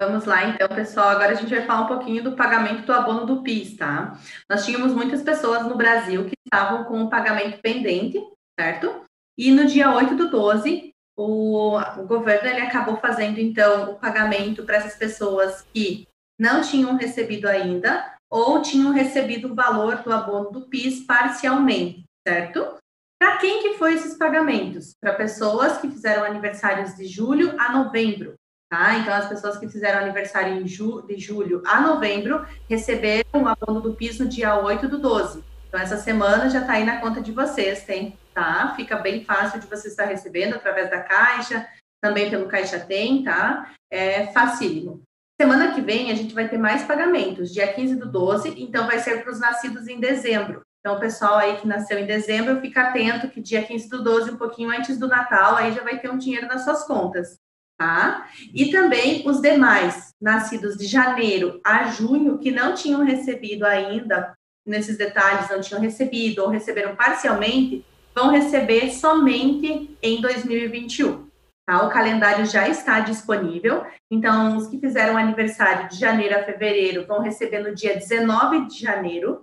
Vamos 0.00 0.26
lá, 0.26 0.44
então, 0.44 0.68
pessoal. 0.68 1.08
Agora 1.08 1.32
a 1.32 1.34
gente 1.34 1.54
vai 1.54 1.64
falar 1.64 1.82
um 1.82 1.88
pouquinho 1.88 2.22
do 2.22 2.36
pagamento 2.36 2.84
do 2.84 2.92
abono 2.92 3.24
do 3.24 3.42
PIS, 3.42 3.76
tá? 3.76 4.18
Nós 4.48 4.64
tínhamos 4.64 4.92
muitas 4.92 5.22
pessoas 5.22 5.64
no 5.64 5.76
Brasil 5.76 6.26
que 6.26 6.34
estavam 6.44 6.84
com 6.84 7.02
o 7.02 7.10
pagamento 7.10 7.60
pendente, 7.60 8.22
certo? 8.58 9.04
E 9.38 9.50
no 9.50 9.66
dia 9.66 9.92
8 9.92 10.14
do 10.14 10.30
12, 10.30 10.94
o, 11.16 11.78
o 11.78 12.06
governo 12.06 12.48
ele 12.48 12.60
acabou 12.60 12.98
fazendo, 12.98 13.38
então, 13.40 13.92
o 13.92 13.94
pagamento 13.98 14.64
para 14.64 14.76
essas 14.76 14.96
pessoas 14.96 15.66
que 15.72 16.06
não 16.38 16.60
tinham 16.62 16.96
recebido 16.96 17.48
ainda 17.48 18.14
ou 18.30 18.60
tinham 18.60 18.92
recebido 18.92 19.52
o 19.52 19.54
valor 19.54 19.96
do 20.02 20.12
abono 20.12 20.50
do 20.50 20.62
PIS 20.62 21.04
parcialmente, 21.06 22.04
certo? 22.26 22.76
Para 23.18 23.38
quem 23.38 23.62
que 23.62 23.78
foi 23.78 23.94
esses 23.94 24.14
pagamentos? 24.18 24.94
Para 25.00 25.14
pessoas 25.14 25.78
que 25.78 25.88
fizeram 25.88 26.24
aniversários 26.24 26.94
de 26.96 27.06
julho 27.06 27.54
a 27.58 27.72
novembro, 27.72 28.34
tá? 28.70 28.98
Então, 28.98 29.14
as 29.14 29.28
pessoas 29.28 29.56
que 29.56 29.68
fizeram 29.68 30.00
aniversário 30.00 30.66
ju 30.66 31.02
de 31.02 31.18
julho 31.18 31.62
a 31.66 31.80
novembro 31.80 32.46
receberam 32.68 33.42
o 33.42 33.48
abono 33.48 33.80
do 33.80 33.94
PIS 33.94 34.18
no 34.18 34.28
dia 34.28 34.60
8 34.60 34.88
do 34.88 34.98
12. 34.98 35.42
Então, 35.68 35.80
essa 35.80 35.96
semana 35.96 36.50
já 36.50 36.60
está 36.60 36.74
aí 36.74 36.84
na 36.84 37.00
conta 37.00 37.20
de 37.20 37.32
vocês, 37.32 37.84
tem, 37.84 38.18
tá? 38.34 38.74
Fica 38.76 38.96
bem 38.96 39.24
fácil 39.24 39.60
de 39.60 39.66
você 39.66 39.88
estar 39.88 40.04
recebendo 40.04 40.54
através 40.54 40.90
da 40.90 41.00
Caixa, 41.00 41.66
também 42.02 42.28
pelo 42.30 42.46
Caixa 42.46 42.78
Tem, 42.78 43.24
tá? 43.24 43.72
É 43.90 44.26
facílimo. 44.28 45.05
Semana 45.38 45.74
que 45.74 45.82
vem 45.82 46.10
a 46.10 46.14
gente 46.14 46.34
vai 46.34 46.48
ter 46.48 46.56
mais 46.56 46.84
pagamentos, 46.84 47.52
dia 47.52 47.70
15 47.70 47.96
do 47.96 48.10
12, 48.10 48.54
então 48.56 48.86
vai 48.86 48.98
ser 48.98 49.22
para 49.22 49.30
os 49.30 49.38
nascidos 49.38 49.86
em 49.86 50.00
dezembro. 50.00 50.62
Então, 50.80 50.96
o 50.96 51.00
pessoal 51.00 51.36
aí 51.36 51.56
que 51.58 51.68
nasceu 51.68 51.98
em 51.98 52.06
dezembro, 52.06 52.60
fica 52.60 52.88
atento 52.88 53.28
que 53.28 53.40
dia 53.40 53.62
15 53.62 53.88
do 53.90 54.02
12, 54.02 54.30
um 54.30 54.36
pouquinho 54.36 54.70
antes 54.70 54.96
do 54.98 55.08
Natal, 55.08 55.56
aí 55.56 55.72
já 55.72 55.82
vai 55.82 55.98
ter 55.98 56.10
um 56.10 56.16
dinheiro 56.16 56.46
nas 56.46 56.64
suas 56.64 56.84
contas, 56.84 57.38
tá? 57.76 58.30
E 58.54 58.70
também 58.70 59.28
os 59.28 59.42
demais, 59.42 60.14
nascidos 60.18 60.76
de 60.76 60.86
janeiro 60.86 61.60
a 61.62 61.88
junho, 61.88 62.38
que 62.38 62.50
não 62.50 62.72
tinham 62.72 63.04
recebido 63.04 63.66
ainda, 63.66 64.32
nesses 64.64 64.96
detalhes, 64.96 65.50
não 65.50 65.60
tinham 65.60 65.82
recebido 65.82 66.42
ou 66.42 66.48
receberam 66.48 66.96
parcialmente, 66.96 67.84
vão 68.14 68.30
receber 68.30 68.90
somente 68.90 69.96
em 70.00 70.20
2021. 70.22 71.25
Tá? 71.66 71.84
O 71.84 71.90
calendário 71.90 72.46
já 72.46 72.68
está 72.68 73.00
disponível, 73.00 73.84
então 74.08 74.56
os 74.56 74.68
que 74.68 74.78
fizeram 74.78 75.18
aniversário 75.18 75.88
de 75.88 75.98
janeiro 75.98 76.38
a 76.38 76.44
fevereiro 76.44 77.04
vão 77.06 77.20
receber 77.20 77.58
no 77.58 77.74
dia 77.74 77.96
19 77.96 78.66
de 78.68 78.78
janeiro. 78.78 79.42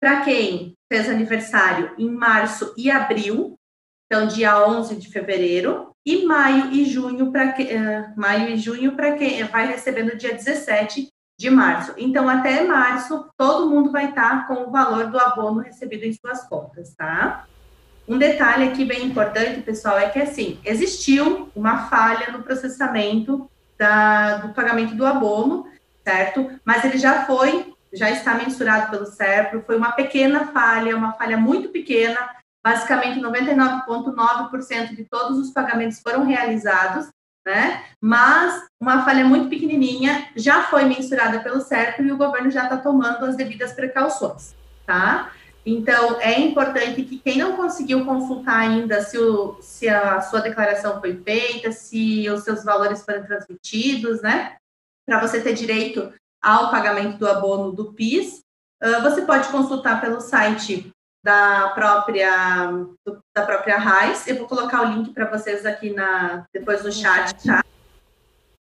Para 0.00 0.22
quem 0.22 0.74
fez 0.92 1.08
aniversário 1.08 1.94
em 1.96 2.10
março 2.10 2.74
e 2.76 2.90
abril, 2.90 3.54
então 4.06 4.26
dia 4.26 4.66
11 4.66 4.96
de 4.96 5.08
fevereiro, 5.08 5.92
e 6.04 6.26
maio 6.26 6.72
e 6.72 6.84
junho 6.84 7.32
para 7.32 7.52
que, 7.52 7.62
uh, 7.62 8.12
maio 8.20 8.50
e 8.50 8.56
junho 8.56 8.94
para 8.94 9.16
quem 9.16 9.42
vai 9.44 9.66
receber 9.66 10.02
no 10.02 10.16
dia 10.16 10.34
17 10.34 11.08
de 11.38 11.50
março. 11.50 11.94
Então 11.96 12.28
até 12.28 12.64
março 12.64 13.30
todo 13.36 13.70
mundo 13.70 13.90
vai 13.90 14.10
estar 14.10 14.46
com 14.46 14.64
o 14.64 14.70
valor 14.70 15.06
do 15.06 15.18
abono 15.18 15.60
recebido 15.60 16.04
em 16.04 16.12
suas 16.12 16.46
contas, 16.46 16.94
tá? 16.94 17.46
Um 18.06 18.18
detalhe 18.18 18.68
aqui 18.68 18.84
bem 18.84 19.06
importante, 19.06 19.62
pessoal, 19.62 19.98
é 19.98 20.08
que 20.10 20.18
assim, 20.18 20.58
existiu 20.64 21.48
uma 21.54 21.88
falha 21.88 22.30
no 22.30 22.42
processamento 22.42 23.50
da, 23.78 24.36
do 24.36 24.52
pagamento 24.52 24.94
do 24.94 25.06
abono, 25.06 25.66
certo? 26.06 26.50
Mas 26.64 26.84
ele 26.84 26.98
já 26.98 27.24
foi, 27.24 27.72
já 27.92 28.10
está 28.10 28.34
mensurado 28.34 28.90
pelo 28.90 29.06
SERPRO, 29.06 29.64
foi 29.64 29.76
uma 29.76 29.92
pequena 29.92 30.48
falha, 30.48 30.96
uma 30.96 31.12
falha 31.12 31.38
muito 31.38 31.70
pequena, 31.70 32.18
basicamente 32.62 33.20
99,9% 33.20 34.94
de 34.94 35.04
todos 35.04 35.38
os 35.38 35.50
pagamentos 35.50 36.00
foram 36.00 36.24
realizados, 36.24 37.08
né? 37.46 37.84
Mas 38.00 38.66
uma 38.80 39.04
falha 39.04 39.24
muito 39.24 39.48
pequenininha 39.48 40.28
já 40.36 40.62
foi 40.64 40.84
mensurada 40.84 41.40
pelo 41.40 41.60
SERPRO 41.60 42.04
e 42.06 42.12
o 42.12 42.16
governo 42.18 42.50
já 42.50 42.64
está 42.64 42.76
tomando 42.76 43.24
as 43.24 43.36
devidas 43.36 43.72
precauções, 43.72 44.54
tá? 44.86 45.30
Então, 45.66 46.20
é 46.20 46.38
importante 46.38 47.02
que 47.04 47.18
quem 47.18 47.38
não 47.38 47.56
conseguiu 47.56 48.04
consultar 48.04 48.60
ainda 48.60 49.00
se, 49.02 49.16
o, 49.18 49.56
se 49.62 49.88
a 49.88 50.20
sua 50.20 50.40
declaração 50.40 51.00
foi 51.00 51.16
feita, 51.22 51.72
se 51.72 52.28
os 52.28 52.42
seus 52.42 52.62
valores 52.62 53.02
foram 53.02 53.24
transmitidos, 53.24 54.20
né? 54.20 54.56
Para 55.06 55.20
você 55.20 55.40
ter 55.40 55.54
direito 55.54 56.12
ao 56.42 56.70
pagamento 56.70 57.16
do 57.16 57.26
abono 57.26 57.72
do 57.72 57.94
PIS, 57.94 58.42
uh, 58.82 59.00
você 59.02 59.22
pode 59.22 59.48
consultar 59.48 60.02
pelo 60.02 60.20
site 60.20 60.92
da 61.24 61.70
própria 61.70 62.66
do, 63.06 63.18
da 63.34 63.46
própria 63.46 63.78
RAIS. 63.78 64.26
Eu 64.26 64.36
vou 64.36 64.46
colocar 64.46 64.82
o 64.82 64.92
link 64.92 65.14
para 65.14 65.30
vocês 65.30 65.64
aqui 65.64 65.90
na 65.90 66.44
depois 66.52 66.84
no 66.84 66.92
chat, 66.92 67.34
tá? 67.42 67.64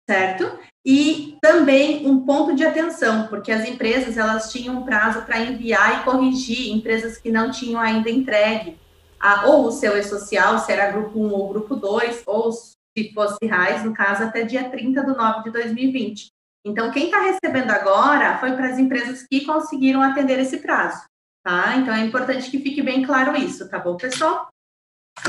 Certo? 0.09 0.57
E 0.85 1.37
também 1.41 2.05
um 2.05 2.25
ponto 2.25 2.53
de 2.53 2.65
atenção, 2.65 3.27
porque 3.27 3.51
as 3.51 3.67
empresas 3.67 4.17
elas 4.17 4.51
tinham 4.51 4.79
um 4.79 4.83
prazo 4.83 5.21
para 5.21 5.39
enviar 5.39 6.01
e 6.01 6.03
corrigir 6.03 6.73
empresas 6.73 7.17
que 7.17 7.31
não 7.31 7.51
tinham 7.51 7.79
ainda 7.79 8.09
entregue 8.09 8.77
a, 9.17 9.45
ou 9.45 9.67
o 9.67 9.71
seu 9.71 9.97
e-social, 9.97 10.59
se 10.59 10.73
era 10.73 10.91
grupo 10.91 11.17
1 11.17 11.31
ou 11.31 11.49
grupo 11.49 11.75
2, 11.77 12.23
ou 12.25 12.51
se 12.51 13.13
fosse 13.13 13.37
RAIS, 13.45 13.85
no 13.85 13.93
caso, 13.93 14.23
até 14.23 14.43
dia 14.43 14.69
30 14.69 15.05
de 15.05 15.15
nove 15.15 15.43
de 15.43 15.51
2020. 15.51 16.27
Então, 16.65 16.91
quem 16.91 17.05
está 17.05 17.21
recebendo 17.21 17.71
agora 17.71 18.37
foi 18.39 18.51
para 18.51 18.67
as 18.67 18.77
empresas 18.77 19.25
que 19.25 19.45
conseguiram 19.45 20.01
atender 20.01 20.39
esse 20.39 20.57
prazo, 20.57 21.05
tá? 21.43 21.77
Então, 21.77 21.93
é 21.93 22.01
importante 22.01 22.51
que 22.51 22.59
fique 22.59 22.81
bem 22.81 23.03
claro 23.03 23.35
isso, 23.37 23.69
tá 23.69 23.79
bom, 23.79 23.95
pessoal? 23.95 24.49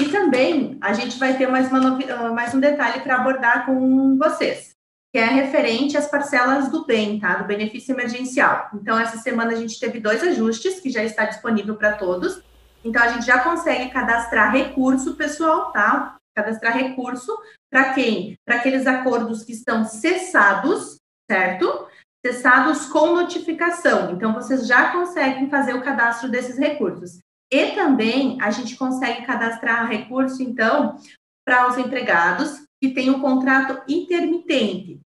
E 0.00 0.06
também 0.08 0.78
a 0.80 0.92
gente 0.92 1.16
vai 1.18 1.36
ter 1.36 1.46
mais, 1.46 1.70
uma, 1.70 2.32
mais 2.32 2.54
um 2.54 2.60
detalhe 2.60 3.00
para 3.00 3.16
abordar 3.16 3.66
com 3.66 4.18
vocês 4.18 4.73
que 5.14 5.18
é 5.18 5.26
referente 5.26 5.96
às 5.96 6.08
parcelas 6.08 6.68
do 6.72 6.84
bem, 6.84 7.20
tá? 7.20 7.36
Do 7.36 7.44
benefício 7.44 7.94
emergencial. 7.94 8.68
Então, 8.74 8.98
essa 8.98 9.16
semana 9.16 9.52
a 9.52 9.54
gente 9.54 9.78
teve 9.78 10.00
dois 10.00 10.20
ajustes 10.24 10.80
que 10.80 10.90
já 10.90 11.04
está 11.04 11.24
disponível 11.24 11.76
para 11.76 11.92
todos. 11.92 12.42
Então, 12.84 13.00
a 13.00 13.06
gente 13.06 13.24
já 13.24 13.38
consegue 13.38 13.92
cadastrar 13.92 14.50
recurso, 14.50 15.14
pessoal, 15.14 15.70
tá? 15.70 16.16
Cadastrar 16.34 16.76
recurso 16.76 17.32
para 17.70 17.94
quem? 17.94 18.36
Para 18.44 18.56
aqueles 18.56 18.88
acordos 18.88 19.44
que 19.44 19.52
estão 19.52 19.84
cessados, 19.84 20.96
certo? 21.30 21.86
Cessados 22.26 22.86
com 22.86 23.14
notificação. 23.14 24.10
Então, 24.10 24.34
vocês 24.34 24.66
já 24.66 24.90
conseguem 24.90 25.48
fazer 25.48 25.74
o 25.74 25.84
cadastro 25.84 26.28
desses 26.28 26.58
recursos. 26.58 27.20
E 27.52 27.66
também 27.70 28.36
a 28.42 28.50
gente 28.50 28.74
consegue 28.74 29.24
cadastrar 29.24 29.88
recurso, 29.88 30.42
então, 30.42 30.98
para 31.46 31.68
os 31.68 31.78
empregados 31.78 32.64
que 32.82 32.92
têm 32.92 33.10
um 33.10 33.20
contrato 33.20 33.80
intermitente. 33.88 35.03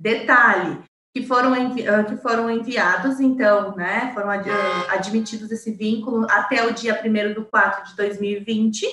Detalhe, 0.00 0.78
que 1.14 1.26
foram, 1.26 1.56
envi 1.56 1.88
ah, 1.88 2.04
que 2.04 2.16
foram 2.16 2.50
enviados, 2.50 3.20
então, 3.20 3.74
né, 3.74 4.12
foram 4.14 4.30
ad 4.30 4.48
admitidos 4.90 5.50
esse 5.50 5.72
vínculo 5.72 6.26
até 6.30 6.64
o 6.66 6.72
dia 6.72 7.00
1 7.04 7.34
do 7.34 7.44
4 7.44 7.84
de 7.84 7.96
2020, 7.96 8.86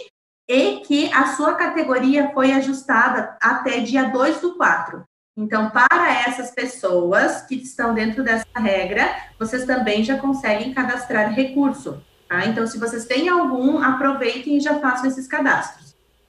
e 0.47 0.77
que 0.81 1.11
a 1.13 1.35
sua 1.35 1.55
categoria 1.55 2.31
foi 2.33 2.51
ajustada 2.51 3.37
até 3.41 3.79
dia 3.79 4.09
2 4.09 4.41
do 4.41 4.55
4. 4.55 5.03
Então, 5.37 5.69
para 5.69 6.13
essas 6.27 6.51
pessoas 6.51 7.41
que 7.41 7.55
estão 7.55 7.93
dentro 7.93 8.23
dessa 8.23 8.45
regra, 8.57 9.13
vocês 9.37 9.65
também 9.65 10.03
já 10.03 10.17
conseguem 10.17 10.73
cadastrar 10.73 11.33
recurso. 11.33 12.01
Tá? 12.29 12.45
Então, 12.45 12.65
se 12.65 12.79
vocês 12.79 13.05
têm 13.05 13.27
algum, 13.27 13.81
aproveitem 13.83 14.57
e 14.57 14.61
já 14.61 14.79
façam 14.79 15.07
esses 15.07 15.27
cadastros. 15.27 15.84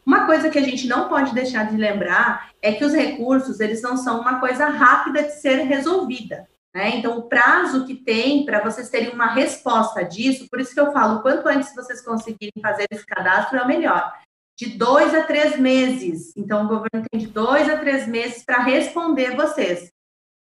Uma 0.07 0.25
coisa 0.25 0.49
que 0.49 0.59
a 0.59 0.63
gente 0.63 0.87
não 0.87 1.09
pode 1.09 1.35
deixar 1.35 1.69
de 1.69 1.77
lembrar 1.77 2.53
é 2.63 2.73
que 2.73 2.85
os 2.85 2.95
recursos, 2.95 3.59
eles 3.59 3.83
não 3.83 3.97
são 3.97 4.21
uma 4.21 4.39
coisa 4.39 4.69
rápida 4.69 5.25
de 5.25 5.33
ser 5.33 5.65
resolvida. 5.65 6.49
Né? 6.73 6.97
Então, 6.97 7.19
o 7.19 7.23
prazo 7.23 7.85
que 7.85 7.95
tem 7.95 8.45
para 8.45 8.63
vocês 8.63 8.89
terem 8.89 9.11
uma 9.11 9.33
resposta 9.33 10.05
disso, 10.05 10.47
por 10.49 10.61
isso 10.61 10.73
que 10.73 10.81
eu 10.81 10.93
falo, 10.93 11.23
quanto 11.23 11.49
antes 11.49 11.75
vocês 11.75 12.03
conseguirem 12.03 12.63
fazer 12.63 12.87
esse 12.91 13.05
cadastro, 13.05 13.59
é 13.59 13.63
o 13.63 13.67
melhor. 13.67 14.13
De 14.57 14.79
dois 14.79 15.13
a 15.13 15.25
três 15.25 15.59
meses. 15.59 16.33
Então, 16.37 16.65
o 16.65 16.69
governo 16.69 17.05
tem 17.11 17.21
de 17.21 17.27
dois 17.27 17.69
a 17.69 17.77
três 17.77 18.07
meses 18.07 18.45
para 18.45 18.63
responder 18.63 19.35
vocês. 19.35 19.91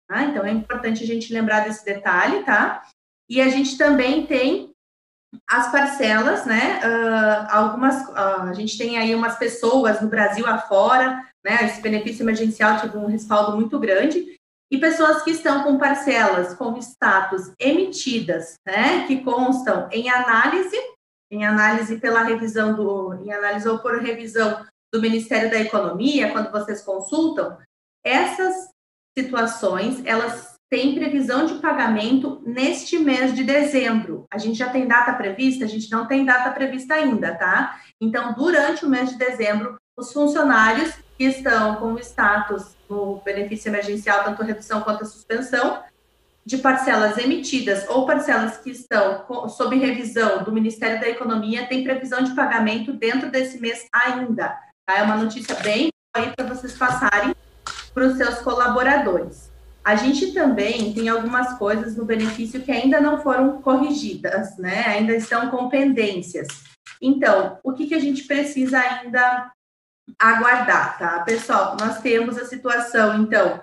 Tá? 0.08 0.24
Então, 0.24 0.44
é 0.44 0.52
importante 0.52 1.04
a 1.04 1.08
gente 1.08 1.32
lembrar 1.32 1.66
desse 1.66 1.86
detalhe, 1.86 2.44
tá? 2.44 2.82
E 3.30 3.40
a 3.40 3.50
gente 3.50 3.78
também 3.78 4.26
tem 4.26 4.71
as 5.50 5.72
parcelas, 5.72 6.46
né? 6.46 6.80
Uh, 6.80 7.48
algumas, 7.50 8.08
uh, 8.10 8.50
a 8.50 8.54
gente 8.54 8.78
tem 8.78 8.98
aí 8.98 9.16
umas 9.16 9.38
pessoas 9.38 10.02
no 10.02 10.10
Brasil 10.10 10.46
afora, 10.46 11.26
né? 11.44 11.66
Esse 11.66 11.82
benefício 11.82 12.24
emergencial 12.24 12.80
teve 12.80 12.98
um 12.98 13.08
respaldo 13.08 13.56
muito 13.56 13.80
grande 13.80 14.38
e 14.72 14.78
pessoas 14.78 15.22
que 15.22 15.32
estão 15.32 15.64
com 15.64 15.78
parcelas 15.78 16.54
com 16.54 16.78
status 16.78 17.52
emitidas, 17.60 18.56
né? 18.66 19.06
Que 19.08 19.24
constam 19.24 19.88
em 19.92 20.10
análise, 20.10 20.78
em 21.32 21.46
análise 21.46 21.98
pela 21.98 22.24
revisão 22.24 22.74
do, 22.74 23.14
em 23.16 23.32
análise 23.32 23.68
ou 23.68 23.80
por 23.80 24.00
revisão 24.02 24.66
do 24.94 25.02
Ministério 25.02 25.50
da 25.50 25.60
Economia, 25.60 26.32
quando 26.32 26.52
vocês 26.52 26.82
consultam, 26.82 27.58
essas 28.04 28.70
situações 29.18 30.02
elas 30.06 30.51
tem 30.72 30.96
previsão 30.96 31.46
de 31.46 31.56
pagamento 31.56 32.42
neste 32.46 32.98
mês 32.98 33.36
de 33.36 33.44
dezembro. 33.44 34.26
A 34.32 34.38
gente 34.38 34.58
já 34.58 34.70
tem 34.70 34.88
data 34.88 35.12
prevista? 35.12 35.66
A 35.66 35.68
gente 35.68 35.92
não 35.92 36.08
tem 36.08 36.24
data 36.24 36.50
prevista 36.52 36.94
ainda, 36.94 37.36
tá? 37.36 37.78
Então, 38.00 38.34
durante 38.34 38.86
o 38.86 38.90
mês 38.90 39.10
de 39.10 39.18
dezembro, 39.18 39.78
os 39.98 40.14
funcionários 40.14 40.94
que 41.18 41.26
estão 41.26 41.76
com 41.76 41.92
o 41.92 42.00
status 42.00 42.74
no 42.90 43.22
benefício 43.26 43.68
emergencial, 43.68 44.24
tanto 44.24 44.44
redução 44.44 44.80
quanto 44.80 45.06
suspensão, 45.06 45.84
de 46.46 46.58
parcelas 46.60 47.18
emitidas 47.18 47.86
ou 47.90 48.06
parcelas 48.06 48.56
que 48.56 48.72
estão 48.72 49.26
sob 49.50 49.78
revisão 49.78 50.42
do 50.42 50.54
Ministério 50.54 51.02
da 51.02 51.10
Economia, 51.10 51.68
tem 51.68 51.84
previsão 51.84 52.24
de 52.24 52.34
pagamento 52.34 52.94
dentro 52.94 53.30
desse 53.30 53.60
mês 53.60 53.86
ainda. 53.92 54.58
Tá? 54.86 55.00
É 55.00 55.04
uma 55.04 55.18
notícia 55.18 55.54
bem 55.56 55.90
aí 56.16 56.32
para 56.34 56.48
vocês 56.48 56.78
passarem 56.78 57.36
para 57.94 58.06
os 58.06 58.16
seus 58.16 58.40
colaboradores. 58.40 59.51
A 59.84 59.96
gente 59.96 60.32
também 60.32 60.94
tem 60.94 61.10
algumas 61.10 61.58
coisas 61.58 61.96
no 61.96 62.06
benefício 62.06 62.62
que 62.62 62.72
ainda 62.72 63.02
não 63.02 63.22
foram 63.22 63.62
corrigidas, 63.62 64.58
né? 64.58 64.86
Ainda 64.86 65.16
estão 65.16 65.50
com 65.50 65.70
pendências. 65.70 66.48
Então, 67.02 67.58
o 67.64 67.74
que, 67.74 67.88
que 67.88 67.96
a 67.96 68.00
gente 68.00 68.26
precisa 68.26 68.80
ainda 68.80 69.52
aguardar, 70.20 71.00
tá? 71.00 71.20
Pessoal, 71.22 71.76
nós 71.80 72.00
temos 72.00 72.38
a 72.38 72.46
situação, 72.46 73.22
então, 73.22 73.62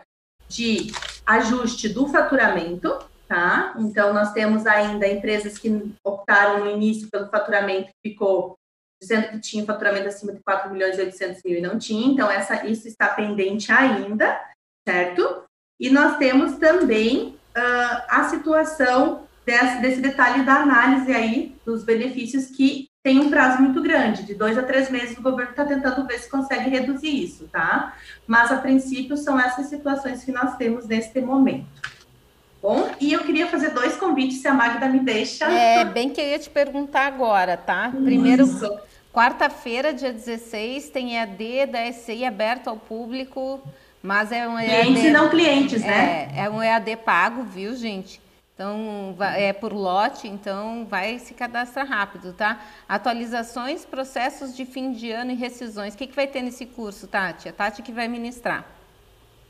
de 0.48 0.90
ajuste 1.24 1.88
do 1.88 2.08
faturamento, 2.08 2.98
tá? 3.28 3.74
Então, 3.78 4.12
nós 4.12 4.32
temos 4.32 4.66
ainda 4.66 5.06
empresas 5.06 5.56
que 5.56 5.94
optaram 6.02 6.64
no 6.64 6.70
início 6.70 7.08
pelo 7.10 7.28
faturamento, 7.28 7.90
ficou 8.04 8.56
dizendo 9.00 9.28
que 9.28 9.40
tinha 9.40 9.64
faturamento 9.64 10.08
acima 10.08 10.32
de 10.32 10.40
4 10.42 10.72
milhões 10.72 10.98
e 10.98 11.02
800 11.02 11.42
mil 11.44 11.58
e 11.58 11.60
não 11.60 11.78
tinha, 11.78 12.12
então 12.12 12.28
essa, 12.28 12.66
isso 12.66 12.88
está 12.88 13.08
pendente 13.08 13.70
ainda, 13.70 14.40
certo? 14.88 15.44
E 15.78 15.90
nós 15.90 16.16
temos 16.16 16.56
também 16.56 17.36
uh, 17.56 18.02
a 18.08 18.28
situação 18.30 19.22
desse, 19.46 19.80
desse 19.80 20.00
detalhe 20.00 20.44
da 20.44 20.56
análise 20.56 21.12
aí 21.12 21.54
dos 21.64 21.84
benefícios 21.84 22.46
que 22.46 22.88
tem 23.02 23.20
um 23.20 23.30
prazo 23.30 23.62
muito 23.62 23.80
grande, 23.80 24.24
de 24.24 24.34
dois 24.34 24.58
a 24.58 24.62
três 24.62 24.90
meses, 24.90 25.16
o 25.16 25.22
governo 25.22 25.52
está 25.52 25.64
tentando 25.64 26.06
ver 26.06 26.18
se 26.18 26.28
consegue 26.28 26.68
reduzir 26.68 27.24
isso, 27.24 27.48
tá? 27.48 27.94
Mas, 28.26 28.52
a 28.52 28.58
princípio, 28.58 29.16
são 29.16 29.40
essas 29.40 29.66
situações 29.66 30.24
que 30.24 30.32
nós 30.32 30.56
temos 30.56 30.86
neste 30.86 31.20
momento. 31.20 31.66
Bom, 32.60 32.90
e 33.00 33.12
eu 33.12 33.20
queria 33.20 33.46
fazer 33.46 33.70
dois 33.70 33.96
convites, 33.96 34.42
se 34.42 34.48
a 34.48 34.52
Magda 34.52 34.88
me 34.88 34.98
deixa. 34.98 35.46
É, 35.46 35.84
bem 35.84 36.10
que 36.10 36.20
eu 36.20 36.26
ia 36.26 36.38
te 36.38 36.50
perguntar 36.50 37.06
agora, 37.06 37.56
tá? 37.56 37.90
Primeiro, 38.04 38.44
quarta-feira, 39.12 39.94
dia 39.94 40.12
16, 40.12 40.90
tem 40.90 41.16
EAD 41.16 41.66
da 41.66 41.90
SCI 41.92 42.24
aberto 42.24 42.68
ao 42.68 42.76
público, 42.76 43.62
mas 44.03 44.32
é 44.32 44.46
um 44.46 44.59
EAD... 44.59 44.82
Clientes 44.82 45.05
e 45.05 45.11
não 45.11 45.28
clientes, 45.28 45.82
né? 45.82 46.30
É, 46.34 46.44
é 46.44 46.51
um 46.51 46.62
EAD 46.62 46.96
pago, 46.96 47.42
viu, 47.42 47.74
gente? 47.74 48.20
Então, 48.55 49.14
é 49.36 49.53
por 49.53 49.72
lote, 49.72 50.26
então 50.26 50.84
vai 50.84 51.20
se 51.20 51.32
cadastrar 51.32 51.86
rápido, 51.86 52.32
tá? 52.32 52.59
Atualizações, 52.88 53.84
processos 53.84 54.57
de 54.57 54.66
fim 54.66 54.90
de 54.92 55.12
ano 55.12 55.30
e 55.30 55.34
rescisões. 55.36 55.94
O 55.94 55.96
que, 55.96 56.09
que 56.09 56.16
vai 56.16 56.26
ter 56.26 56.42
nesse 56.42 56.66
curso, 56.66 57.07
Tati? 57.07 57.49
A 57.49 57.53
Tati 57.53 57.82
que 57.82 57.92
vai 57.92 58.09
ministrar. 58.09 58.64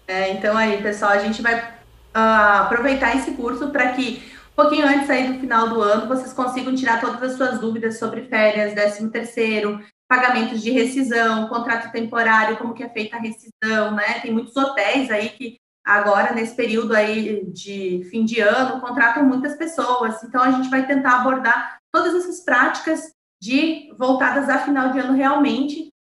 É, 0.07 0.31
então 0.33 0.55
aí, 0.55 0.83
pessoal, 0.83 1.13
a 1.13 1.19
gente 1.19 1.41
vai 1.41 1.59
uh, 1.59 2.63
aproveitar 2.65 3.17
esse 3.17 3.31
curso 3.31 3.71
para 3.71 3.93
que 3.93 4.23
um 4.53 4.63
pouquinho 4.63 4.87
antes 4.87 5.09
aí 5.09 5.33
do 5.33 5.41
final 5.41 5.71
do 5.71 5.81
ano 5.81 6.07
vocês 6.07 6.33
consigam 6.35 6.75
tirar 6.75 7.01
todas 7.01 7.23
as 7.23 7.37
suas 7.37 7.59
dúvidas 7.59 7.99
sobre 7.99 8.23
férias, 8.23 8.75
13 8.75 9.09
terceiro, 9.09 9.81
pagamentos 10.09 10.63
de 10.63 10.71
rescisão, 10.71 11.49
contrato 11.49 11.93
temporário, 11.93 12.57
como 12.57 12.75
que 12.75 12.83
é 12.83 12.89
feita 12.89 13.17
a 13.17 13.21
rescisão, 13.21 13.95
né? 13.95 14.21
Tem 14.21 14.33
muitos 14.33 14.57
hotéis 14.57 15.11
aí 15.11 15.29
que 15.31 15.59
agora 15.85 16.35
nesse 16.35 16.55
período 16.55 16.95
aí 16.95 17.45
de 17.47 18.07
fim 18.11 18.25
de 18.25 18.41
ano, 18.41 18.81
contratam 18.81 19.25
muitas 19.25 19.57
pessoas. 19.57 20.23
Então 20.23 20.43
a 20.43 20.51
gente 20.51 20.69
vai 20.69 20.87
tentar 20.87 21.21
abordar 21.21 21.79
todas 21.93 22.15
essas 22.15 22.41
práticas 22.41 23.13
de 23.41 23.93
voltadas 23.97 24.49
a 24.49 24.59
final 24.59 24.93
de 24.93 24.99
ano 24.99 25.15
realmente 25.15 25.93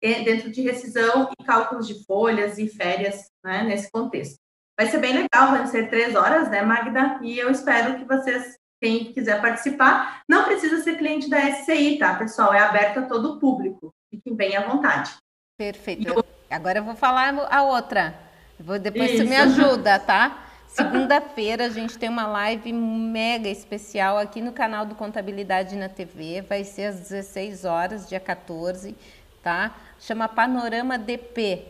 dentro 0.00 0.50
de 0.50 0.60
rescisão 0.60 1.30
e 1.38 1.44
cálculos 1.44 1.86
de 1.86 2.04
folhas 2.04 2.58
e 2.58 2.68
férias, 2.68 3.30
né, 3.42 3.62
nesse 3.62 3.90
contexto. 3.90 4.36
Vai 4.78 4.88
ser 4.88 4.98
bem 4.98 5.12
legal, 5.14 5.52
vai 5.52 5.66
ser 5.66 5.88
três 5.88 6.14
horas, 6.14 6.50
né, 6.50 6.60
Magda? 6.62 7.18
E 7.22 7.38
eu 7.38 7.50
espero 7.50 7.96
que 7.96 8.04
vocês, 8.04 8.58
quem 8.84 9.04
quiser 9.14 9.40
participar, 9.40 10.22
não 10.28 10.44
precisa 10.44 10.82
ser 10.82 10.98
cliente 10.98 11.30
da 11.30 11.40
SCI, 11.40 11.96
tá, 11.98 12.14
pessoal? 12.16 12.52
É 12.52 12.58
aberto 12.58 12.98
a 12.98 13.02
todo 13.02 13.32
o 13.32 13.40
público. 13.40 13.94
Fiquem 14.10 14.36
bem 14.36 14.54
à 14.58 14.60
vontade. 14.60 15.14
Perfeito. 15.56 16.06
Eu... 16.06 16.22
Agora 16.50 16.80
eu 16.80 16.84
vou 16.84 16.94
falar 16.94 17.34
a 17.50 17.62
outra. 17.62 18.14
Vou, 18.60 18.78
depois 18.78 19.10
Isso. 19.10 19.22
você 19.22 19.24
me 19.24 19.36
ajuda, 19.36 19.98
tá? 20.06 20.44
Segunda-feira 20.68 21.64
a 21.64 21.68
gente 21.70 21.96
tem 21.96 22.10
uma 22.10 22.26
live 22.26 22.74
mega 22.74 23.48
especial 23.48 24.18
aqui 24.18 24.42
no 24.42 24.52
canal 24.52 24.84
do 24.84 24.94
Contabilidade 24.94 25.76
na 25.76 25.88
TV. 25.88 26.42
Vai 26.42 26.62
ser 26.62 26.84
às 26.84 27.00
16 27.00 27.64
horas, 27.64 28.06
dia 28.06 28.20
14, 28.20 28.94
tá? 29.42 29.74
Chama 29.98 30.28
Panorama 30.28 30.98
DP. 30.98 31.64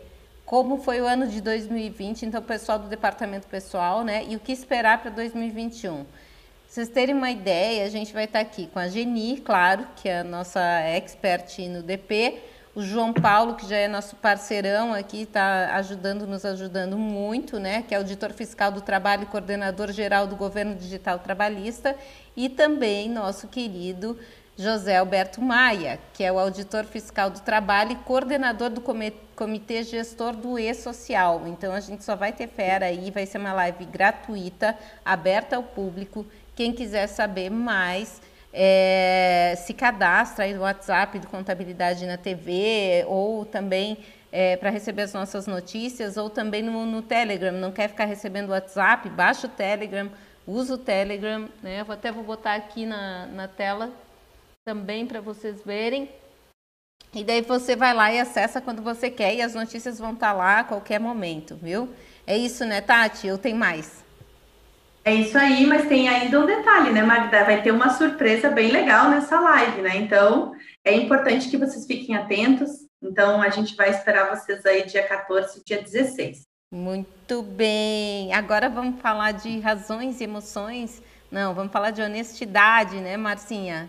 Como 0.45 0.77
foi 0.77 0.99
o 0.99 1.05
ano 1.05 1.27
de 1.27 1.39
2020, 1.39 2.25
então 2.25 2.41
o 2.41 2.43
pessoal 2.43 2.77
do 2.77 2.89
departamento 2.89 3.47
pessoal, 3.47 4.03
né? 4.03 4.25
E 4.27 4.35
o 4.35 4.39
que 4.39 4.51
esperar 4.51 5.01
para 5.01 5.11
2021. 5.11 6.05
Vocês 6.75 6.89
terem 6.89 7.15
uma 7.15 7.31
ideia, 7.31 7.85
a 7.85 7.89
gente 7.89 8.11
vai 8.11 8.25
estar 8.25 8.41
aqui 8.41 8.67
com 8.67 8.77
a 8.77 8.89
Geni, 8.89 9.37
claro, 9.37 9.87
que 9.95 10.09
é 10.09 10.19
a 10.19 10.23
nossa 10.25 10.59
expert 10.59 11.57
no 11.69 11.81
DP, 11.81 12.37
o 12.75 12.81
João 12.81 13.13
Paulo, 13.13 13.55
que 13.55 13.65
já 13.65 13.77
é 13.77 13.87
nosso 13.87 14.17
parceirão 14.17 14.93
aqui, 14.93 15.21
está 15.21 15.73
ajudando, 15.77 16.27
nos 16.27 16.43
ajudando 16.43 16.97
muito, 16.97 17.61
né? 17.61 17.81
Que 17.87 17.95
é 17.95 17.97
auditor 17.97 18.33
fiscal 18.33 18.73
do 18.73 18.81
trabalho 18.81 19.23
e 19.23 19.27
coordenador 19.27 19.89
geral 19.93 20.27
do 20.27 20.35
governo 20.35 20.75
digital 20.75 21.17
trabalhista, 21.17 21.95
e 22.35 22.49
também 22.49 23.09
nosso 23.09 23.47
querido 23.47 24.19
José 24.57 24.97
Alberto 24.97 25.41
Maia, 25.41 25.97
que 26.13 26.25
é 26.25 26.31
o 26.31 26.37
auditor 26.37 26.83
fiscal 26.83 27.29
do 27.29 27.39
trabalho 27.39 27.93
e 27.93 27.95
coordenador 27.95 28.69
do 28.69 28.81
comitê 29.33 29.81
gestor 29.81 30.35
do 30.35 30.59
E-Social. 30.59 31.43
Então 31.47 31.71
a 31.71 31.79
gente 31.79 32.03
só 32.03 32.17
vai 32.17 32.33
ter 32.33 32.49
fera 32.49 32.87
aí, 32.87 33.11
vai 33.11 33.25
ser 33.25 33.37
uma 33.37 33.53
live 33.53 33.85
gratuita, 33.85 34.77
aberta 35.05 35.55
ao 35.55 35.63
público. 35.63 36.25
Quem 36.55 36.71
quiser 36.71 37.07
saber 37.07 37.49
mais, 37.49 38.21
é, 38.53 39.53
se 39.57 39.73
cadastra 39.73 40.45
aí 40.45 40.53
no 40.53 40.61
WhatsApp 40.61 41.19
do 41.19 41.27
Contabilidade 41.27 42.05
na 42.05 42.17
TV 42.17 43.03
ou 43.07 43.45
também 43.45 43.97
é, 44.31 44.55
para 44.55 44.69
receber 44.69 45.01
as 45.01 45.13
nossas 45.13 45.45
notícias 45.45 46.15
ou 46.15 46.29
também 46.29 46.63
no, 46.63 46.85
no, 46.85 47.01
Telegram. 47.01 47.51
Não 47.51 47.73
quer 47.73 47.89
ficar 47.89 48.05
recebendo 48.05 48.47
o 48.47 48.51
WhatsApp? 48.51 49.09
Baixa 49.09 49.47
o 49.47 49.49
Telegram, 49.49 50.09
usa 50.47 50.75
o 50.75 50.77
Telegram. 50.77 51.49
Né? 51.61 51.81
Eu 51.81 51.91
até 51.91 52.13
vou 52.13 52.23
botar 52.23 52.55
aqui 52.55 52.85
na, 52.85 53.25
na 53.27 53.47
tela 53.49 53.91
também 54.63 55.05
para 55.05 55.19
vocês 55.19 55.61
verem. 55.61 56.09
E 57.13 57.23
daí 57.23 57.41
você 57.41 57.75
vai 57.75 57.93
lá 57.93 58.13
e 58.13 58.19
acessa 58.19 58.61
quando 58.61 58.81
você 58.81 59.09
quer 59.09 59.35
e 59.35 59.41
as 59.41 59.53
notícias 59.53 59.99
vão 59.99 60.13
estar 60.13 60.31
tá 60.31 60.33
lá 60.33 60.59
a 60.59 60.63
qualquer 60.63 60.99
momento, 60.99 61.55
viu? 61.55 61.93
É 62.25 62.37
isso, 62.37 62.65
né, 62.65 62.79
Tati? 62.79 63.27
Eu 63.27 63.37
tenho 63.37 63.57
mais. 63.57 64.04
É 65.05 65.13
isso 65.13 65.37
aí, 65.37 65.67
mas 65.67 65.87
tem 65.87 66.09
ainda 66.09 66.39
um 66.39 66.47
detalhe, 66.47 66.91
né, 66.91 67.03
Magda? 67.03 67.43
Vai 67.43 67.61
ter 67.61 67.69
uma 67.69 67.91
surpresa 67.91 68.49
bem 68.49 68.71
legal 68.71 69.07
nessa 69.07 69.39
live, 69.39 69.83
né? 69.83 69.97
Então, 69.97 70.55
é 70.83 70.95
importante 70.95 71.47
que 71.47 71.57
vocês 71.57 71.85
fiquem 71.85 72.15
atentos. 72.15 72.71
Então, 72.99 73.39
a 73.39 73.49
gente 73.49 73.75
vai 73.75 73.91
esperar 73.91 74.35
vocês 74.35 74.65
aí 74.65 74.83
dia 74.87 75.07
14 75.07 75.63
dia 75.63 75.79
16. 75.79 76.47
Muito 76.71 77.43
bem. 77.43 78.33
Agora 78.33 78.67
vamos 78.67 78.99
falar 78.99 79.33
de 79.33 79.59
razões 79.59 80.19
e 80.19 80.23
emoções. 80.23 81.03
Não, 81.29 81.53
vamos 81.53 81.71
falar 81.71 81.91
de 81.91 82.01
honestidade, 82.01 82.95
né, 82.95 83.15
Marcinha? 83.15 83.87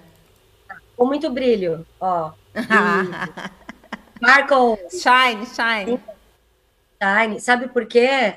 Com 0.95 1.07
muito 1.07 1.31
brilho, 1.31 1.87
ó. 1.99 2.33
Marco. 4.21 4.79
Shine, 4.91 5.47
shine. 5.47 5.99
Shine. 7.03 7.41
Sabe 7.41 7.69
por 7.69 7.87
quê? 7.87 8.35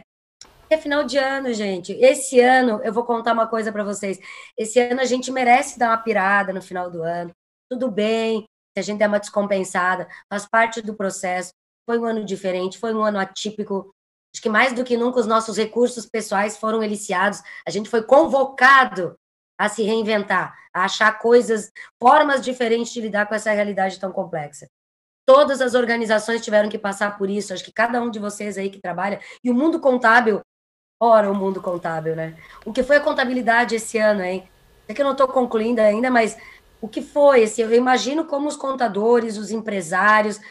É 0.73 0.77
final 0.77 1.03
de 1.03 1.17
ano, 1.17 1.53
gente. 1.53 1.93
Esse 1.93 2.39
ano, 2.39 2.81
eu 2.83 2.93
vou 2.93 3.03
contar 3.03 3.33
uma 3.33 3.47
coisa 3.47 3.71
para 3.71 3.83
vocês. 3.83 4.19
Esse 4.57 4.79
ano 4.79 5.01
a 5.01 5.05
gente 5.05 5.31
merece 5.31 5.79
dar 5.79 5.89
uma 5.89 5.97
pirada 5.97 6.53
no 6.53 6.61
final 6.61 6.89
do 6.89 7.03
ano. 7.03 7.31
Tudo 7.69 7.89
bem, 7.89 8.45
se 8.73 8.79
a 8.79 8.81
gente 8.81 8.99
der 8.99 9.07
uma 9.07 9.19
descompensada, 9.19 10.07
faz 10.31 10.47
parte 10.47 10.81
do 10.81 10.95
processo. 10.95 11.51
Foi 11.89 11.97
um 11.97 12.05
ano 12.05 12.23
diferente, 12.23 12.77
foi 12.77 12.93
um 12.93 13.03
ano 13.03 13.19
atípico. 13.19 13.93
Acho 14.33 14.41
que 14.41 14.49
mais 14.49 14.73
do 14.73 14.83
que 14.83 14.95
nunca 14.95 15.19
os 15.19 15.25
nossos 15.25 15.57
recursos 15.57 16.05
pessoais 16.05 16.57
foram 16.57 16.83
eliciados. 16.83 17.41
A 17.67 17.71
gente 17.71 17.89
foi 17.89 18.03
convocado 18.03 19.15
a 19.57 19.67
se 19.67 19.83
reinventar, 19.83 20.55
a 20.73 20.85
achar 20.85 21.19
coisas, 21.19 21.71
formas 22.01 22.41
diferentes 22.41 22.93
de 22.93 23.01
lidar 23.01 23.27
com 23.27 23.35
essa 23.35 23.51
realidade 23.51 23.99
tão 23.99 24.11
complexa. 24.11 24.67
Todas 25.25 25.61
as 25.61 25.73
organizações 25.73 26.41
tiveram 26.41 26.69
que 26.69 26.77
passar 26.79 27.17
por 27.17 27.29
isso. 27.29 27.53
Acho 27.53 27.63
que 27.63 27.71
cada 27.71 28.01
um 28.01 28.09
de 28.09 28.19
vocês 28.19 28.57
aí 28.57 28.69
que 28.69 28.79
trabalha, 28.79 29.19
e 29.43 29.51
o 29.51 29.53
mundo 29.53 29.79
contábil 29.79 30.41
Ora, 31.01 31.31
o 31.31 31.35
mundo 31.35 31.61
contábil, 31.61 32.15
né? 32.15 32.35
O 32.65 32.73
que 32.73 32.83
foi 32.83 32.97
a 32.97 33.01
contabilidade 33.01 33.75
esse 33.75 33.97
ano, 33.97 34.21
hein? 34.21 34.49
É 34.87 34.93
que 34.93 35.01
eu 35.01 35.05
não 35.05 35.13
estou 35.13 35.27
concluindo 35.27 35.79
ainda, 35.79 36.11
mas 36.11 36.37
o 36.81 36.89
que 36.89 37.01
foi 37.01 37.41
esse? 37.41 37.61
Eu 37.61 37.73
imagino 37.73 38.25
como 38.25 38.49
os 38.49 38.57
contadores, 38.57 39.37
os 39.37 39.49
empresários 39.49 40.41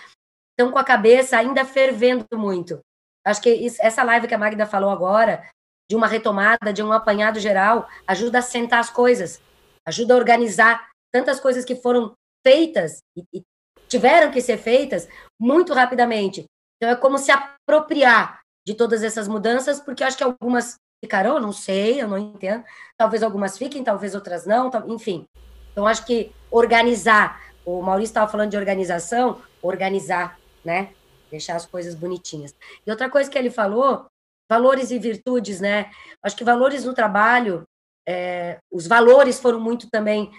estão 0.59 0.73
com 0.73 0.79
a 0.79 0.85
cabeça 0.85 1.37
ainda 1.37 1.65
fervendo 1.65 2.27
muito. 2.35 2.81
Acho 3.27 3.43
que 3.43 3.51
isso, 3.51 3.77
essa 3.81 4.03
live 4.03 4.27
que 4.27 4.35
a 4.35 4.39
Magda 4.39 4.65
falou 4.65 4.91
agora, 4.91 5.47
de 5.91 5.95
uma 5.95 6.07
retomada, 6.07 6.73
de 6.73 6.83
um 6.83 6.93
apanhado 6.93 7.39
geral, 7.39 7.87
ajuda 8.07 8.39
a 8.39 8.43
sentar 8.43 8.81
as 8.81 8.91
coisas, 8.91 9.41
ajuda 9.87 10.15
a 10.15 10.17
organizar 10.17 10.89
tantas 11.13 11.39
coisas 11.41 11.65
que 11.65 11.77
foram 11.77 12.15
feitas 12.47 13.03
e, 13.17 13.23
e 13.35 13.43
tiveram 13.87 14.31
que 14.31 14.41
ser 14.41 14.57
feitas 14.57 15.09
muito 15.39 15.75
rapidamente. 15.75 16.45
Então, 16.77 16.91
é 16.91 16.97
como 16.97 17.19
se 17.19 17.31
apropriar 17.31 18.41
de 18.69 18.75
todas 18.75 19.03
essas 19.03 19.27
mudanças, 19.27 19.81
porque 19.81 20.05
acho 20.05 20.19
que 20.19 20.23
algumas 20.23 20.77
ficarão, 21.03 21.41
não 21.41 21.53
sei, 21.53 22.03
eu 22.03 22.07
não 22.07 22.19
entendo. 22.19 22.63
Talvez 22.99 23.23
algumas 23.23 23.57
fiquem, 23.57 23.83
talvez 23.83 24.15
outras 24.15 24.45
não, 24.45 24.71
enfim. 24.89 25.27
Então, 25.73 25.87
acho 25.87 26.05
que 26.05 26.31
organizar, 26.51 27.41
o 27.65 27.81
Maurício 27.81 28.11
estava 28.11 28.31
falando 28.31 28.51
de 28.51 28.59
organização, 28.59 29.41
organizar, 29.63 30.39
né? 30.63 30.93
Deixar 31.31 31.57
as 31.57 31.65
coisas 31.65 31.95
bonitinhas. 31.95 32.55
E 32.87 32.91
outra 32.91 33.09
coisa 33.09 33.31
que 33.31 33.39
ele 33.39 33.49
falou, 33.49 34.05
valores 34.51 34.91
e 34.91 34.99
virtudes, 34.99 35.63
né? 35.63 35.91
Acho 36.23 36.37
que 36.37 36.45
valores 36.45 36.85
no 36.85 36.93
trabalho, 36.93 37.63
é, 38.07 38.59
os 38.71 38.87
valores 38.87 39.41
foram 39.41 39.61
muito 39.61 39.89
também 39.89 40.31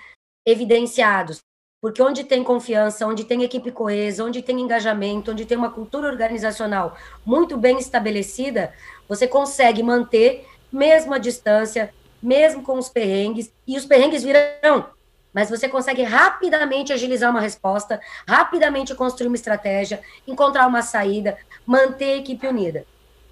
evidenciados. 0.46 1.40
Porque 1.82 2.02
onde 2.02 2.26
tem 2.26 2.44
confiança, 2.44 3.08
onde 3.08 3.24
tem 3.24 3.44
equipe 3.44 3.72
coesa, 3.72 4.26
onde 4.26 4.42
tem 4.42 4.60
engajamento, 4.60 5.32
onde 5.32 5.46
tem 5.46 5.58
uma 5.58 5.70
cultura 5.70 6.10
organizacional 6.10 6.98
muito 7.26 7.56
bem 7.58 7.80
estabelecida, 7.80 8.74
você 9.08 9.28
consegue 9.28 9.82
manter 9.82 10.46
mesmo 10.72 11.14
a 11.14 11.18
distância, 11.18 11.94
mesmo 12.22 12.64
com 12.64 12.78
os 12.78 12.90
perrengues, 12.90 13.52
e 13.66 13.78
os 13.78 13.86
perrengues 13.86 14.24
virão, 14.24 14.90
mas 15.34 15.50
você 15.50 15.70
consegue 15.70 16.04
rapidamente 16.04 16.92
agilizar 16.92 17.32
uma 17.32 17.40
resposta, 17.40 18.02
rapidamente 18.28 18.94
construir 18.94 19.28
uma 19.28 19.36
estratégia, 19.36 20.02
encontrar 20.28 20.68
uma 20.68 20.82
saída, 20.82 21.38
manter 21.66 22.14
a 22.14 22.18
equipe 22.18 22.46
unida. 22.46 22.86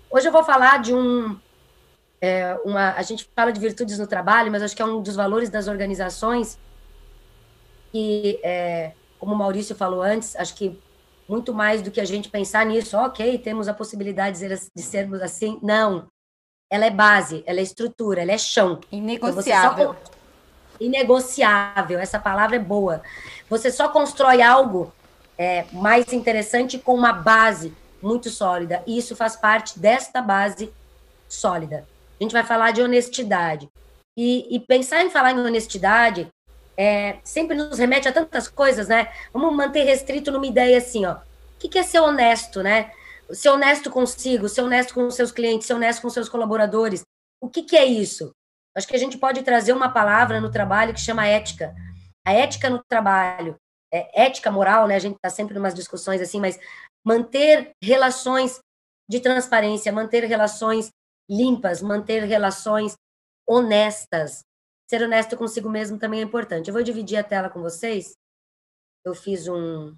Hoje 0.10 0.28
eu 0.28 0.32
vou 0.32 0.44
falar 0.44 0.82
de 0.82 0.94
um. 0.94 1.38
É, 2.22 2.58
uma, 2.64 2.94
a 2.94 3.02
gente 3.02 3.30
fala 3.36 3.52
de 3.52 3.60
virtudes 3.60 4.00
no 4.00 4.08
trabalho, 4.08 4.52
mas 4.52 4.64
acho 4.64 4.76
que 4.76 4.82
é 4.82 4.86
um 4.86 5.02
dos 5.02 5.16
valores 5.16 5.50
das 5.50 5.68
organizações 5.68 6.58
que, 7.98 8.40
é, 8.44 8.92
como 9.18 9.34
o 9.34 9.38
Maurício 9.38 9.76
falou 9.76 10.04
antes, 10.04 10.36
acho 10.36 10.54
que 10.54 10.80
muito 11.28 11.52
mais 11.52 11.82
do 11.82 11.90
que 11.90 12.00
a 12.00 12.06
gente 12.06 12.30
pensar 12.30 12.64
nisso, 12.64 12.96
ok, 12.96 13.40
temos 13.40 13.68
a 13.68 13.74
possibilidade 13.74 14.40
de 14.40 14.82
sermos 14.84 15.20
assim. 15.20 15.60
Não. 15.64 16.08
Ela 16.70 16.86
é 16.86 16.92
base, 16.92 17.44
ela 17.48 17.60
é 17.60 17.64
estrutura, 17.64 18.22
ela 18.22 18.32
é 18.32 18.38
chão. 18.38 18.80
Inegociável. 18.92 19.92
Então 19.92 20.06
só... 20.06 20.12
Inegociável, 20.80 22.00
essa 22.00 22.20
palavra 22.20 22.58
é 22.58 22.60
boa. 22.60 23.02
Você 23.50 23.72
só 23.72 23.90
constrói 23.90 24.44
algo 24.44 24.94
é, 25.38 25.66
mais 25.72 26.14
interessante 26.14 26.78
com 26.78 26.94
uma 26.94 27.12
base 27.12 27.74
muito 28.00 28.30
sólida. 28.30 28.84
E 28.86 28.96
isso 28.96 29.16
faz 29.16 29.36
parte 29.36 29.80
desta 29.80 30.22
base 30.22 30.72
sólida. 31.28 31.88
A 32.20 32.24
gente 32.24 32.34
vai 32.34 32.44
falar 32.44 32.72
de 32.72 32.82
honestidade. 32.82 33.68
E, 34.16 34.56
e 34.56 34.60
pensar 34.60 35.04
em 35.04 35.10
falar 35.10 35.32
em 35.32 35.40
honestidade 35.40 36.28
é, 36.78 37.18
sempre 37.24 37.56
nos 37.56 37.80
remete 37.80 38.08
a 38.08 38.14
tantas 38.14 38.48
coisas, 38.48 38.88
né? 38.88 39.12
Vamos 39.34 39.56
manter 39.56 39.84
restrito 39.84 40.32
numa 40.32 40.46
ideia 40.46 40.78
assim, 40.78 41.06
ó. 41.06 41.16
O 41.16 41.60
que, 41.60 41.68
que 41.68 41.80
é 41.80 41.84
ser 41.84 42.00
honesto, 42.00 42.62
né? 42.62 42.92
Ser 43.32 43.50
honesto 43.50 43.90
consigo, 43.90 44.48
ser 44.48 44.62
honesto 44.62 44.94
com 44.94 45.08
os 45.08 45.16
seus 45.16 45.32
clientes, 45.32 45.66
ser 45.66 45.74
honesto 45.74 46.02
com 46.02 46.08
os 46.08 46.14
seus 46.14 46.30
colaboradores. 46.30 47.02
O 47.42 47.50
que, 47.50 47.64
que 47.64 47.76
é 47.76 47.84
isso? 47.84 48.32
Acho 48.76 48.88
que 48.88 48.96
a 48.96 49.00
gente 49.00 49.18
pode 49.18 49.42
trazer 49.42 49.74
uma 49.74 49.90
palavra 49.90 50.40
no 50.40 50.52
trabalho 50.52 50.94
que 50.94 51.02
chama 51.02 51.26
ética. 51.26 51.74
A 52.24 52.32
ética 52.32 52.70
no 52.70 52.84
trabalho, 52.88 53.56
é, 53.92 54.26
ética 54.26 54.52
moral, 54.52 54.88
né? 54.88 54.96
A 54.96 55.00
gente 55.00 55.16
está 55.16 55.32
sempre 55.32 55.56
em 55.56 55.60
umas 55.60 55.74
discussões 55.74 56.22
assim, 56.22 56.40
mas 56.40 56.60
manter 57.04 57.72
relações 57.82 58.60
de 59.10 59.20
transparência, 59.20 59.92
manter 59.92 60.26
relações 60.26 60.92
limpas, 61.30 61.82
manter 61.82 62.24
relações 62.24 62.96
honestas, 63.48 64.44
ser 64.90 65.02
honesto 65.02 65.38
consigo 65.38 65.70
mesmo 65.70 66.00
também 66.00 66.22
é 66.22 66.24
importante. 66.24 66.68
Eu 66.68 66.74
vou 66.74 66.84
dividir 66.84 67.18
a 67.18 67.24
tela 67.24 67.50
com 67.50 67.62
vocês. 67.62 68.16
Eu 69.06 69.14
fiz 69.14 69.48
um, 69.48 69.96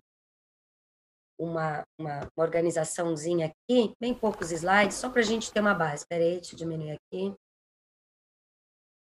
uma, 1.39 1.83
uma, 1.99 2.19
uma 2.35 2.45
organizaçãozinha 2.45 3.47
aqui, 3.47 3.93
bem 3.99 4.13
poucos 4.13 4.51
slides, 4.51 4.97
só 4.97 5.09
para 5.09 5.21
a 5.21 5.25
gente 5.25 5.51
ter 5.51 5.61
uma 5.61 5.73
base. 5.73 6.03
Espera 6.03 6.23
aí, 6.23 6.35
deixa 6.35 6.53
eu 6.53 6.57
diminuir 6.57 6.91
aqui. 6.91 7.29
O 7.29 7.35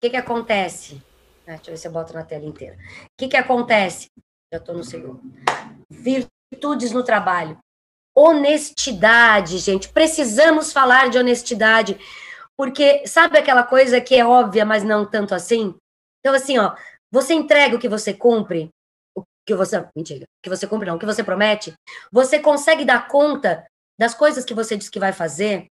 que, 0.02 0.12
que 0.12 0.18
acontece? 0.18 1.02
Ah, 1.48 1.56
deixa 1.56 1.72
eu 1.72 1.74
ver 1.74 1.78
se 1.78 1.88
eu 1.88 1.92
boto 1.92 2.14
na 2.14 2.24
tela 2.24 2.46
inteira. 2.46 2.76
O 2.76 3.08
que, 3.18 3.28
que 3.28 3.38
acontece? 3.38 4.10
Já 4.54 4.60
estou 4.60 4.76
no 4.76 4.84
segundo. 4.84 5.22
Virtudes 5.90 6.92
no 6.92 7.04
trabalho. 7.04 7.58
Honestidade, 8.16 9.58
gente. 9.58 9.90
Precisamos 9.90 10.72
falar 10.72 11.10
de 11.10 11.18
honestidade 11.18 11.98
porque 12.58 13.06
sabe 13.06 13.38
aquela 13.38 13.64
coisa 13.64 14.02
que 14.02 14.16
é 14.16 14.26
óbvia, 14.26 14.66
mas 14.66 14.84
não 14.84 15.06
tanto 15.06 15.36
assim? 15.36 15.76
Então, 16.20 16.34
assim, 16.34 16.58
ó, 16.58 16.76
você 17.12 17.34
entrega 17.34 17.76
o 17.76 17.80
que 17.80 17.88
você 17.88 18.14
cumpre, 18.14 18.70
o 19.16 19.24
que 19.46 19.54
você. 19.54 19.88
Mentira, 19.96 20.24
o 20.24 20.44
que 20.44 20.50
você 20.50 20.68
cumpre, 20.68 20.88
não, 20.88 20.96
o 20.96 21.00
que 21.00 21.06
você 21.06 21.24
promete, 21.24 21.74
você 22.12 22.40
consegue 22.40 22.84
dar 22.84 23.08
conta 23.08 23.66
das 24.00 24.14
coisas 24.14 24.44
que 24.44 24.54
você 24.54 24.76
diz 24.76 24.90
que 24.90 25.00
vai 25.00 25.14
fazer. 25.14 25.68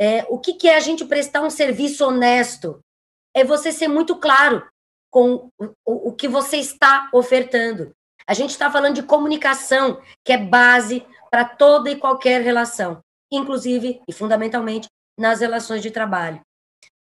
É, 0.00 0.24
o 0.28 0.38
que, 0.38 0.54
que 0.54 0.68
é 0.68 0.76
a 0.76 0.80
gente 0.80 1.04
prestar 1.04 1.42
um 1.42 1.50
serviço 1.50 2.06
honesto? 2.06 2.80
É 3.34 3.44
você 3.44 3.70
ser 3.70 3.88
muito 3.88 4.16
claro 4.16 4.66
com 5.10 5.50
o, 5.58 5.64
o, 5.84 6.08
o 6.08 6.12
que 6.12 6.28
você 6.28 6.56
está 6.56 7.10
ofertando. 7.12 7.92
A 8.26 8.34
gente 8.34 8.50
está 8.50 8.70
falando 8.70 8.96
de 8.96 9.02
comunicação, 9.02 10.00
que 10.24 10.32
é 10.32 10.38
base 10.38 11.06
para 11.30 11.44
toda 11.44 11.90
e 11.90 11.96
qualquer 11.96 12.42
relação, 12.42 13.00
inclusive 13.30 14.02
e 14.08 14.12
fundamentalmente 14.12 14.88
nas 15.18 15.40
relações 15.40 15.82
de 15.82 15.90
trabalho. 15.90 16.40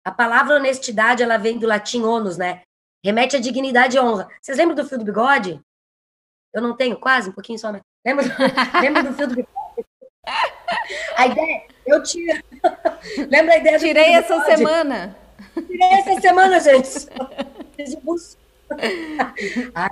A 0.04 0.12
palavra 0.12 0.56
honestidade, 0.56 1.24
ela 1.24 1.38
vem 1.38 1.58
do 1.58 1.68
latim 1.68 2.04
onus, 2.04 2.38
né? 2.38 2.62
Remete 3.04 3.36
à 3.36 3.40
dignidade 3.40 3.98
e 3.98 4.00
honra. 4.00 4.28
Vocês 4.42 4.58
lembram 4.58 4.76
do 4.76 4.86
fio 4.86 4.98
do 4.98 5.06
bigode? 5.06 5.60
Eu 6.54 6.62
não 6.62 6.76
tenho, 6.76 7.00
quase, 7.00 7.30
um 7.30 7.34
pouquinho 7.34 7.60
só. 7.60 7.72
Mas... 7.72 7.82
Lembra, 8.06 8.26
lembra 8.82 9.04
do 9.04 9.14
fio 9.14 9.28
do 9.28 9.36
bigode? 9.36 9.56
A 11.16 11.28
ideia, 11.28 11.68
eu 11.86 12.02
tiro. 12.04 12.44
Lembra 13.30 13.54
a 13.54 13.58
ideia 13.58 13.78
do 13.78 13.82
Tirei 13.86 14.14
essa 14.14 14.44
semana. 14.44 15.16
Tirei 15.54 15.94
essa 15.94 16.22
semana, 16.22 16.60
gente. 16.60 16.90
Ai, 19.76 19.90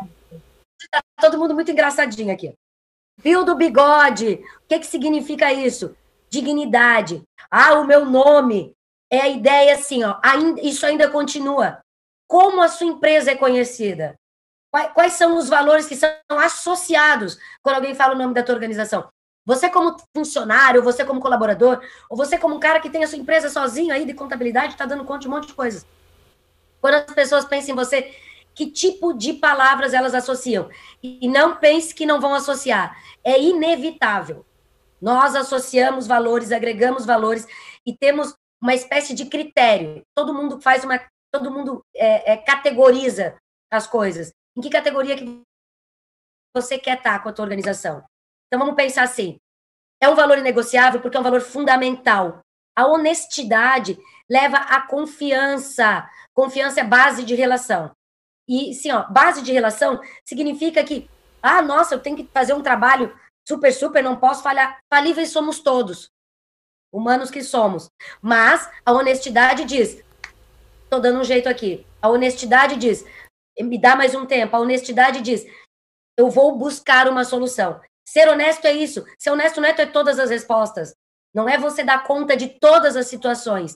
tá 0.92 1.02
todo 1.22 1.38
mundo 1.38 1.54
muito 1.54 1.72
engraçadinho 1.72 2.34
aqui. 2.34 2.54
Fio 3.20 3.44
do 3.44 3.56
bigode. 3.56 4.44
O 4.64 4.68
que, 4.68 4.80
que 4.80 4.88
significa 4.88 5.54
isso? 5.54 5.96
Dignidade. 6.34 7.24
Ah, 7.50 7.76
o 7.76 7.86
meu 7.86 8.06
nome. 8.06 8.74
É 9.12 9.22
a 9.22 9.30
ideia 9.30 9.76
assim, 9.76 10.04
ó, 10.04 10.18
ainda, 10.24 10.60
isso 10.62 10.84
ainda 10.88 11.08
continua. 11.08 11.80
Como 12.28 12.64
a 12.64 12.68
sua 12.68 12.88
empresa 12.88 13.30
é 13.30 13.36
conhecida? 13.36 14.16
Quais, 14.96 15.14
são 15.14 15.38
os 15.38 15.48
valores 15.48 15.86
que 15.86 15.96
são 15.96 16.10
associados 16.32 17.38
quando 17.62 17.76
alguém 17.76 17.94
fala 17.94 18.16
o 18.16 18.18
nome 18.18 18.34
da 18.34 18.42
tua 18.42 18.56
organização? 18.56 19.08
Você 19.46 19.70
como 19.70 19.96
funcionário, 20.18 20.82
você 20.82 21.06
como 21.06 21.22
colaborador, 21.22 21.80
ou 22.10 22.18
você 22.18 22.40
como 22.40 22.56
um 22.56 22.60
cara 22.60 22.80
que 22.80 22.90
tem 22.90 23.04
a 23.04 23.08
sua 23.08 23.20
empresa 23.20 23.50
sozinho 23.50 23.94
aí 23.94 24.04
de 24.04 24.16
contabilidade, 24.16 24.74
está 24.74 24.88
dando 24.88 25.06
conta 25.06 25.20
de 25.20 25.28
um 25.28 25.32
monte 25.32 25.48
de 25.48 25.54
coisas. 25.54 25.86
Quando 26.82 26.96
as 26.96 27.14
pessoas 27.14 27.46
pensam 27.46 27.74
em 27.74 27.76
você, 27.76 28.16
que 28.56 28.72
tipo 28.72 29.14
de 29.14 29.34
palavras 29.34 29.94
elas 29.94 30.16
associam? 30.16 30.70
E 31.04 31.28
não 31.28 31.58
pense 31.58 31.94
que 31.94 32.08
não 32.08 32.20
vão 32.20 32.34
associar. 32.34 32.98
É 33.24 33.40
inevitável. 33.40 34.44
Nós 35.04 35.36
associamos 35.36 36.08
valores, 36.08 36.54
agregamos 36.54 37.06
valores 37.06 37.46
e 37.86 37.94
temos 37.94 38.34
uma 38.62 38.74
espécie 38.74 39.14
de 39.14 39.26
critério. 39.26 40.02
Todo 40.16 40.34
mundo 40.34 40.62
faz 40.62 40.86
uma. 40.86 40.98
Todo 41.30 41.52
mundo 41.52 41.84
é, 41.94 42.32
é, 42.32 42.38
categoriza 42.38 43.36
as 43.70 43.86
coisas. 43.86 44.32
Em 44.56 44.62
que 44.62 44.70
categoria 44.70 45.18
que 45.18 45.42
você 46.56 46.80
quer 46.80 47.00
estar 47.00 47.22
com 47.22 47.28
a 47.28 47.34
tua 47.34 47.44
organização? 47.44 48.02
Então 48.48 48.58
vamos 48.58 48.76
pensar 48.76 49.04
assim. 49.04 49.38
É 50.02 50.08
um 50.08 50.16
valor 50.16 50.38
inegociável 50.38 51.02
porque 51.02 51.18
é 51.18 51.20
um 51.20 51.24
valor 51.24 51.42
fundamental. 51.42 52.40
A 52.74 52.88
honestidade 52.88 54.00
leva 54.30 54.56
à 54.56 54.88
confiança. 54.88 56.10
Confiança 56.34 56.80
é 56.80 56.84
base 56.86 57.26
de 57.26 57.36
relação. 57.36 57.92
E, 58.48 58.74
sim, 58.74 58.92
ó, 58.92 59.04
base 59.10 59.42
de 59.42 59.52
relação 59.52 60.00
significa 60.24 60.82
que, 60.82 61.10
ah, 61.42 61.62
nossa, 61.62 61.94
eu 61.94 62.00
tenho 62.00 62.16
que 62.16 62.30
fazer 62.34 62.54
um 62.54 62.64
trabalho 62.64 63.14
super, 63.48 63.74
super, 63.74 64.04
não 64.04 64.16
posso 64.16 64.44
falhar. 64.44 64.80
Falíveis 64.90 65.30
somos 65.30 65.60
todos, 65.60 66.10
humanos 66.92 67.32
que 67.32 67.44
somos. 67.44 67.90
Mas 68.22 68.70
a 68.86 68.92
honestidade 68.92 69.66
diz: 69.66 70.04
estou 70.84 71.00
dando 71.00 71.20
um 71.20 71.24
jeito 71.24 71.48
aqui. 71.48 71.86
A 72.02 72.10
honestidade 72.10 72.76
diz: 72.76 73.06
me 73.60 73.80
dá 73.80 73.96
mais 73.96 74.16
um 74.16 74.26
tempo. 74.26 74.56
A 74.56 74.60
honestidade 74.60 75.22
diz: 75.22 75.46
eu 76.18 76.30
vou 76.30 76.58
buscar 76.58 77.08
uma 77.08 77.26
solução. 77.26 77.82
Ser 78.08 78.28
honesto 78.28 78.66
é 78.66 78.74
isso. 78.74 79.04
Ser 79.18 79.32
honesto 79.32 79.60
não 79.60 79.70
é 79.70 79.74
ter 79.74 79.92
todas 79.92 80.20
as 80.20 80.30
respostas. 80.30 80.94
Não 81.34 81.50
é 81.50 81.58
você 81.58 81.84
dar 81.84 82.04
conta 82.04 82.38
de 82.38 82.48
todas 82.60 82.96
as 82.96 83.08
situações. 83.08 83.74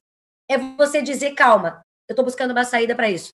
É 0.50 0.58
você 0.58 1.02
dizer, 1.02 1.34
calma, 1.34 1.82
eu 2.08 2.14
estou 2.14 2.24
buscando 2.24 2.52
uma 2.52 2.64
saída 2.64 2.96
para 2.96 3.10
isso. 3.10 3.32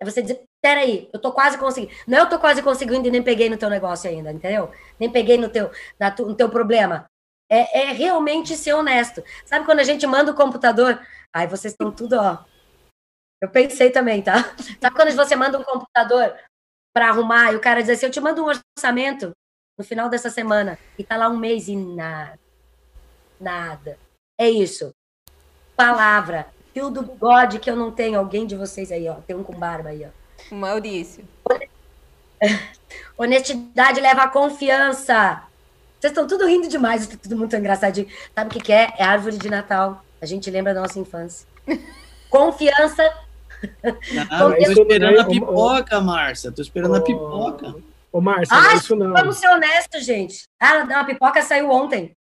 É 0.00 0.04
você 0.04 0.22
dizer, 0.22 0.42
peraí, 0.62 1.10
eu 1.12 1.20
tô 1.20 1.32
quase 1.32 1.58
conseguindo. 1.58 1.92
Não 2.06 2.18
é 2.18 2.20
eu 2.22 2.28
tô 2.28 2.38
quase 2.38 2.62
conseguindo 2.62 3.06
e 3.06 3.10
nem 3.10 3.22
peguei 3.22 3.50
no 3.50 3.58
teu 3.58 3.68
negócio 3.68 4.08
ainda, 4.08 4.32
entendeu? 4.32 4.70
Nem 4.98 5.10
peguei 5.10 5.36
no 5.36 5.48
teu, 5.48 5.70
na 5.98 6.10
tu, 6.10 6.26
no 6.26 6.34
teu 6.34 6.48
problema. 6.48 7.06
É, 7.50 7.82
é 7.82 7.92
realmente 7.92 8.56
ser 8.56 8.72
honesto. 8.72 9.22
Sabe 9.44 9.66
quando 9.66 9.80
a 9.80 9.84
gente 9.84 10.06
manda 10.06 10.32
o 10.32 10.34
computador? 10.34 11.00
Ai, 11.34 11.46
vocês 11.46 11.74
estão 11.74 11.92
tudo, 11.92 12.14
ó. 12.14 12.38
Eu 13.42 13.50
pensei 13.50 13.90
também, 13.90 14.22
tá? 14.22 14.34
Sabe 14.80 14.96
quando 14.96 15.14
você 15.14 15.36
manda 15.36 15.58
um 15.58 15.64
computador 15.64 16.34
para 16.94 17.08
arrumar 17.08 17.52
e 17.52 17.56
o 17.56 17.60
cara 17.60 17.80
diz 17.80 17.90
assim, 17.90 18.06
eu 18.06 18.12
te 18.12 18.20
mando 18.20 18.42
um 18.42 18.46
orçamento, 18.46 19.32
no 19.80 19.84
final 19.84 20.10
dessa 20.10 20.28
semana 20.28 20.78
e 20.98 21.02
tá 21.02 21.16
lá 21.16 21.28
um 21.30 21.38
mês 21.38 21.66
e 21.66 21.74
nada. 21.74 22.38
Nada. 23.40 23.98
É 24.38 24.48
isso. 24.48 24.94
Palavra. 25.74 26.52
Fio 26.72 26.90
do 26.90 27.02
bigode 27.02 27.58
que 27.58 27.70
eu 27.70 27.76
não 27.76 27.90
tenho. 27.90 28.18
Alguém 28.18 28.46
de 28.46 28.56
vocês 28.56 28.92
aí, 28.92 29.08
ó. 29.08 29.14
Tem 29.26 29.36
um 29.36 29.42
com 29.42 29.52
barba 29.52 29.90
aí, 29.90 30.04
ó. 30.04 30.54
Maurício. 30.54 31.24
Honestidade 33.16 34.00
leva 34.00 34.22
a 34.22 34.28
confiança. 34.28 35.42
Vocês 35.98 36.12
estão 36.12 36.26
tudo 36.26 36.46
rindo 36.46 36.68
demais, 36.68 37.06
tudo 37.06 37.36
muito 37.36 37.54
engraçadinho. 37.54 38.08
Sabe 38.34 38.48
o 38.48 38.52
que, 38.52 38.60
que 38.60 38.72
é? 38.72 38.92
É 38.98 39.04
árvore 39.04 39.36
de 39.36 39.50
Natal. 39.50 40.02
A 40.20 40.26
gente 40.26 40.50
lembra 40.50 40.72
da 40.72 40.80
nossa 40.80 40.98
infância. 40.98 41.46
Confiança. 42.30 43.02
Não, 44.30 44.54
eu 44.54 44.74
tô 44.74 44.82
esperando 44.82 45.20
a 45.20 45.24
pipoca, 45.24 46.00
Márcia. 46.00 46.50
Tô 46.50 46.62
esperando 46.62 46.94
a 46.94 47.00
pipoca. 47.02 47.74
Ô, 48.10 48.20
Márcia, 48.20 48.56
ah, 48.56 48.74
isso 48.74 48.96
não. 48.96 49.12
Vamos 49.12 49.36
ser 49.36 49.48
honestos, 49.48 50.04
gente. 50.04 50.44
Ah, 50.58 50.84
não, 50.84 51.00
a 51.00 51.04
pipoca 51.04 51.42
saiu 51.42 51.70
ontem. 51.70 52.16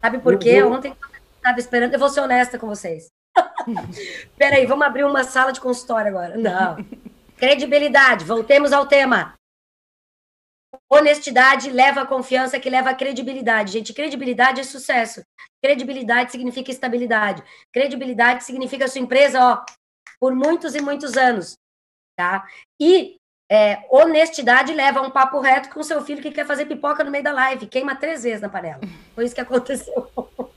Sabe 0.00 0.18
por 0.18 0.38
quê? 0.38 0.62
Ontem 0.62 0.88
eu 0.88 1.18
estava 1.36 1.58
esperando. 1.58 1.92
Eu 1.92 1.98
vou 1.98 2.08
ser 2.08 2.20
honesta 2.20 2.58
com 2.58 2.68
vocês. 2.68 3.10
Peraí, 4.36 4.66
vamos 4.66 4.86
abrir 4.86 5.04
uma 5.04 5.24
sala 5.24 5.52
de 5.52 5.60
consultório 5.60 6.08
agora. 6.08 6.36
Não. 6.36 6.76
Credibilidade. 7.36 8.24
Voltemos 8.24 8.72
ao 8.72 8.86
tema. 8.86 9.34
Honestidade 10.88 11.70
leva 11.70 12.02
a 12.02 12.06
confiança, 12.06 12.60
que 12.60 12.70
leva 12.70 12.90
a 12.90 12.94
credibilidade. 12.94 13.72
Gente, 13.72 13.92
credibilidade 13.92 14.60
é 14.60 14.64
sucesso. 14.64 15.22
Credibilidade 15.62 16.32
significa 16.32 16.70
estabilidade. 16.70 17.42
Credibilidade 17.72 18.44
significa 18.44 18.84
a 18.84 18.88
sua 18.88 19.00
empresa, 19.00 19.40
ó, 19.42 19.64
por 20.20 20.34
muitos 20.34 20.74
e 20.74 20.80
muitos 20.80 21.16
anos, 21.16 21.56
tá? 22.16 22.46
E 22.80 23.16
é, 23.50 23.84
honestidade 23.90 24.72
leva 24.72 25.00
a 25.00 25.02
um 25.02 25.10
papo 25.10 25.40
reto 25.40 25.70
com 25.70 25.82
seu 25.82 26.02
filho 26.04 26.22
que 26.22 26.30
quer 26.30 26.46
fazer 26.46 26.66
pipoca 26.66 27.02
no 27.02 27.10
meio 27.10 27.24
da 27.24 27.32
live, 27.32 27.66
queima 27.66 27.96
três 27.96 28.22
vezes 28.22 28.40
na 28.40 28.48
panela. 28.48 28.80
Foi 29.14 29.24
isso 29.24 29.34
que 29.34 29.40
aconteceu. 29.40 30.10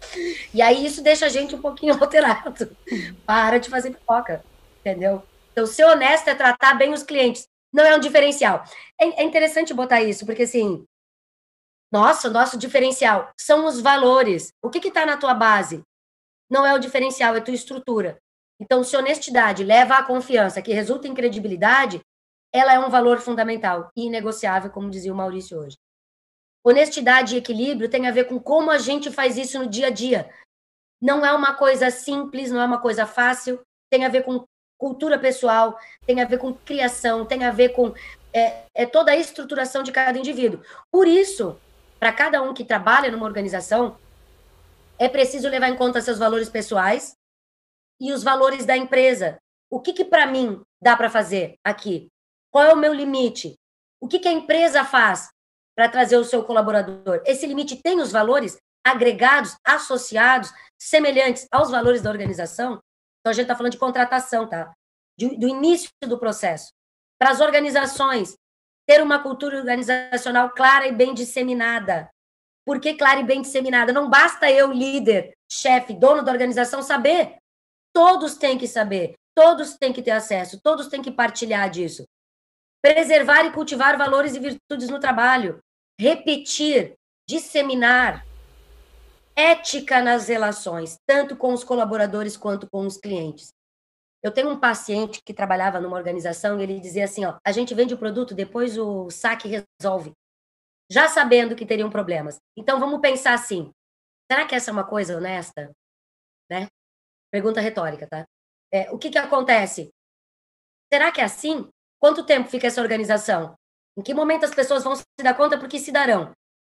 E 0.52 0.60
aí 0.60 0.84
isso 0.84 1.02
deixa 1.02 1.26
a 1.26 1.28
gente 1.28 1.54
um 1.54 1.60
pouquinho 1.60 1.94
alterado. 2.00 2.76
Para 3.24 3.58
de 3.58 3.68
fazer 3.68 3.90
pipoca, 3.90 4.44
entendeu? 4.80 5.22
Então, 5.52 5.66
ser 5.66 5.84
honesto 5.84 6.28
é 6.28 6.34
tratar 6.34 6.74
bem 6.74 6.92
os 6.92 7.02
clientes. 7.02 7.46
Não 7.72 7.84
é 7.84 7.94
um 7.94 8.00
diferencial. 8.00 8.64
É, 9.00 9.22
é 9.22 9.24
interessante 9.24 9.72
botar 9.72 10.02
isso, 10.02 10.26
porque 10.26 10.42
assim, 10.42 10.84
nossa, 11.92 12.30
nosso 12.30 12.56
diferencial 12.56 13.30
são 13.38 13.66
os 13.66 13.80
valores. 13.80 14.52
O 14.62 14.70
que 14.70 14.86
está 14.86 15.04
na 15.04 15.16
tua 15.16 15.34
base? 15.34 15.82
Não 16.48 16.64
é 16.64 16.74
o 16.74 16.78
diferencial, 16.78 17.36
é 17.36 17.40
tua 17.40 17.54
estrutura. 17.54 18.18
Então, 18.60 18.84
se 18.84 18.96
honestidade 18.96 19.64
leva 19.64 19.94
à 19.94 20.02
confiança, 20.02 20.60
que 20.60 20.72
resulta 20.72 21.08
em 21.08 21.14
credibilidade, 21.14 22.00
ela 22.52 22.72
é 22.72 22.78
um 22.78 22.90
valor 22.90 23.18
fundamental 23.18 23.90
e 23.96 24.06
inegociável, 24.06 24.70
como 24.70 24.90
dizia 24.90 25.12
o 25.12 25.16
Maurício 25.16 25.58
hoje. 25.58 25.76
Honestidade 26.62 27.34
e 27.34 27.38
equilíbrio 27.38 27.88
tem 27.88 28.06
a 28.06 28.12
ver 28.12 28.24
com 28.24 28.38
como 28.38 28.70
a 28.70 28.78
gente 28.78 29.10
faz 29.10 29.38
isso 29.38 29.58
no 29.58 29.66
dia 29.66 29.86
a 29.86 29.90
dia. 29.90 30.30
Não 31.00 31.24
é 31.24 31.32
uma 31.32 31.54
coisa 31.54 31.90
simples, 31.90 32.50
não 32.50 32.60
é 32.60 32.64
uma 32.64 32.80
coisa 32.80 33.06
fácil, 33.06 33.60
tem 33.90 34.04
a 34.04 34.08
ver 34.08 34.24
com 34.24 34.44
cultura 34.78 35.18
pessoal, 35.18 35.78
tem 36.06 36.20
a 36.20 36.26
ver 36.26 36.38
com 36.38 36.52
criação, 36.52 37.26
tem 37.26 37.44
a 37.44 37.50
ver 37.50 37.70
com 37.70 37.94
é, 38.32 38.64
é 38.74 38.86
toda 38.86 39.12
a 39.12 39.16
estruturação 39.16 39.82
de 39.82 39.92
cada 39.92 40.18
indivíduo. 40.18 40.62
Por 40.90 41.06
isso, 41.08 41.58
para 41.98 42.12
cada 42.12 42.42
um 42.42 42.54
que 42.54 42.64
trabalha 42.64 43.10
numa 43.10 43.26
organização, 43.26 43.98
é 44.98 45.08
preciso 45.08 45.48
levar 45.48 45.68
em 45.68 45.76
conta 45.76 46.00
seus 46.00 46.18
valores 46.18 46.48
pessoais 46.48 47.14
e 48.00 48.12
os 48.12 48.22
valores 48.22 48.64
da 48.64 48.76
empresa. 48.76 49.38
O 49.70 49.80
que, 49.80 49.92
que 49.92 50.04
para 50.04 50.26
mim 50.26 50.62
dá 50.80 50.96
para 50.96 51.10
fazer 51.10 51.56
aqui? 51.64 52.08
Qual 52.50 52.64
é 52.64 52.72
o 52.72 52.76
meu 52.76 52.92
limite? 52.92 53.54
O 54.00 54.08
que, 54.08 54.18
que 54.18 54.28
a 54.28 54.32
empresa 54.32 54.84
faz 54.84 55.30
para 55.76 55.88
trazer 55.88 56.16
o 56.16 56.24
seu 56.24 56.44
colaborador? 56.44 57.22
Esse 57.24 57.46
limite 57.46 57.76
tem 57.76 58.00
os 58.00 58.12
valores 58.12 58.58
agregados, 58.84 59.56
associados, 59.64 60.52
semelhantes 60.78 61.46
aos 61.50 61.70
valores 61.70 62.02
da 62.02 62.10
organização? 62.10 62.80
Então, 63.20 63.30
a 63.30 63.32
gente 63.32 63.42
está 63.42 63.56
falando 63.56 63.72
de 63.72 63.78
contratação, 63.78 64.48
tá? 64.48 64.72
De, 65.18 65.36
do 65.36 65.46
início 65.46 65.90
do 66.02 66.18
processo. 66.18 66.72
Para 67.18 67.30
as 67.30 67.40
organizações, 67.40 68.34
ter 68.86 69.02
uma 69.02 69.22
cultura 69.22 69.58
organizacional 69.58 70.50
clara 70.50 70.88
e 70.88 70.92
bem 70.92 71.14
disseminada. 71.14 72.10
Por 72.64 72.80
que 72.80 72.94
clara 72.94 73.20
e 73.20 73.24
bem 73.24 73.42
disseminada? 73.42 73.92
Não 73.92 74.08
basta 74.08 74.50
eu, 74.50 74.72
líder, 74.72 75.32
chefe, 75.50 75.92
dono 75.92 76.22
da 76.22 76.32
organização, 76.32 76.82
saber. 76.82 77.36
Todos 77.92 78.36
têm 78.36 78.56
que 78.56 78.66
saber. 78.66 79.14
Todos 79.34 79.76
têm 79.76 79.92
que 79.92 80.02
ter 80.02 80.12
acesso. 80.12 80.60
Todos 80.62 80.88
têm 80.88 81.02
que 81.02 81.10
partilhar 81.10 81.68
disso. 81.70 82.04
Preservar 82.82 83.44
e 83.44 83.52
cultivar 83.52 83.96
valores 83.96 84.34
e 84.34 84.38
virtudes 84.38 84.88
no 84.88 84.98
trabalho. 84.98 85.60
Repetir, 85.98 86.94
disseminar, 87.28 88.24
ética 89.36 90.02
nas 90.02 90.28
relações, 90.28 90.98
tanto 91.06 91.36
com 91.36 91.52
os 91.52 91.64
colaboradores 91.64 92.36
quanto 92.36 92.68
com 92.70 92.86
os 92.86 92.96
clientes. 92.96 93.52
Eu 94.22 94.30
tenho 94.30 94.50
um 94.50 94.60
paciente 94.60 95.22
que 95.24 95.32
trabalhava 95.32 95.80
numa 95.80 95.96
organização 95.96 96.60
e 96.60 96.62
ele 96.62 96.80
dizia 96.80 97.04
assim, 97.04 97.24
ó, 97.24 97.38
a 97.44 97.52
gente 97.52 97.74
vende 97.74 97.94
o 97.94 97.98
produto, 97.98 98.34
depois 98.34 98.76
o 98.76 99.10
saque 99.10 99.48
resolve, 99.48 100.12
já 100.90 101.08
sabendo 101.08 101.56
que 101.56 101.64
teriam 101.64 101.88
problemas. 101.88 102.38
Então 102.56 102.78
vamos 102.78 103.00
pensar 103.00 103.32
assim, 103.32 103.72
será 104.30 104.46
que 104.46 104.54
essa 104.54 104.70
é 104.70 104.72
uma 104.72 104.86
coisa 104.86 105.16
honesta? 105.16 105.70
Né? 106.50 106.68
Pergunta 107.32 107.60
retórica, 107.60 108.06
tá? 108.06 108.26
É, 108.72 108.90
o 108.90 108.98
que 108.98 109.10
que 109.10 109.18
acontece? 109.18 109.90
Será 110.92 111.10
que 111.10 111.20
é 111.20 111.24
assim? 111.24 111.68
Quanto 112.00 112.24
tempo 112.24 112.48
fica 112.48 112.66
essa 112.66 112.80
organização? 112.80 113.54
Em 113.96 114.02
que 114.02 114.14
momento 114.14 114.44
as 114.44 114.54
pessoas 114.54 114.82
vão 114.82 114.96
se 114.96 115.04
dar 115.22 115.34
conta? 115.34 115.58
Porque 115.58 115.78
se 115.78 115.92
darão. 115.92 116.32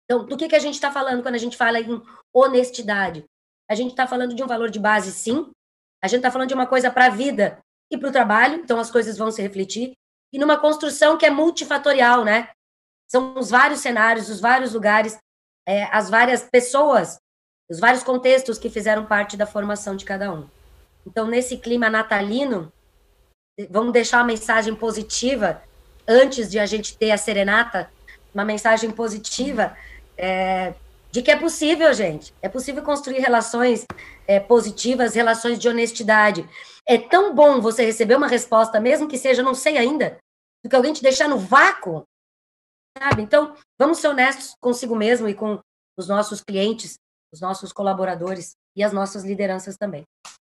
Então, 0.05 0.26
do 0.26 0.36
que, 0.36 0.49
que 0.49 0.55
a 0.55 0.59
gente 0.59 0.74
está 0.74 0.91
falando 0.91 1.22
quando 1.22 1.36
a 1.36 1.39
gente 1.39 1.55
fala 1.55 1.80
em 1.80 2.01
honestidade? 2.34 3.24
A 3.69 3.76
gente 3.76 3.91
está 3.91 4.07
falando 4.07 4.34
de 4.34 4.43
um 4.43 4.47
valor 4.47 4.69
de 4.69 4.80
base, 4.80 5.11
sim. 5.11 5.49
A 6.03 6.07
gente 6.07 6.19
está 6.19 6.32
falando 6.32 6.49
de 6.49 6.53
uma 6.53 6.65
coisa 6.65 6.89
para 6.89 7.05
a 7.05 7.09
vida 7.09 7.59
e 7.91 7.97
para 7.97 8.09
o 8.09 8.11
trabalho, 8.11 8.55
então 8.55 8.80
as 8.80 8.89
coisas 8.89 9.17
vão 9.17 9.30
se 9.30 9.41
refletir. 9.41 9.93
E 10.34 10.39
numa 10.39 10.57
construção 10.57 11.17
que 11.17 11.26
é 11.26 11.30
multifatorial, 11.30 12.26
né? 12.26 12.49
São 13.07 13.38
os 13.38 13.49
vários 13.49 13.82
cenários, 13.82 14.30
os 14.30 14.39
vários 14.39 14.74
lugares, 14.74 15.17
é, 15.67 15.84
as 15.86 16.09
várias 16.09 16.43
pessoas, 16.49 17.19
os 17.69 17.80
vários 17.80 18.03
contextos 18.03 18.57
que 18.57 18.69
fizeram 18.69 19.05
parte 19.05 19.38
da 19.38 19.45
formação 19.45 19.95
de 19.95 20.05
cada 20.05 20.34
um. 20.34 20.49
Então, 21.05 21.28
nesse 21.28 21.57
clima 21.57 21.89
natalino, 21.89 22.72
vamos 23.70 23.93
deixar 23.93 24.18
uma 24.18 24.26
mensagem 24.26 24.74
positiva 24.76 25.62
antes 26.07 26.49
de 26.49 26.59
a 26.59 26.66
gente 26.66 26.97
ter 26.97 27.12
a 27.12 27.18
serenata, 27.18 27.91
uma 28.34 28.45
mensagem 28.45 28.91
positiva 28.91 29.76
é, 30.18 30.74
de 31.12 31.22
que 31.22 31.30
é 31.30 31.36
possível, 31.36 31.93
gente. 31.93 32.34
É 32.41 32.47
possível 32.47 32.82
construir 32.84 33.20
relações 33.20 33.86
é, 34.28 34.39
positivas, 34.39 35.14
relações 35.14 35.59
de 35.59 35.68
honestidade. 35.68 36.47
É 36.88 36.97
tão 36.97 37.36
bom 37.36 37.59
você 37.59 37.86
receber 37.86 38.16
uma 38.16 38.28
resposta, 38.28 38.80
mesmo 38.80 39.07
que 39.07 39.18
seja 39.18 39.43
não 39.43 39.53
sei 39.53 39.78
ainda, 39.78 40.18
do 40.64 40.70
que 40.70 40.76
alguém 40.76 40.93
te 40.93 41.03
deixar 41.03 41.28
no 41.28 41.38
vácuo, 41.38 42.03
sabe? 42.97 43.22
Então, 43.22 43.55
vamos 43.80 43.99
ser 43.99 44.07
honestos 44.07 44.55
consigo 44.59 44.95
mesmo 44.95 45.28
e 45.28 45.34
com 45.34 45.59
os 45.97 46.07
nossos 46.07 46.41
clientes, 46.41 46.95
os 47.34 47.41
nossos 47.41 47.74
colaboradores 47.74 48.53
e 48.76 48.84
as 48.84 48.93
nossas 48.93 49.24
lideranças 49.24 49.76
também. 49.78 50.03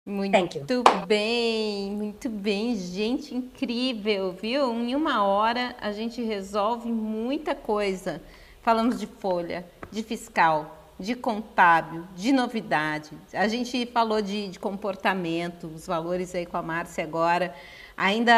Muito 0.06 0.84
bem, 1.08 1.92
muito 1.92 2.28
bem, 2.28 2.76
gente, 2.76 3.34
incrível, 3.34 4.34
viu? 4.34 4.74
Em 4.74 4.94
uma 4.98 5.24
hora 5.24 5.74
a 5.80 5.94
gente 5.94 6.22
resolve 6.22 6.92
muita 6.92 7.56
coisa. 7.56 8.22
Falamos 8.62 9.00
de 9.00 9.08
folha, 9.08 9.66
de 9.90 10.04
fiscal, 10.04 10.90
de 11.00 11.16
contábil, 11.16 12.04
de 12.18 12.34
novidade. 12.34 13.12
A 13.32 13.48
gente 13.48 13.86
falou 13.86 14.22
de, 14.22 14.50
de 14.50 14.60
comportamento, 14.60 15.68
os 15.74 15.88
valores 15.88 16.36
aí 16.36 16.46
com 16.46 16.58
a 16.58 16.62
Márcia 16.62 17.06
agora. 17.06 17.56
Ainda, 17.96 18.34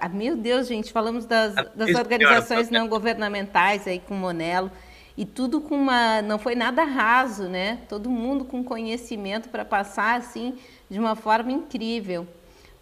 ah, 0.00 0.08
meu 0.08 0.36
Deus, 0.36 0.66
gente, 0.66 0.92
falamos 0.92 1.26
das, 1.26 1.54
das 1.76 1.94
organizações 1.94 2.70
não 2.70 2.88
governamentais 2.88 3.86
aí 3.86 4.00
com 4.00 4.14
o 4.14 4.18
Monelo. 4.18 4.68
E 5.16 5.24
tudo 5.24 5.60
com 5.60 5.74
uma. 5.74 6.22
Não 6.22 6.38
foi 6.38 6.54
nada 6.54 6.84
raso, 6.84 7.48
né? 7.48 7.80
Todo 7.88 8.08
mundo 8.08 8.44
com 8.44 8.62
conhecimento 8.62 9.48
para 9.48 9.64
passar 9.64 10.16
assim 10.16 10.56
de 10.88 10.98
uma 10.98 11.14
forma 11.14 11.52
incrível. 11.52 12.26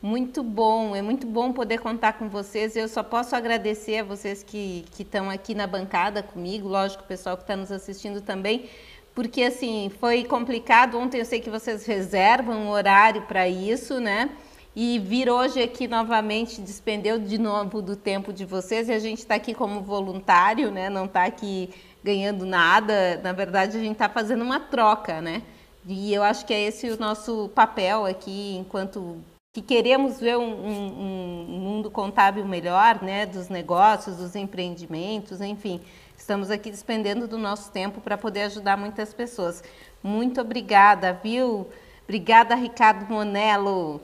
Muito 0.00 0.42
bom, 0.42 0.94
é 0.94 1.02
muito 1.02 1.26
bom 1.26 1.52
poder 1.52 1.78
contar 1.78 2.12
com 2.14 2.28
vocês. 2.28 2.76
Eu 2.76 2.88
só 2.88 3.02
posso 3.02 3.34
agradecer 3.34 3.98
a 3.98 4.04
vocês 4.04 4.42
que 4.42 4.84
estão 4.98 5.30
aqui 5.30 5.54
na 5.54 5.66
bancada 5.66 6.22
comigo, 6.22 6.68
lógico, 6.68 7.02
o 7.02 7.06
pessoal 7.06 7.36
que 7.36 7.42
está 7.42 7.56
nos 7.56 7.72
assistindo 7.72 8.20
também, 8.20 8.68
porque 9.14 9.42
assim, 9.42 9.90
foi 9.98 10.24
complicado. 10.24 10.98
Ontem 10.98 11.18
eu 11.18 11.24
sei 11.24 11.40
que 11.40 11.48
vocês 11.48 11.86
reservam 11.86 12.54
um 12.54 12.68
horário 12.68 13.22
para 13.22 13.48
isso, 13.48 13.98
né? 13.98 14.30
E 14.76 14.98
vir 14.98 15.30
hoje 15.30 15.62
aqui 15.62 15.88
novamente 15.88 16.60
despendeu 16.60 17.18
de 17.18 17.38
novo 17.38 17.80
do 17.80 17.96
tempo 17.96 18.30
de 18.30 18.44
vocês 18.44 18.90
e 18.90 18.92
a 18.92 18.98
gente 18.98 19.20
está 19.20 19.34
aqui 19.34 19.54
como 19.54 19.80
voluntário, 19.80 20.70
né? 20.70 20.90
Não 20.90 21.06
está 21.06 21.24
aqui 21.24 21.70
ganhando 22.04 22.44
nada. 22.44 23.18
Na 23.24 23.32
verdade, 23.32 23.78
a 23.78 23.80
gente 23.80 23.92
está 23.92 24.06
fazendo 24.06 24.42
uma 24.42 24.60
troca, 24.60 25.22
né? 25.22 25.42
E 25.86 26.12
eu 26.12 26.22
acho 26.22 26.44
que 26.44 26.52
é 26.52 26.60
esse 26.62 26.88
o 26.90 26.98
nosso 26.98 27.48
papel 27.54 28.04
aqui, 28.04 28.56
enquanto 28.56 29.18
que 29.54 29.62
queremos 29.62 30.20
ver 30.20 30.36
um, 30.36 30.42
um, 30.42 31.46
um, 31.48 31.58
mundo 31.58 31.90
contábil 31.90 32.44
melhor, 32.44 33.02
né, 33.02 33.24
dos 33.24 33.48
negócios, 33.48 34.16
dos 34.16 34.34
empreendimentos, 34.34 35.40
enfim, 35.40 35.80
Estamos 36.16 36.50
aqui 36.50 36.70
despendendo 36.70 37.28
do 37.28 37.38
nosso 37.38 37.70
tempo 37.70 38.00
para 38.00 38.16
poder 38.16 38.42
ajudar 38.42 38.76
muitas 38.76 39.12
pessoas. 39.14 39.62
Muito 40.02 40.40
obrigada, 40.40 41.12
viu? 41.12 41.68
Obrigada, 42.02 42.54
Ricardo 42.54 43.08
Monello. 43.08 44.00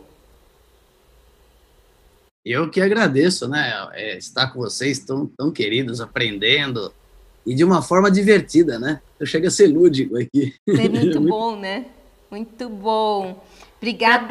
Eu 2.44 2.70
que 2.70 2.80
agradeço, 2.80 3.48
né? 3.48 3.72
É, 3.92 4.16
estar 4.18 4.52
com 4.52 4.60
vocês 4.60 5.00
tão, 5.00 5.26
tão 5.26 5.50
queridos, 5.50 6.00
aprendendo 6.00 6.92
e 7.46 7.54
de 7.54 7.64
uma 7.64 7.82
forma 7.82 8.10
divertida, 8.10 8.78
né? 8.78 9.00
Eu 9.18 9.26
chego 9.26 9.46
a 9.46 9.50
ser 9.50 9.66
lúdico 9.66 10.16
aqui. 10.16 10.54
É 10.68 10.88
muito 10.88 11.20
bom, 11.20 11.56
né? 11.56 11.86
Muito 12.30 12.68
bom. 12.68 13.42
Obrigada. 13.76 14.26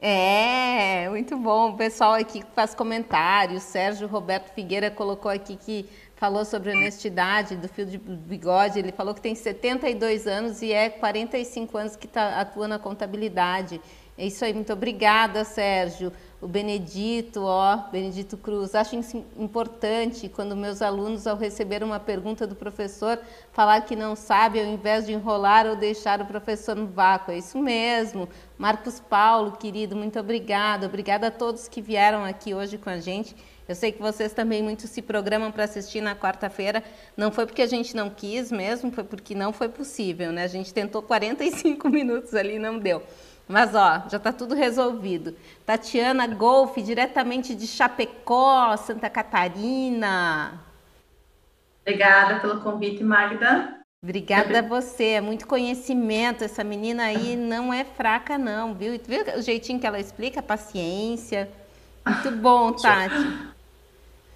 É, 0.00 1.08
muito 1.08 1.36
bom. 1.36 1.70
O 1.70 1.76
pessoal 1.76 2.14
aqui 2.14 2.42
faz 2.54 2.74
comentários. 2.74 3.62
Sérgio 3.62 4.06
Roberto 4.06 4.52
Figueira 4.54 4.90
colocou 4.90 5.30
aqui 5.30 5.56
que 5.56 5.86
falou 6.16 6.44
sobre 6.44 6.70
honestidade 6.70 7.56
do 7.56 7.68
fio 7.68 7.86
de 7.86 7.98
bigode. 7.98 8.78
Ele 8.78 8.92
falou 8.92 9.14
que 9.14 9.20
tem 9.20 9.34
72 9.34 10.26
anos 10.26 10.62
e 10.62 10.72
é 10.72 10.88
45 10.88 11.78
anos 11.78 11.96
que 11.96 12.08
tá, 12.08 12.40
atua 12.40 12.66
na 12.66 12.78
contabilidade. 12.78 13.80
É 14.18 14.26
isso 14.26 14.44
aí, 14.44 14.54
muito 14.54 14.72
obrigada, 14.72 15.44
Sérgio. 15.44 16.12
O 16.40 16.46
Benedito, 16.46 17.42
ó, 17.44 17.88
Benedito 17.90 18.36
Cruz. 18.36 18.74
Acho 18.74 18.94
importante 19.38 20.28
quando 20.28 20.54
meus 20.54 20.82
alunos, 20.82 21.26
ao 21.26 21.34
receber 21.34 21.82
uma 21.82 21.98
pergunta 21.98 22.46
do 22.46 22.54
professor, 22.54 23.18
falar 23.52 23.80
que 23.80 23.96
não 23.96 24.14
sabe, 24.14 24.60
ao 24.60 24.66
invés 24.66 25.06
de 25.06 25.12
enrolar 25.12 25.66
ou 25.66 25.74
deixar 25.74 26.20
o 26.20 26.26
professor 26.26 26.76
no 26.76 26.86
vácuo. 26.86 27.32
É 27.32 27.38
isso 27.38 27.58
mesmo. 27.58 28.28
Marcos 28.58 29.00
Paulo, 29.00 29.52
querido, 29.52 29.96
muito 29.96 30.20
obrigada. 30.20 30.86
Obrigada 30.86 31.28
a 31.28 31.30
todos 31.30 31.68
que 31.68 31.80
vieram 31.80 32.22
aqui 32.22 32.52
hoje 32.52 32.76
com 32.76 32.90
a 32.90 32.98
gente. 32.98 33.34
Eu 33.66 33.74
sei 33.74 33.90
que 33.90 34.00
vocês 34.00 34.32
também 34.32 34.62
muito 34.62 34.86
se 34.86 35.00
programam 35.00 35.50
para 35.50 35.64
assistir 35.64 36.02
na 36.02 36.14
quarta-feira. 36.14 36.84
Não 37.16 37.32
foi 37.32 37.46
porque 37.46 37.62
a 37.62 37.66
gente 37.66 37.96
não 37.96 38.10
quis 38.10 38.52
mesmo, 38.52 38.92
foi 38.92 39.04
porque 39.04 39.34
não 39.34 39.54
foi 39.54 39.70
possível, 39.70 40.30
né? 40.30 40.44
A 40.44 40.48
gente 40.48 40.72
tentou 40.72 41.02
45 41.02 41.88
minutos 41.90 42.34
ali 42.34 42.56
e 42.56 42.58
não 42.58 42.78
deu. 42.78 43.02
Mas 43.48 43.74
ó, 43.74 44.08
já 44.10 44.16
está 44.16 44.32
tudo 44.32 44.54
resolvido. 44.54 45.34
Tatiana 45.64 46.26
Golfe, 46.26 46.82
diretamente 46.82 47.54
de 47.54 47.66
Chapecó, 47.66 48.76
Santa 48.76 49.08
Catarina. 49.08 50.60
Obrigada 51.82 52.40
pelo 52.40 52.60
convite, 52.60 53.04
Magda. 53.04 53.76
Obrigada 54.02 54.58
a 54.58 54.62
você, 54.62 55.10
é 55.10 55.20
muito 55.20 55.46
conhecimento. 55.46 56.42
Essa 56.42 56.64
menina 56.64 57.04
aí 57.04 57.36
não 57.36 57.72
é 57.72 57.84
fraca, 57.84 58.36
não, 58.36 58.74
viu? 58.74 59.00
Viu 59.06 59.22
o 59.38 59.42
jeitinho 59.42 59.78
que 59.78 59.86
ela 59.86 60.00
explica? 60.00 60.42
Paciência. 60.42 61.48
Muito 62.04 62.30
bom, 62.32 62.72
Tati. 62.74 63.14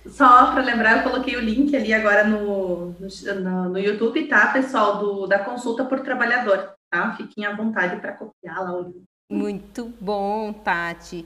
Só 0.07 0.53
para 0.53 0.63
lembrar, 0.63 0.99
eu 0.99 1.11
coloquei 1.11 1.37
o 1.37 1.41
link 1.41 1.75
ali 1.77 1.93
agora 1.93 2.25
no, 2.25 2.95
no, 2.99 3.69
no 3.69 3.79
YouTube, 3.79 4.29
tá, 4.29 4.47
pessoal, 4.53 4.99
do, 4.99 5.27
da 5.27 5.41
consulta 5.41 5.85
por 5.85 6.01
trabalhador 6.01 6.75
tá? 6.91 7.15
Fiquem 7.17 7.47
à 7.47 7.55
vontade 7.55 8.01
para 8.01 8.13
copiar 8.13 8.63
lá 8.63 8.81
o. 8.81 9.03
Muito 9.31 9.93
bom, 10.01 10.53
Tati. 10.53 11.25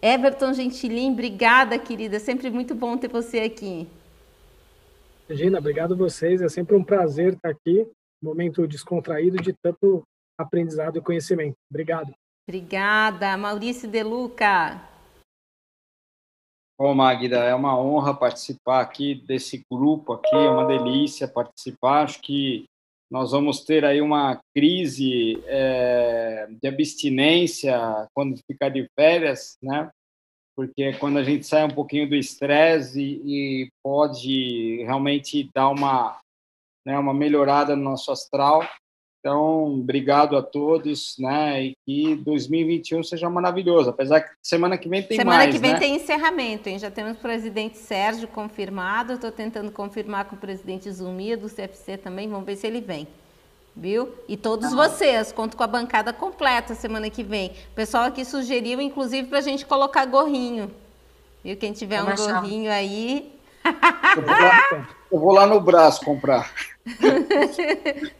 Everton 0.00 0.52
Gentilin, 0.52 1.12
obrigada, 1.12 1.78
querida. 1.78 2.20
Sempre 2.20 2.50
muito 2.50 2.74
bom 2.74 2.96
ter 2.96 3.08
você 3.08 3.40
aqui. 3.40 3.88
Regina, 5.28 5.58
obrigado 5.58 5.94
a 5.94 5.96
vocês. 5.96 6.40
É 6.42 6.48
sempre 6.48 6.76
um 6.76 6.84
prazer 6.84 7.32
estar 7.34 7.48
aqui. 7.48 7.90
Momento 8.22 8.68
descontraído 8.68 9.38
de 9.38 9.52
tanto 9.52 10.06
aprendizado 10.38 10.98
e 10.98 11.02
conhecimento. 11.02 11.56
Obrigado. 11.70 12.14
Obrigada. 12.46 13.36
Maurício 13.36 13.88
De 13.88 14.02
Luca. 14.02 14.80
Bom, 16.78 16.94
Magda, 16.94 17.36
é 17.36 17.54
uma 17.54 17.78
honra 17.78 18.12
participar 18.12 18.80
aqui 18.80 19.14
desse 19.14 19.64
grupo 19.70 20.12
aqui, 20.12 20.34
é 20.34 20.50
uma 20.50 20.66
delícia 20.66 21.28
participar. 21.28 22.02
Acho 22.02 22.20
que 22.20 22.66
nós 23.14 23.30
vamos 23.30 23.60
ter 23.60 23.84
aí 23.84 24.02
uma 24.02 24.40
crise 24.52 25.40
é, 25.46 26.48
de 26.60 26.66
abstinência 26.66 27.78
quando 28.12 28.40
ficar 28.44 28.70
de 28.70 28.90
férias, 28.96 29.56
né? 29.62 29.88
Porque 30.56 30.94
quando 30.94 31.20
a 31.20 31.22
gente 31.22 31.46
sai 31.46 31.62
um 31.62 31.70
pouquinho 31.70 32.08
do 32.08 32.16
estresse 32.16 33.00
e, 33.00 33.62
e, 33.62 33.72
pode 33.84 34.82
realmente 34.82 35.48
dar 35.54 35.68
uma, 35.68 36.20
né, 36.84 36.98
uma 36.98 37.14
melhorada 37.14 37.76
no 37.76 37.84
nosso 37.84 38.10
astral. 38.10 38.68
Então, 39.24 39.76
obrigado 39.80 40.36
a 40.36 40.42
todos, 40.42 41.14
né? 41.18 41.64
E 41.64 41.76
que 41.86 42.14
2021 42.14 43.02
seja 43.02 43.30
maravilhoso. 43.30 43.88
Apesar 43.88 44.20
que 44.20 44.28
semana 44.42 44.76
que 44.76 44.86
vem 44.86 45.02
tem 45.02 45.16
semana 45.16 45.38
mais. 45.38 45.54
Semana 45.54 45.58
que 45.58 45.62
vem 45.66 45.72
né? 45.72 45.78
tem 45.78 45.96
encerramento, 45.96 46.68
hein? 46.68 46.78
Já 46.78 46.90
temos 46.90 47.16
o 47.16 47.20
presidente 47.20 47.78
Sérgio 47.78 48.28
confirmado. 48.28 49.14
Estou 49.14 49.32
tentando 49.32 49.72
confirmar 49.72 50.26
com 50.26 50.36
o 50.36 50.38
presidente 50.38 50.92
Zumir 50.92 51.38
do 51.38 51.48
CFC 51.48 51.96
também. 51.96 52.28
Vamos 52.28 52.44
ver 52.44 52.56
se 52.56 52.66
ele 52.66 52.82
vem. 52.82 53.08
Viu? 53.74 54.12
E 54.28 54.36
todos 54.36 54.74
ah. 54.74 54.76
vocês, 54.76 55.32
conto 55.32 55.56
com 55.56 55.62
a 55.62 55.68
bancada 55.68 56.12
completa 56.12 56.74
semana 56.74 57.08
que 57.08 57.22
vem. 57.22 57.48
O 57.72 57.74
pessoal 57.74 58.04
aqui 58.04 58.26
sugeriu, 58.26 58.78
inclusive, 58.78 59.26
para 59.26 59.38
a 59.38 59.42
gente 59.42 59.64
colocar 59.64 60.04
gorrinho. 60.04 60.70
Viu? 61.42 61.56
Quem 61.56 61.72
tiver 61.72 62.02
um 62.02 62.14
gorrinho 62.14 62.70
aí. 62.70 63.33
Eu 64.16 64.22
vou, 64.22 64.34
lá, 64.34 64.88
eu 65.10 65.20
vou 65.20 65.32
lá 65.32 65.46
no 65.46 65.60
braço 65.60 66.04
comprar. 66.04 66.52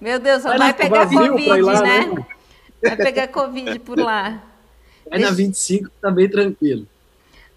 Meu 0.00 0.18
Deus, 0.18 0.42
só 0.42 0.48
vai, 0.48 0.58
vai 0.58 0.74
pegar 0.74 1.08
Covid, 1.08 1.60
lá, 1.60 1.82
né? 1.82 2.06
né? 2.06 2.26
Vai 2.82 2.96
pegar 2.96 3.28
Covid 3.28 3.78
por 3.80 3.98
lá. 3.98 4.42
Vai 5.08 5.18
Deixa... 5.18 5.30
na 5.30 5.36
25, 5.36 5.90
tá 6.00 6.10
bem 6.10 6.28
tranquilo. 6.28 6.86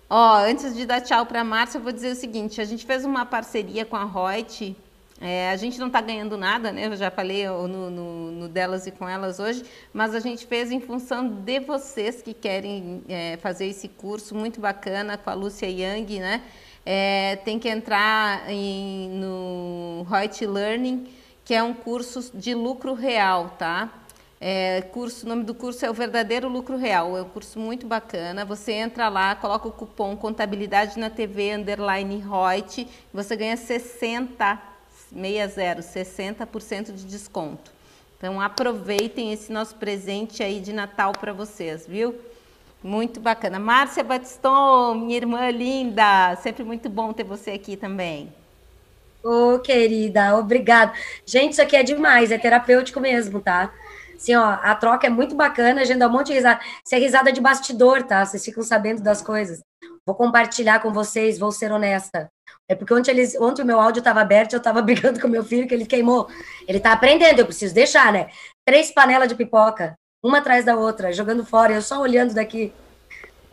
Ó, 0.09 0.37
antes 0.37 0.75
de 0.75 0.85
dar 0.85 1.01
tchau 1.01 1.25
para 1.25 1.41
a 1.41 1.43
Márcia, 1.43 1.77
eu 1.77 1.81
vou 1.81 1.91
dizer 1.91 2.11
o 2.11 2.15
seguinte: 2.15 2.61
a 2.61 2.65
gente 2.65 2.85
fez 2.85 3.03
uma 3.03 3.25
parceria 3.25 3.85
com 3.85 3.95
a 3.95 4.05
Reut. 4.05 4.75
É, 5.19 5.49
a 5.49 5.55
gente 5.55 5.79
não 5.79 5.87
está 5.87 5.99
ganhando 5.99 6.37
nada, 6.37 6.71
né? 6.71 6.85
Eu 6.85 6.95
já 6.95 7.09
falei 7.09 7.47
no, 7.47 7.67
no, 7.67 8.31
no, 8.31 8.47
delas 8.47 8.85
e 8.85 8.91
com 8.91 9.09
elas 9.09 9.39
hoje, 9.39 9.63
mas 9.91 10.13
a 10.13 10.19
gente 10.19 10.45
fez 10.45 10.71
em 10.71 10.79
função 10.79 11.27
de 11.27 11.59
vocês 11.59 12.21
que 12.21 12.35
querem 12.35 13.01
é, 13.09 13.35
fazer 13.37 13.65
esse 13.65 13.87
curso 13.87 14.35
muito 14.35 14.61
bacana 14.61 15.17
com 15.17 15.29
a 15.31 15.33
Lúcia 15.33 15.65
Yang, 15.65 16.19
né? 16.19 16.43
É, 16.89 17.35
tem 17.43 17.59
que 17.59 17.67
entrar 17.67 18.49
em, 18.49 19.09
no 19.09 20.07
Reut 20.09 20.45
Learning, 20.45 21.05
que 21.43 21.53
é 21.53 21.61
um 21.61 21.73
curso 21.73 22.31
de 22.33 22.53
lucro 22.53 22.93
real, 22.93 23.55
tá? 23.59 23.91
É, 24.39 24.83
curso, 24.83 25.25
o 25.25 25.29
nome 25.29 25.43
do 25.43 25.53
curso 25.53 25.85
é 25.85 25.89
o 25.89 25.93
Verdadeiro 25.93 26.47
Lucro 26.47 26.77
Real. 26.77 27.17
É 27.17 27.21
um 27.23 27.27
curso 27.27 27.59
muito 27.59 27.85
bacana. 27.85 28.45
Você 28.45 28.71
entra 28.71 29.09
lá, 29.09 29.35
coloca 29.35 29.67
o 29.67 29.71
cupom 29.73 30.15
Contabilidade 30.15 30.97
na 30.97 31.09
TV 31.09 31.55
Underline 31.55 32.23
Reut, 32.23 32.87
você 33.13 33.35
ganha 33.35 33.57
60, 33.57 34.57
60, 35.11 36.45
60% 36.45 36.93
de 36.93 37.03
desconto. 37.03 37.69
Então 38.17 38.39
aproveitem 38.39 39.33
esse 39.33 39.51
nosso 39.51 39.75
presente 39.75 40.41
aí 40.41 40.61
de 40.61 40.71
Natal 40.71 41.11
para 41.11 41.33
vocês, 41.33 41.85
viu? 41.85 42.15
Muito 42.83 43.19
bacana. 43.19 43.59
Márcia 43.59 44.03
Batiston, 44.03 44.95
minha 44.95 45.17
irmã 45.17 45.49
linda, 45.49 46.35
sempre 46.37 46.63
muito 46.63 46.89
bom 46.89 47.11
ter 47.11 47.23
você 47.23 47.51
aqui 47.51 47.75
também. 47.75 48.31
Ô, 49.23 49.55
oh, 49.55 49.59
querida, 49.59 50.37
obrigada. 50.37 50.93
Gente, 51.25 51.53
isso 51.53 51.61
aqui 51.61 51.75
é 51.75 51.83
demais, 51.83 52.31
é 52.31 52.37
terapêutico 52.37 52.99
mesmo, 52.99 53.41
tá? 53.41 53.73
Assim, 54.15 54.35
ó, 54.35 54.57
a 54.61 54.73
troca 54.75 55.07
é 55.07 55.09
muito 55.09 55.35
bacana, 55.35 55.81
a 55.81 55.85
gente 55.85 55.99
dá 55.99 56.07
um 56.07 56.11
monte 56.11 56.27
de 56.27 56.33
risada. 56.33 56.59
Isso 56.85 56.95
é 56.95 56.97
risada 56.97 57.31
de 57.31 57.41
bastidor, 57.41 58.03
tá? 58.03 58.25
Vocês 58.25 58.43
ficam 58.45 58.63
sabendo 58.63 59.01
das 59.01 59.21
coisas. 59.21 59.61
Vou 60.05 60.15
compartilhar 60.15 60.79
com 60.79 60.93
vocês, 60.93 61.37
vou 61.37 61.51
ser 61.51 61.71
honesta. 61.71 62.29
É 62.69 62.75
porque 62.75 62.93
ontem, 62.93 63.11
eles, 63.11 63.35
ontem 63.39 63.63
o 63.63 63.65
meu 63.65 63.79
áudio 63.79 63.99
estava 63.99 64.21
aberto, 64.21 64.53
eu 64.53 64.57
estava 64.57 64.81
brigando 64.83 65.19
com 65.19 65.27
meu 65.27 65.43
filho, 65.43 65.67
que 65.67 65.73
ele 65.73 65.85
queimou. 65.85 66.27
Ele 66.67 66.77
está 66.77 66.93
aprendendo, 66.93 67.39
eu 67.39 67.45
preciso 67.45 67.73
deixar, 67.73 68.11
né? 68.13 68.29
Três 68.65 68.91
panelas 68.91 69.27
de 69.27 69.35
pipoca, 69.35 69.95
uma 70.23 70.39
atrás 70.39 70.65
da 70.65 70.75
outra, 70.75 71.13
jogando 71.13 71.45
fora, 71.45 71.73
eu 71.73 71.81
só 71.81 71.99
olhando 71.99 72.33
daqui. 72.33 72.73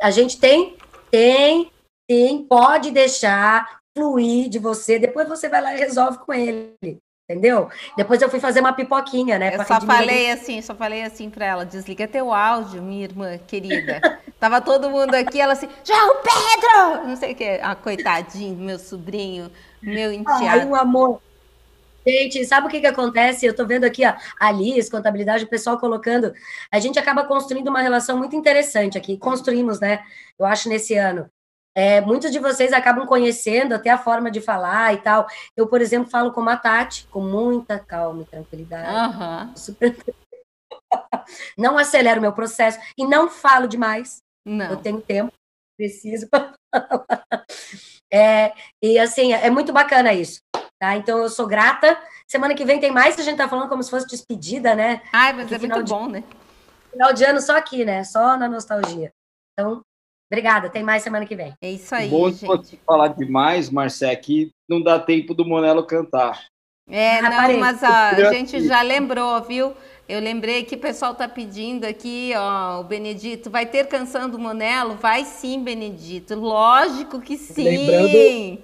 A 0.00 0.10
gente 0.10 0.38
tem, 0.38 0.76
tem, 1.10 1.70
tem, 2.08 2.44
pode 2.44 2.90
deixar 2.90 3.80
fluir 3.96 4.48
de 4.48 4.58
você, 4.58 4.98
depois 4.98 5.28
você 5.28 5.48
vai 5.48 5.60
lá 5.60 5.74
e 5.74 5.78
resolve 5.78 6.18
com 6.18 6.32
ele 6.32 6.98
entendeu? 7.28 7.70
Depois 7.96 8.20
eu 8.20 8.28
fui 8.28 8.38
fazer 8.38 8.60
uma 8.60 8.72
pipoquinha, 8.72 9.38
né? 9.38 9.54
Eu 9.54 9.64
só 9.64 9.80
falei 9.80 10.30
assim, 10.30 10.60
só 10.60 10.74
falei 10.74 11.02
assim 11.02 11.30
para 11.30 11.46
ela, 11.46 11.64
desliga 11.64 12.06
teu 12.06 12.32
áudio, 12.32 12.82
minha 12.82 13.04
irmã 13.04 13.38
querida. 13.38 14.00
Tava 14.38 14.60
todo 14.60 14.90
mundo 14.90 15.14
aqui, 15.14 15.40
ela 15.40 15.54
assim, 15.54 15.68
João 15.82 16.16
Pedro! 16.16 17.08
Não 17.08 17.16
sei 17.16 17.32
o 17.32 17.34
que, 17.34 17.60
ah, 17.62 17.74
coitadinho, 17.74 18.56
meu 18.56 18.78
sobrinho, 18.78 19.50
meu 19.82 20.12
enteado. 20.12 20.60
Ai, 20.60 20.66
um 20.66 20.74
amor. 20.74 21.20
Gente, 22.06 22.44
sabe 22.44 22.66
o 22.66 22.70
que 22.70 22.80
que 22.80 22.86
acontece? 22.86 23.46
Eu 23.46 23.54
tô 23.54 23.66
vendo 23.66 23.84
aqui, 23.84 24.06
ó, 24.06 24.14
a 24.38 24.52
Liz, 24.52 24.90
contabilidade, 24.90 25.44
o 25.44 25.48
pessoal 25.48 25.78
colocando, 25.78 26.32
a 26.70 26.78
gente 26.78 26.98
acaba 26.98 27.24
construindo 27.24 27.68
uma 27.68 27.80
relação 27.80 28.18
muito 28.18 28.36
interessante 28.36 28.98
aqui, 28.98 29.16
construímos, 29.16 29.80
né? 29.80 30.04
Eu 30.38 30.44
acho, 30.44 30.68
nesse 30.68 30.94
ano. 30.94 31.30
É, 31.76 32.00
muitos 32.00 32.30
de 32.30 32.38
vocês 32.38 32.72
acabam 32.72 33.04
conhecendo 33.04 33.74
até 33.74 33.90
a 33.90 33.98
forma 33.98 34.30
de 34.30 34.40
falar 34.40 34.94
e 34.94 34.98
tal. 34.98 35.26
Eu, 35.56 35.66
por 35.66 35.80
exemplo, 35.80 36.08
falo 36.08 36.30
com 36.32 36.48
a 36.48 36.56
Tati, 36.56 37.06
com 37.08 37.20
muita 37.20 37.78
calma 37.78 38.22
e 38.22 38.26
tranquilidade. 38.26 39.16
Uhum. 39.16 39.56
Super... 39.56 39.96
Não 41.58 41.76
acelero 41.76 42.18
o 42.18 42.22
meu 42.22 42.32
processo 42.32 42.78
e 42.96 43.04
não 43.04 43.28
falo 43.28 43.66
demais. 43.66 44.18
Não. 44.46 44.70
Eu 44.70 44.76
tenho 44.76 45.00
tempo, 45.00 45.32
preciso. 45.76 46.28
é, 48.12 48.52
e 48.80 48.98
assim, 48.98 49.32
é 49.32 49.50
muito 49.50 49.72
bacana 49.72 50.12
isso. 50.12 50.40
Tá? 50.78 50.96
Então 50.96 51.18
eu 51.18 51.28
sou 51.28 51.46
grata. 51.46 51.98
Semana 52.26 52.54
que 52.54 52.64
vem 52.64 52.80
tem 52.80 52.90
mais, 52.90 53.18
a 53.18 53.22
gente 53.22 53.36
tá 53.36 53.48
falando 53.48 53.68
como 53.68 53.82
se 53.82 53.90
fosse 53.90 54.06
despedida, 54.06 54.74
né? 54.74 55.02
Ai, 55.12 55.32
mas 55.32 55.50
é 55.52 55.58
muito 55.58 55.84
bom, 55.84 56.08
né? 56.08 56.24
Final 56.90 57.12
de 57.12 57.24
ano 57.24 57.40
só 57.40 57.56
aqui, 57.56 57.84
né? 57.84 58.04
Só 58.04 58.36
na 58.36 58.48
nostalgia. 58.48 59.12
Então, 59.52 59.82
obrigada. 60.30 60.70
Tem 60.70 60.82
mais 60.82 61.02
semana 61.02 61.26
que 61.26 61.36
vem. 61.36 61.54
É 61.60 61.70
isso 61.70 61.94
aí, 61.94 62.08
bom 62.08 62.30
gente. 62.30 62.78
falar 62.86 63.08
demais, 63.08 63.70
Marcé, 63.70 64.14
que 64.16 64.50
não 64.68 64.82
dá 64.82 64.98
tempo 64.98 65.34
do 65.34 65.44
Monelo 65.44 65.86
cantar. 65.86 66.46
É, 66.88 67.22
não, 67.22 67.58
mas 67.58 67.82
ó, 67.82 67.86
a 67.86 68.32
gente 68.32 68.66
já 68.66 68.82
lembrou, 68.82 69.42
viu? 69.42 69.74
Eu 70.06 70.20
lembrei 70.20 70.64
que 70.64 70.74
o 70.74 70.78
pessoal 70.78 71.14
tá 71.14 71.26
pedindo 71.26 71.84
aqui, 71.84 72.32
ó, 72.36 72.80
o 72.80 72.84
Benedito, 72.84 73.48
vai 73.48 73.64
ter 73.64 73.88
canção 73.88 74.28
do 74.28 74.38
Monelo? 74.38 74.96
Vai 74.96 75.24
sim, 75.24 75.64
Benedito. 75.64 76.34
Lógico 76.34 77.20
que 77.20 77.38
sim. 77.38 77.64
Lembrando, 77.64 78.62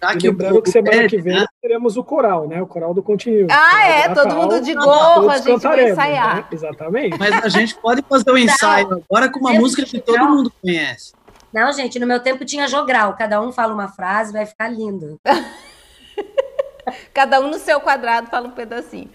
tá 0.00 0.16
que 0.16 0.28
lembrando 0.28 0.62
que 0.62 0.70
semana 0.70 1.08
que 1.08 1.18
vem 1.18 1.40
né? 1.40 1.46
teremos 1.60 1.96
o 1.96 2.04
coral, 2.04 2.48
né? 2.48 2.62
O 2.62 2.66
coral 2.66 2.94
do 2.94 3.02
Continuo. 3.02 3.48
Ah, 3.50 3.86
é, 3.86 4.08
todo 4.14 4.34
mundo 4.34 4.60
de 4.60 4.74
gorro, 4.74 5.28
a 5.30 5.38
gente 5.38 5.62
vai 5.62 5.90
ensaiar. 5.90 6.36
Né? 6.36 6.44
Exatamente. 6.52 7.18
Mas 7.18 7.44
a 7.44 7.48
gente 7.48 7.74
pode 7.74 8.02
fazer 8.08 8.30
um 8.30 8.38
ensaio 8.38 9.02
agora 9.08 9.30
com 9.30 9.40
uma 9.40 9.52
música 9.54 9.84
que 9.84 10.00
todo 10.00 10.24
mundo 10.28 10.52
conhece. 10.62 11.12
Não, 11.52 11.72
gente, 11.72 11.98
no 11.98 12.06
meu 12.06 12.20
tempo 12.20 12.44
tinha 12.44 12.68
jogral, 12.68 13.14
cada 13.16 13.40
um 13.40 13.50
fala 13.50 13.72
uma 13.72 13.88
frase, 13.88 14.32
vai 14.32 14.44
ficar 14.44 14.68
lindo. 14.68 15.18
cada 17.14 17.40
um 17.40 17.48
no 17.48 17.58
seu 17.58 17.80
quadrado 17.80 18.28
fala 18.28 18.48
um 18.48 18.52
pedacinho. 18.52 19.10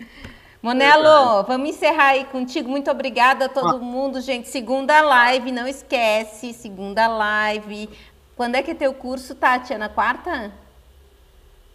Monelo, 0.61 1.43
vamos 1.43 1.69
encerrar 1.69 2.11
aí 2.11 2.23
contigo. 2.25 2.69
Muito 2.69 2.89
obrigada 2.89 3.45
a 3.45 3.49
todo 3.49 3.75
ah. 3.75 3.79
mundo, 3.79 4.21
gente. 4.21 4.47
Segunda 4.47 5.01
live, 5.01 5.51
não 5.51 5.67
esquece, 5.67 6.53
segunda 6.53 7.05
live. 7.05 7.89
Quando 8.35 8.55
é 8.55 8.63
que 8.63 8.71
é 8.71 8.75
teu 8.75 8.93
curso, 8.93 9.35
Tati? 9.35 9.73
É 9.73 9.77
na 9.77 9.89
quarta? 9.89 10.51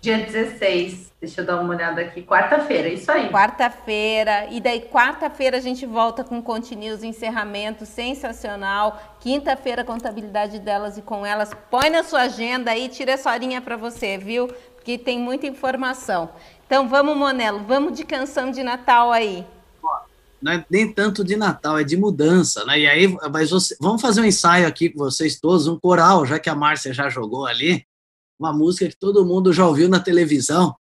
Dia 0.00 0.18
16. 0.18 1.08
Deixa 1.20 1.40
eu 1.40 1.44
dar 1.44 1.60
uma 1.60 1.74
olhada 1.74 2.00
aqui. 2.00 2.22
Quarta-feira, 2.22 2.88
isso 2.88 3.10
aí. 3.10 3.28
Quarta-feira. 3.30 4.46
E 4.52 4.60
daí, 4.60 4.82
quarta-feira, 4.82 5.56
a 5.56 5.60
gente 5.60 5.84
volta 5.84 6.22
com 6.22 6.40
Continuous 6.40 7.02
encerramento 7.02 7.84
sensacional. 7.84 9.16
Quinta-feira, 9.18 9.82
contabilidade 9.82 10.60
delas 10.60 10.96
e 10.96 11.02
com 11.02 11.26
elas. 11.26 11.50
Põe 11.68 11.90
na 11.90 12.04
sua 12.04 12.22
agenda 12.22 12.70
aí, 12.70 12.88
tira 12.88 13.12
essa 13.12 13.32
horinha 13.32 13.60
para 13.60 13.76
você, 13.76 14.16
viu? 14.16 14.46
Porque 14.76 14.96
tem 14.96 15.18
muita 15.18 15.48
informação. 15.48 16.30
Então 16.64 16.88
vamos, 16.88 17.16
Monelo, 17.16 17.64
vamos 17.66 17.96
de 17.96 18.04
canção 18.04 18.52
de 18.52 18.62
Natal 18.62 19.10
aí. 19.10 19.44
Não 20.40 20.52
é 20.52 20.64
nem 20.70 20.92
tanto 20.92 21.24
de 21.24 21.34
Natal, 21.34 21.76
é 21.76 21.82
de 21.82 21.96
mudança, 21.96 22.64
né? 22.64 22.78
E 22.78 22.86
aí, 22.86 23.16
mas 23.32 23.50
você, 23.50 23.76
vamos 23.80 24.00
fazer 24.00 24.20
um 24.20 24.24
ensaio 24.24 24.68
aqui 24.68 24.88
com 24.88 25.00
vocês 25.00 25.40
todos, 25.40 25.66
um 25.66 25.76
coral, 25.76 26.24
já 26.24 26.38
que 26.38 26.48
a 26.48 26.54
Márcia 26.54 26.92
já 26.92 27.08
jogou 27.08 27.44
ali, 27.44 27.84
uma 28.38 28.52
música 28.52 28.88
que 28.88 28.96
todo 28.96 29.24
mundo 29.26 29.52
já 29.52 29.66
ouviu 29.66 29.88
na 29.88 30.00
televisão, 30.00 30.74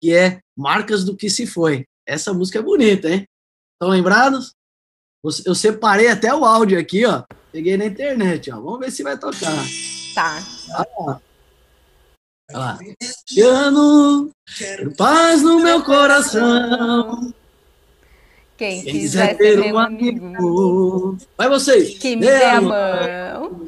que 0.00 0.12
é 0.12 0.40
Marcas 0.56 1.04
do 1.04 1.16
que 1.16 1.28
se 1.28 1.46
foi. 1.46 1.84
Essa 2.06 2.32
música 2.32 2.58
é 2.58 2.62
bonita, 2.62 3.08
hein? 3.08 3.26
Estão 3.74 3.90
lembrados? 3.90 4.54
Eu 5.46 5.54
separei 5.54 6.08
até 6.08 6.34
o 6.34 6.44
áudio 6.44 6.78
aqui, 6.78 7.06
ó. 7.06 7.22
Peguei 7.52 7.76
na 7.76 7.86
internet, 7.86 8.50
ó. 8.50 8.60
Vamos 8.60 8.80
ver 8.80 8.90
se 8.90 9.02
vai 9.02 9.16
tocar. 9.16 9.64
Tá. 10.14 10.38
Ah, 10.74 11.20
lá. 12.52 12.78
Ano, 13.44 14.30
paz 14.96 15.42
no 15.42 15.60
meu 15.60 15.82
coração. 15.84 17.32
Quem, 18.56 18.82
Quem 18.82 18.92
quiser 18.92 19.36
ter 19.36 19.72
um 19.72 19.78
amigo, 19.78 20.26
amigo. 20.26 21.18
vai 21.36 21.48
vocês. 21.48 21.98
Que 21.98 22.16
me 22.16 22.26
dê 22.26 22.44
a 22.44 22.60
mão. 22.60 23.66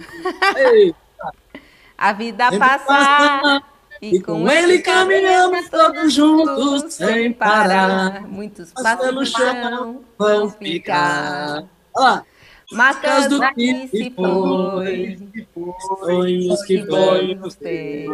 A 1.96 2.12
vida 2.12 2.50
passa. 2.58 3.62
E 4.02 4.20
com 4.20 4.48
ele 4.48 4.80
caminhamos 4.80 5.70
todos 5.70 6.12
juntos 6.12 6.94
sem 6.94 7.32
parar. 7.32 8.22
Muitos 8.22 8.72
passos 8.72 9.14
no 9.14 9.24
chão 9.24 10.04
vão 10.18 10.50
ficar. 10.50 11.64
Olha 11.94 12.06
lá. 12.06 12.24
Marcas 12.74 13.28
do 13.28 13.40
que 13.54 13.88
se 13.88 14.10
foi, 14.10 15.18
sonhos 16.00 16.62
que 16.64 16.78
vamos 16.82 17.54
ter. 17.54 18.06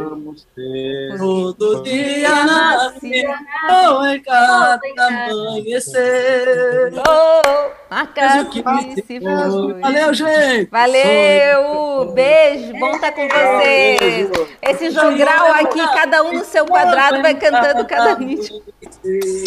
Todo 1.18 1.82
dia 1.82 2.44
nasce, 2.44 3.24
ou 3.70 4.06
em 4.06 4.22
cada 4.22 4.80
amanhecer. 4.98 6.92
Oh, 7.08 7.70
marcas 7.90 8.44
do 8.44 8.50
que 8.50 9.02
se 9.02 9.20
foi. 9.20 9.80
Valeu, 9.80 10.14
gente. 10.14 10.70
Valeu, 10.70 12.12
beijo, 12.12 12.72
bom 12.78 12.90
estar 12.92 13.12
com 13.12 13.26
vocês. 13.28 14.30
Esse 14.62 14.90
jogral 14.90 15.52
aqui, 15.54 15.80
cada 15.94 16.22
um 16.22 16.34
no 16.34 16.44
seu 16.44 16.66
quadrado, 16.66 17.22
vai 17.22 17.34
cantando 17.34 17.86
cada 17.86 18.14
vídeo. 18.14 18.62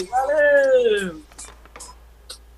Valeu. 0.10 1.33